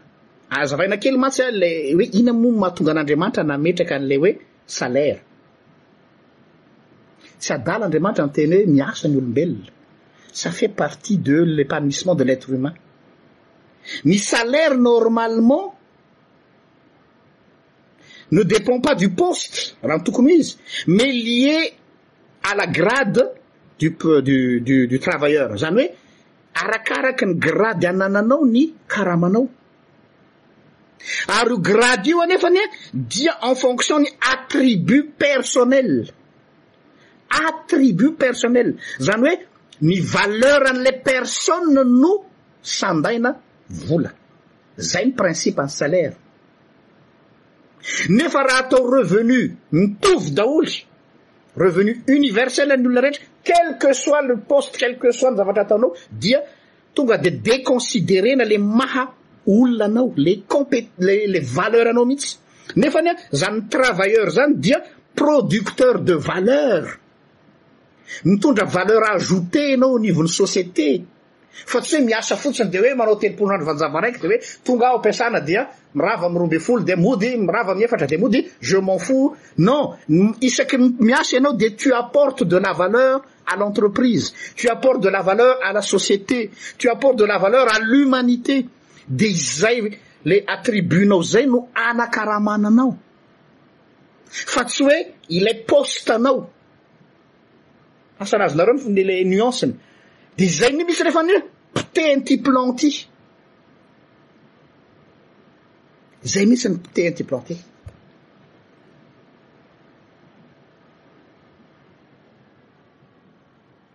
azavainakely 0.50 1.16
man 1.16 1.30
tsy 1.30 1.42
a 1.42 1.50
la 1.60 1.66
hoe 1.94 2.04
ina 2.18 2.32
moo 2.40 2.52
mahatonga 2.60 2.90
an'andriamanitra 2.92 3.42
nametryaka 3.50 3.94
an'lay 3.98 4.16
hoe 4.22 4.32
salaire 4.76 5.20
tsy 7.40 7.50
adala 7.56 7.82
andriamanitra 7.86 8.22
no 8.26 8.30
teny 8.36 8.52
hoe 8.54 8.66
miasany 8.76 9.14
olombelona 9.18 9.70
sa 10.40 10.48
fait 10.58 10.68
partie 10.82 11.16
de 11.26 11.36
l'épanouissement 11.56 12.14
de 12.20 12.24
l'atre 12.24 12.50
humain 12.56 12.74
mi 14.04 14.16
salaire 14.18 14.74
normalement 14.76 15.74
ne 18.32 18.42
dépend 18.42 18.80
pas 18.86 18.94
du 19.02 19.08
poste 19.20 19.56
raha 19.82 19.98
no 19.98 20.04
tokony 20.06 20.32
ho 20.32 20.38
izy 20.42 20.56
mais 20.94 21.10
lie 21.26 21.70
à 22.50 22.54
la 22.60 22.66
grade 22.66 23.22
dudu 23.78 24.98
travailleur 25.06 25.56
zany 25.62 25.82
oe 25.90 26.05
arakaraky 26.62 27.26
ny 27.26 27.34
grady 27.36 27.86
anananao 27.90 28.44
ny 28.48 28.74
karamanao 28.88 29.46
ary 31.38 31.52
o 31.54 31.58
grade 31.60 32.06
io 32.10 32.20
anefa 32.24 32.48
ny 32.50 32.58
a 32.60 32.64
e, 32.66 32.70
dia 32.92 33.32
en 33.48 33.54
fonction 33.58 34.00
ny 34.02 34.08
attribut 34.32 35.06
personnelle 35.22 36.08
attribut 37.46 38.16
personnell 38.24 38.70
zany 39.06 39.24
hoe 39.28 39.36
ny 39.88 40.00
valeur 40.12 40.68
an'ile 40.70 40.94
persone 41.08 41.84
no 42.02 42.12
sandaina 42.62 43.34
vola 43.86 44.10
zay 44.76 45.04
ny 45.06 45.14
principe 45.20 45.62
ey 45.66 45.72
salaire 45.78 46.16
nefa 48.16 48.42
raha 48.48 48.62
atao 48.66 48.82
revenu 48.94 49.38
mitovy 49.72 50.30
daholy 50.36 50.76
revenu 51.56 51.92
universell 52.18 52.74
ny 52.76 52.88
olona 52.88 53.00
rehetry 53.02 53.22
quelle 53.44 53.72
que 53.80 53.92
soit 53.92 54.22
le 54.22 54.36
poste 54.48 54.76
quel 54.80 54.98
que 55.02 55.12
soit 55.18 55.30
ny 55.32 55.36
zavatra 55.40 55.62
ataonao 55.66 55.94
dia 56.10 56.40
tonga 56.94 57.16
de 57.24 57.30
déconsidére 57.48 58.36
na 58.36 58.44
le 58.50 58.58
maha 58.58 59.04
olona 59.56 59.84
anao 59.90 60.12
les 60.24 60.42
comptles 60.52 60.88
valeur 61.56 61.88
anao 61.92 62.04
mihitsy 62.10 62.36
nefa 62.82 62.98
any 63.02 63.08
a 63.12 63.16
zany 63.40 63.58
travailleur 63.74 64.28
zany 64.36 64.54
dia 64.66 64.78
producteur 65.20 66.00
de 66.08 66.14
valeur 66.30 66.82
mitondra 68.28 68.66
valeur 68.78 69.02
ajouté 69.16 69.62
anao 69.74 69.98
nivany 70.06 70.28
société 70.40 70.88
fa 71.64 71.80
tsy 71.80 71.96
hoe 71.96 72.04
miasa 72.04 72.36
fotsiny 72.36 72.70
de 72.70 72.78
hoe 72.78 72.94
manao 72.94 73.16
tenypolonandro 73.16 73.66
vanjava 73.66 74.00
raiky 74.00 74.20
de 74.20 74.26
hoe 74.28 74.38
tonga 74.64 74.86
ao 74.88 74.96
ampiasana 74.98 75.40
dia 75.40 75.62
mirava 75.94 76.26
amirombe 76.26 76.58
folo 76.60 76.84
de 76.84 76.94
mody 76.96 77.36
mirava 77.36 77.74
miyefatra 77.74 78.06
de 78.06 78.16
mody 78.18 78.40
je 78.60 78.78
men 78.80 78.98
fo 78.98 79.34
non 79.58 79.96
isaky 80.40 80.76
miasa 81.00 81.36
ianao 81.36 81.54
de 81.56 81.68
tu 81.76 81.94
apportes 81.94 82.46
de 82.48 82.58
la 82.58 82.72
valeur 82.72 83.22
à 83.46 83.56
l'entreprise 83.56 84.32
tu 84.54 84.68
apportes 84.70 85.00
de 85.02 85.08
la 85.10 85.22
valeur 85.22 85.56
à 85.62 85.72
la 85.72 85.82
société 85.82 86.50
tu 86.78 86.88
apportes 86.88 87.16
de 87.18 87.24
la 87.24 87.38
valeur 87.38 87.66
à 87.74 87.78
l'humanité 87.80 88.66
de 89.08 89.24
izay 89.24 89.98
le 90.24 90.42
atribunao 90.46 91.22
zay 91.22 91.46
no 91.46 91.68
anakarahamananao 91.74 92.96
fa 94.26 94.64
tsy 94.64 94.82
hoe 94.84 95.00
ilay 95.28 95.54
poste 95.66 96.10
anao 96.12 96.50
asanazonareonele 98.20 99.24
nuanceny 99.24 99.74
de 100.36 100.44
izay 100.44 100.72
ny 100.72 100.84
misy 100.84 101.04
refa 101.04 101.20
anye 101.22 101.40
potehny 101.74 102.24
ty 102.28 102.34
planty 102.44 102.90
zay 106.32 106.44
misy 106.46 106.68
ny 106.68 106.74
mpotehny 106.76 107.10
ity 107.14 107.24
planty 107.30 107.56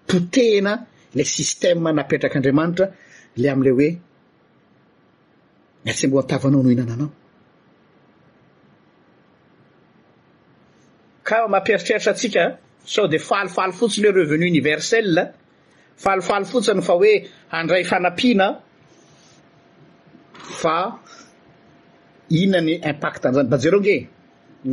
potena 0.10 0.74
le 1.16 1.24
system 1.36 1.78
napetrak'andriamanitra 1.96 2.88
le 3.42 3.48
am'le 3.54 3.72
hoe 3.76 3.90
entsy 5.90 6.06
amboa 6.08 6.22
amtavanao 6.24 6.62
no 6.64 6.70
inananao 6.76 7.10
ka 11.28 11.36
mamperitreritra 11.54 12.12
antsika 12.14 12.44
sao 12.94 13.06
de 13.14 13.18
falifaly 13.30 13.72
fotsiny 13.80 14.06
hoe 14.10 14.16
revenu 14.24 14.46
universell 14.54 15.14
falifaly 16.02 16.46
fotsiny 16.52 16.82
fa 16.88 16.94
hoe 16.98 17.14
andray 17.58 17.84
fanapiana 17.92 18.48
fa 20.62 20.78
iionany 22.36 22.76
impact 22.92 23.22
n'izany 23.26 23.50
ba 23.52 23.58
jereo 23.64 23.80
nge 23.86 23.96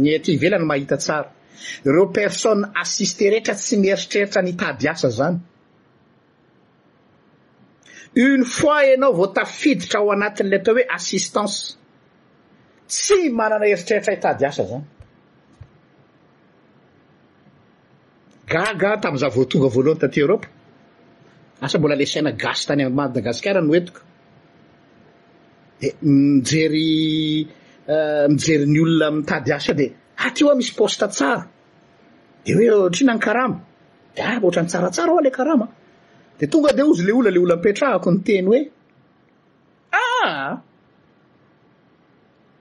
ny 0.02 0.08
aty 0.18 0.32
velany 0.42 0.64
mahita 0.70 0.96
tsara 1.04 1.30
reo 1.92 2.06
personne 2.16 2.64
assiste 2.82 3.24
rehetra 3.32 3.54
tsy 3.60 3.74
mieritreritra 3.84 4.40
nitady 4.46 4.86
asa 4.92 5.08
zany 5.18 5.36
une 8.30 8.44
fois 8.56 8.82
anao 8.96 9.12
vo 9.18 9.26
tafiditra 9.38 9.96
ao 10.00 10.08
anatin' 10.16 10.48
le 10.52 10.56
atao 10.60 10.74
hoe 10.76 10.84
assistance 10.98 11.56
tsy 12.92 13.20
manana 13.38 13.66
eritreritra 13.72 14.12
hitady 14.14 14.44
asa 14.50 14.64
zany 14.70 14.84
gaga 18.52 18.90
tam'za 19.04 19.28
voatonga 19.34 19.68
voalohany 19.74 20.00
taty 20.04 20.20
europa 20.26 20.48
asa 21.60 21.78
mbola 21.78 21.94
le 21.96 22.06
saina 22.06 22.32
gaso 22.32 22.66
tany 22.68 22.82
a 22.84 22.88
madagasikara 22.90 23.60
noetiko 23.60 24.00
de 25.80 25.86
eh, 25.88 25.94
mijery 26.02 27.48
eh, 27.92 28.26
mijery 28.32 28.64
ny 28.72 28.78
olona 28.84 29.08
mitady 29.16 29.50
asa 29.56 29.72
de 29.74 29.86
haty 30.22 30.44
o 30.44 30.50
ah 30.50 30.54
misy 30.58 30.72
poste 30.78 31.06
tsara 31.10 31.42
de 32.44 32.52
hoe 32.54 32.70
oh, 32.74 32.88
triana 32.92 33.14
ny 33.14 33.20
karama 33.24 33.58
de 34.14 34.20
ah 34.28 34.36
ohatra 34.42 34.62
ny 34.62 34.68
tsaratsara 34.68 35.10
vo 35.14 35.20
ile 35.22 35.30
karama 35.38 35.66
de 36.38 36.46
tonga 36.52 36.70
de 36.76 36.82
ozy 36.90 37.04
le 37.06 37.12
olna 37.12 37.30
le 37.34 37.40
olna 37.42 37.54
mipetrahako 37.58 38.08
ny 38.14 38.18
teny 38.26 38.46
hoe 38.48 38.60
a 39.90 40.00
ah, 40.22 40.60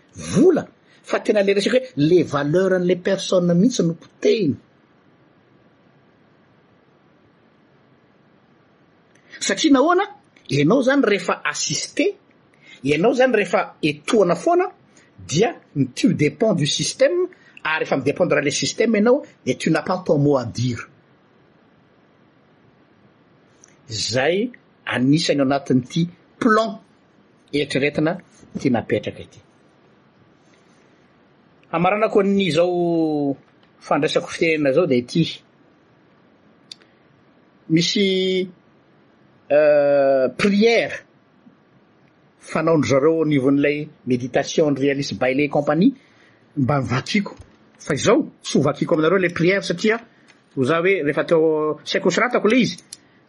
vola 0.15 0.67
fa 1.03 1.19
tena 1.25 1.41
le 1.43 1.53
resaky 1.53 1.75
hoe 1.77 1.87
le 2.09 2.23
valeur 2.33 2.71
an'ile 2.77 2.95
personne 3.09 3.51
mihintsy 3.59 3.81
nompo 3.85 4.05
teny 4.21 4.51
satria 9.45 9.71
nahoana 9.75 10.03
ianao 10.55 10.81
zany 10.87 11.01
rehefa 11.11 11.33
assiste 11.51 12.03
ianao 12.89 13.13
zany 13.19 13.33
rehefa 13.37 13.59
etoana 13.89 14.35
foana 14.43 14.65
dia 15.29 15.49
ny 15.75 15.85
tio 15.95 16.09
depend 16.13 16.57
du 16.59 16.65
systeme 16.77 17.17
ary 17.63 17.63
ah, 17.75 17.79
refa 17.79 17.95
midepen 17.99 18.27
de 18.29 18.33
raha 18.35 18.45
le 18.47 18.51
systeme 18.61 18.93
ianao 18.97 19.17
de 19.45 19.53
tio 19.59 19.71
napatamo 19.75 20.31
adira 20.43 20.83
zay 24.11 24.37
anisany 24.93 25.41
o 25.41 25.45
anatin'ity 25.45 26.01
plan 26.39 26.69
etriretina 27.59 28.11
ty 28.59 28.67
napetraka 28.75 29.21
ety 29.27 29.39
amarana 31.71 32.09
ko 32.09 32.19
any 32.21 32.51
zao 32.51 33.35
fandraisako 33.79 34.27
fiterena 34.27 34.71
zao 34.73 34.85
de 34.85 35.01
ty 35.07 35.23
misy 37.69 38.49
euh, 39.51 40.27
prière 40.37 40.99
fanaondro 42.41 42.89
zareo 42.91 43.23
nivon'lay 43.25 43.87
méditationrréalie 44.07 45.15
bailecompaniemba 45.19 45.95
iaiooikoaminareole 46.59 49.29
ireeio 49.29 49.99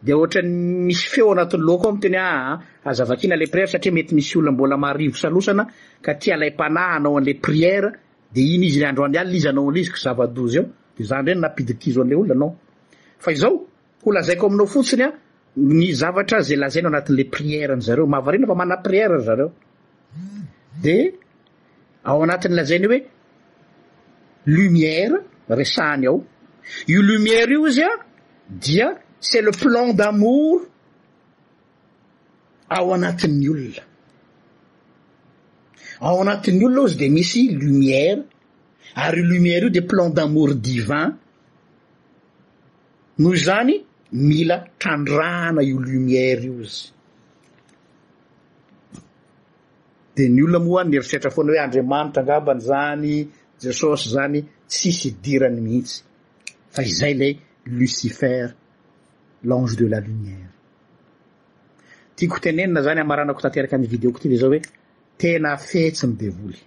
ooe 0.09 0.39
i'misyeoanatyloako 0.43 1.87
ao 1.87 1.93
mtenazainala 1.95 3.43
irsariamety 3.43 4.15
misy 4.15 4.37
olonambolamaiona 4.37 5.63
katyalayanao 6.01 7.17
an'la 7.17 7.33
prière 7.41 7.91
deiny 8.33 8.65
izy 8.67 8.79
le 8.81 8.87
andro 8.89 9.03
any 9.05 9.17
alna 9.21 9.33
izy 9.37 9.47
anao 9.51 9.69
alizy 9.69 9.91
ko 9.93 9.97
zavadozy 10.03 10.59
ao 10.59 10.65
de 10.97 11.03
zanynreny 11.09 11.39
nampidikizo 11.43 11.99
an'le 12.03 12.15
olona 12.19 12.33
anao 12.37 12.51
fa 13.23 13.29
izaho 13.35 13.57
ho 14.03 14.09
lazaiko 14.15 14.43
aminao 14.49 14.65
fotsiny 14.75 15.03
a 15.07 15.13
ny 15.79 15.87
zavatra 16.01 16.37
zay 16.47 16.57
lazainy 16.63 16.87
o 16.87 16.89
anatin'la 16.91 17.23
prièren'zareo 17.33 18.05
mavarena 18.15 18.45
efa 18.47 18.55
mana 18.61 18.75
prièray 18.85 19.21
zareo 19.27 19.49
de 20.83 20.95
ao 22.09 22.17
anatin'ny 22.25 22.55
lazainy 22.59 22.87
hoe 22.89 22.99
lumière 24.53 25.17
resahany 25.59 26.05
ao 26.09 26.17
io 26.91 27.01
lumière 27.07 27.51
io 27.55 27.67
izy 27.71 27.83
a 27.83 27.91
dia 28.63 28.87
c'et 29.27 29.41
le 29.45 29.51
plan 29.61 29.87
d'amour 29.99 30.57
ao 32.77 32.85
anatin'ny 32.97 33.47
olona 33.53 33.85
ao 36.07 36.15
anatin'ny 36.23 36.63
olona 36.65 36.81
oizy 36.85 36.97
de 37.01 37.07
misy 37.17 37.43
lumière 37.59 38.23
ary 39.03 39.19
i 39.21 39.23
o 39.23 39.27
lumière 39.31 39.63
io 39.63 39.69
de 39.77 39.81
plan 39.89 40.09
d'amour 40.15 40.51
divin 40.67 41.09
noho 43.21 43.35
zany 43.45 43.73
mila 44.27 44.57
trandrana 44.81 45.61
io 45.69 45.77
lumière 45.87 46.41
io 46.49 46.63
zy 46.75 46.83
de 50.15 50.23
ny 50.33 50.39
olona 50.43 50.59
moa 50.65 50.77
oa 50.81 50.89
nyeritrertra 50.89 51.31
foana 51.35 51.51
hoe 51.51 51.61
andrimanitra 51.65 52.21
angabany 52.21 52.61
zany 52.69 53.11
jesosy 53.61 54.05
zany 54.15 54.37
tsisy 54.71 55.07
idirany 55.11 55.59
mihitsy 55.65 55.97
fa 56.73 56.81
izay 56.91 57.13
lay 57.21 57.33
lucifere 57.77 58.49
l'ange 59.47 59.75
de 59.79 59.85
la 59.93 59.99
lumière 60.07 60.51
tiako 62.15 62.37
tenenina 62.43 62.83
zany 62.87 62.99
amaranako 63.03 63.39
tanteraky 63.43 63.75
any 63.77 63.87
vidéo 63.93 64.11
ko 64.13 64.19
ty 64.21 64.29
de 64.33 64.37
zao 64.43 64.49
hoe 64.53 64.61
tena 65.19 65.55
fetsy 65.57 66.07
midevoly 66.11 66.59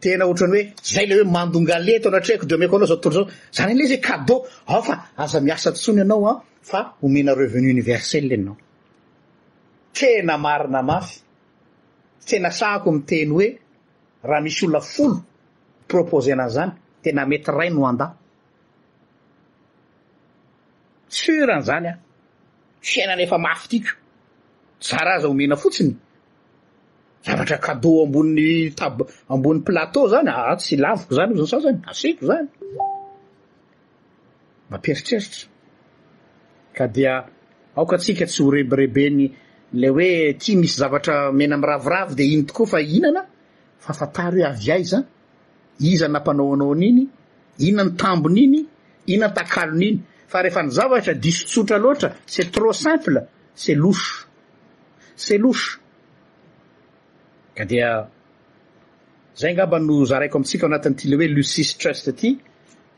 tena 0.00 0.24
ohatrany 0.26 0.58
hoe 0.58 0.64
zay 0.92 1.06
le 1.08 1.14
hoe 1.18 1.26
mandonga 1.36 1.76
leto 1.88 2.08
ana 2.08 2.18
atreaiko 2.20 2.46
de 2.50 2.56
meko 2.60 2.74
anao 2.76 2.88
zao 2.92 3.00
toro 3.02 3.14
zao 3.16 3.26
zany 3.56 3.72
ny 3.72 3.78
lay 3.80 3.88
za 3.92 3.98
cadeau 4.06 4.38
ao 4.72 4.82
fa 4.88 4.94
aza 5.22 5.38
miasa 5.46 5.68
tontsony 5.74 5.98
ianao 6.02 6.24
a 6.30 6.32
fa 6.70 6.78
homena 7.00 7.30
revenu 7.42 7.66
universell 7.76 8.26
anao 8.36 8.56
tena 9.96 10.34
marina 10.44 10.80
mafy 10.90 11.16
tena 12.28 12.50
saako 12.58 12.88
miteny 12.96 13.30
hoe 13.36 13.46
raha 14.28 14.42
misy 14.44 14.62
olonafolo 14.66 15.16
proposena 15.90 16.42
an'izany 16.44 16.72
tena 17.02 17.22
mety 17.30 17.48
rai 17.58 17.70
no 17.74 17.80
andah 17.90 18.10
sur 21.18 21.48
an'zany 21.56 21.86
an 21.92 21.98
fiainanefa 22.88 23.36
mafy 23.46 23.66
tiako 23.72 23.98
tsaraza 24.80 25.28
homena 25.28 25.56
fotsiny 25.56 25.96
zavatra 27.24 27.58
cadeau 27.58 28.04
ambonny 28.06 28.70
taambony 29.26 29.60
plateau 29.64 30.08
zany 30.08 30.28
a 30.30 30.42
ah, 30.52 30.56
tsy 30.56 30.76
laviko 30.76 31.14
zany 31.14 31.34
zanysa 31.34 31.58
zany 31.60 31.80
asiko 31.90 32.24
zany 32.26 32.48
maperitreritra 34.70 35.46
a 36.78 36.86
dia 36.94 37.12
aokaatsika 37.76 38.26
tsy 38.28 38.42
ho 38.42 38.50
rebrebeny 38.50 39.24
la 39.72 39.88
hoe 39.88 40.32
ti 40.40 40.56
misy 40.56 40.76
zavatra 40.80 41.32
mena 41.32 41.56
miraviravo 41.56 42.14
de 42.14 42.24
iny 42.32 42.42
tokoa 42.46 42.66
fa 42.66 42.80
ihinana 42.80 43.22
fahafataro 43.82 44.36
hoe 44.38 44.44
avy 44.50 44.72
aizan 44.72 45.04
iza 45.80 46.08
nampanao 46.08 46.54
anao 46.54 46.74
na 46.74 46.86
iny 46.86 47.08
iinany 47.58 47.90
tambony 47.96 48.42
iny 48.44 48.66
iinany 49.06 49.32
takalony 49.34 49.86
iny 49.88 50.00
fa 50.26 50.42
rehefa 50.42 50.62
ny 50.62 50.70
zavatra 50.70 51.14
disotsotra 51.14 51.78
loatra 51.78 52.14
c'e 52.26 52.44
trop 52.50 52.74
simple 52.74 53.20
c'e 53.56 53.74
loso 53.74 54.25
selo 55.16 55.50
a 57.56 57.64
dia 57.64 58.04
zay 59.34 59.54
ngamba 59.56 59.78
no 59.80 60.04
zaraiko 60.04 60.36
amitsika 60.38 60.66
o 60.66 60.68
anatin'n'ty 60.70 61.04
le 61.08 61.16
hoe 61.16 61.28
luci 61.34 61.62
strust 61.64 62.04
ty 62.20 62.28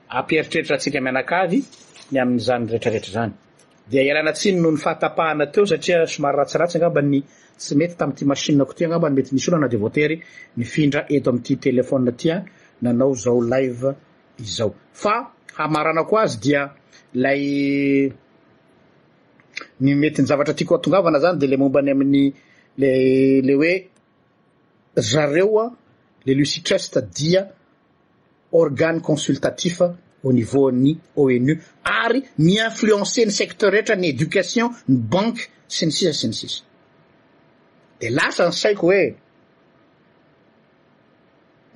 aperitreritrskaayazeeohaeo 0.08 1.62
satria 5.66 6.06
omary 6.18 6.36
ratsiratsy 6.42 6.76
ngamba 6.82 7.00
ny 7.10 7.18
tsy 7.60 7.72
mety 7.78 7.94
tamiyty 8.00 8.24
macineko 8.30 8.72
ty 8.78 8.84
ngamba 8.86 9.08
no 9.10 9.14
mety 9.16 9.30
misy 9.34 9.48
olana 9.50 9.68
de 9.72 9.76
voatery 9.82 10.16
nifindra 10.58 11.00
eto 11.14 11.28
amty 11.32 11.54
telefon 11.64 12.02
ty 12.20 12.26
a 12.34 12.44
nanao 12.82 13.12
zao 13.24 13.38
live 13.52 13.86
izao 14.42 14.70
fa 15.02 15.14
amaranako 15.64 16.14
azy 16.24 16.38
dia 16.44 16.62
lay 17.22 17.42
ny 19.82 19.94
mety 19.94 20.22
ny 20.22 20.28
zavatra 20.28 20.54
tiako 20.54 20.74
atongavana 20.76 21.18
zany 21.20 21.38
de 21.38 21.46
le 21.46 21.56
momba 21.56 21.78
any 21.80 21.90
amin'ny 21.92 22.34
le 22.80 22.90
le 23.46 23.52
hoe 23.58 23.74
zareoa 24.98 25.66
le 26.26 26.32
lucitreste 26.34 27.00
dia 27.14 27.42
organe 28.52 29.00
consultatif 29.00 29.80
au 30.24 30.32
niveau 30.32 30.70
ny 30.72 30.98
onu 31.16 31.54
ary 32.02 32.20
ny 32.38 32.52
influencer 32.66 33.26
ny 33.26 33.30
secteur 33.40 33.70
rehetra 33.72 33.96
ny 34.00 34.06
éducation 34.12 34.68
ny 34.88 34.96
banque 35.12 35.42
sy 35.74 35.82
ny 35.86 35.92
sisa 35.96 36.12
sy 36.20 36.26
ny 36.28 36.34
sisa 36.40 36.62
de 38.00 38.08
lasa 38.16 38.42
ny 38.48 38.52
saiko 38.62 38.84
hoe 38.90 39.02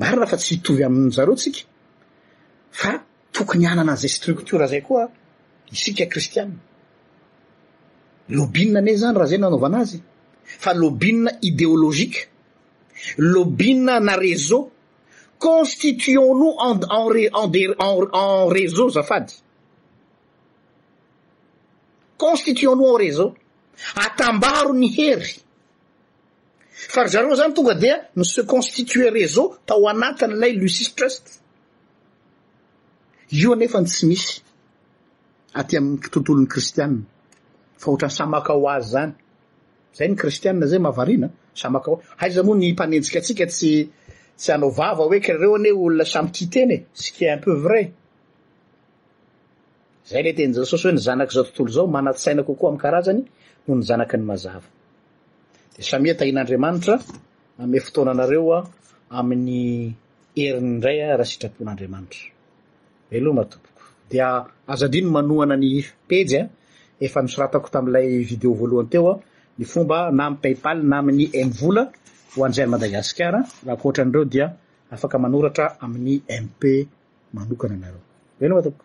maro 0.01 0.17
raha 0.21 0.31
fa 0.33 0.37
tsy 0.41 0.53
hitovy 0.55 0.83
amin'zareo 0.89 1.35
tsika 1.41 1.63
fa 2.81 2.91
tokony 3.35 3.65
anana 3.67 3.93
an'izay 3.93 4.11
structure 4.19 4.67
zay 4.73 4.83
koa 4.89 5.05
isika 5.75 6.07
kristiane 6.13 6.55
lobinna 8.29 8.79
ane 8.79 8.97
zany 8.97 9.15
raha 9.15 9.27
zay 9.27 9.39
nanaovanazy 9.39 10.03
fa 10.45 10.73
lobinna 10.75 11.31
idéologika 11.43 12.21
lobinna 13.19 13.99
na 14.01 14.17
réseau 14.17 14.71
constituon 15.39 16.39
no 16.39 16.51
nen 16.75 17.29
n 17.29 17.51
de 17.53 17.67
en 17.79 18.47
réseau 18.49 18.89
zafady 18.91 19.35
constituon 22.17 22.77
no 22.77 22.87
en 22.95 22.99
réseau 22.99 23.35
atambaro 23.97 24.73
ny 24.75 24.89
hery 24.97 25.41
fa 26.95 27.03
ry 27.03 27.09
zareo 27.11 27.35
zany 27.39 27.55
tonga 27.55 27.75
dia 27.75 27.97
no 28.17 28.25
se 28.25 28.43
constituer 28.47 29.11
réseau 29.11 29.57
tao 29.67 29.89
anatiny 29.89 30.35
ilay 30.35 30.53
lucis 30.53 30.95
trust 30.97 31.43
io 33.33 33.53
anefany 33.53 33.87
tsy 33.87 34.05
misy 34.09 34.43
aty 35.61 35.75
amiy 35.79 35.99
tontolon'ny 36.13 36.47
kristianne 36.49 37.03
fa 37.83 37.91
ohatran'ny 37.91 38.17
samaka 38.21 38.53
o 38.55 38.65
azy 38.75 38.89
zany 38.95 39.13
zay 39.97 40.09
ny 40.09 40.17
kristiane 40.21 40.67
zay 40.71 40.79
mahavariana 40.87 41.29
samaka 41.63 41.89
aiza 42.23 42.41
moa 42.47 42.57
ny 42.61 42.65
mpanenjikatsika 42.75 43.45
tsytsy 43.53 44.51
anao 44.55 44.71
vava 44.79 45.05
hoekrreo 45.09 45.57
n 45.59 45.67
olona 45.83 46.05
samytteny 46.15 46.73
e. 46.73 46.79
sunpeu 47.03 47.55
vraay 47.65 47.87
le 50.25 50.31
teasosy 50.37 50.85
ho 50.89 50.93
nzanak 50.99 51.31
zao 51.35 51.45
tontolozao 51.47 51.87
manasaina 51.95 52.43
kokoa 52.49 52.69
amarazaynoaay 52.75 53.27
aad 56.39 57.85
tnareoa 57.93 58.59
amin'y 59.19 59.65
eriny 60.45 60.71
ndray 60.77 60.99
raha 61.11 61.25
sitrapon'andriamanitra 61.31 62.25
eloha 63.17 63.37
matompoko 63.39 63.83
dia 64.11 64.27
azadino 64.73 65.09
manoana 65.17 65.55
ny 65.63 65.71
peya 66.09 66.43
efa 67.07 67.23
nisoratako 67.27 67.73
tam'ilay 67.75 68.09
vidéo 68.33 68.53
voalohany 68.61 68.91
teoa 68.95 69.15
ah, 69.17 69.19
ny 69.59 69.65
fomba 69.73 69.99
na 70.17 70.23
amy 70.29 70.37
paypal 70.45 70.79
na 70.91 70.95
amin'ny 71.03 71.25
mvola 71.49 71.83
ho 72.35 72.39
anjery 72.47 72.71
madagasikara 72.75 73.41
raha 73.67 73.79
koohatran'dreo 73.83 74.25
dia 74.35 74.47
afaka 74.95 75.23
manoratra 75.25 75.67
amin'ny 75.85 76.15
mp 76.47 76.63
manokana 77.35 77.75
anareo 77.79 78.01
velona 78.41 78.65
toko 78.67 78.83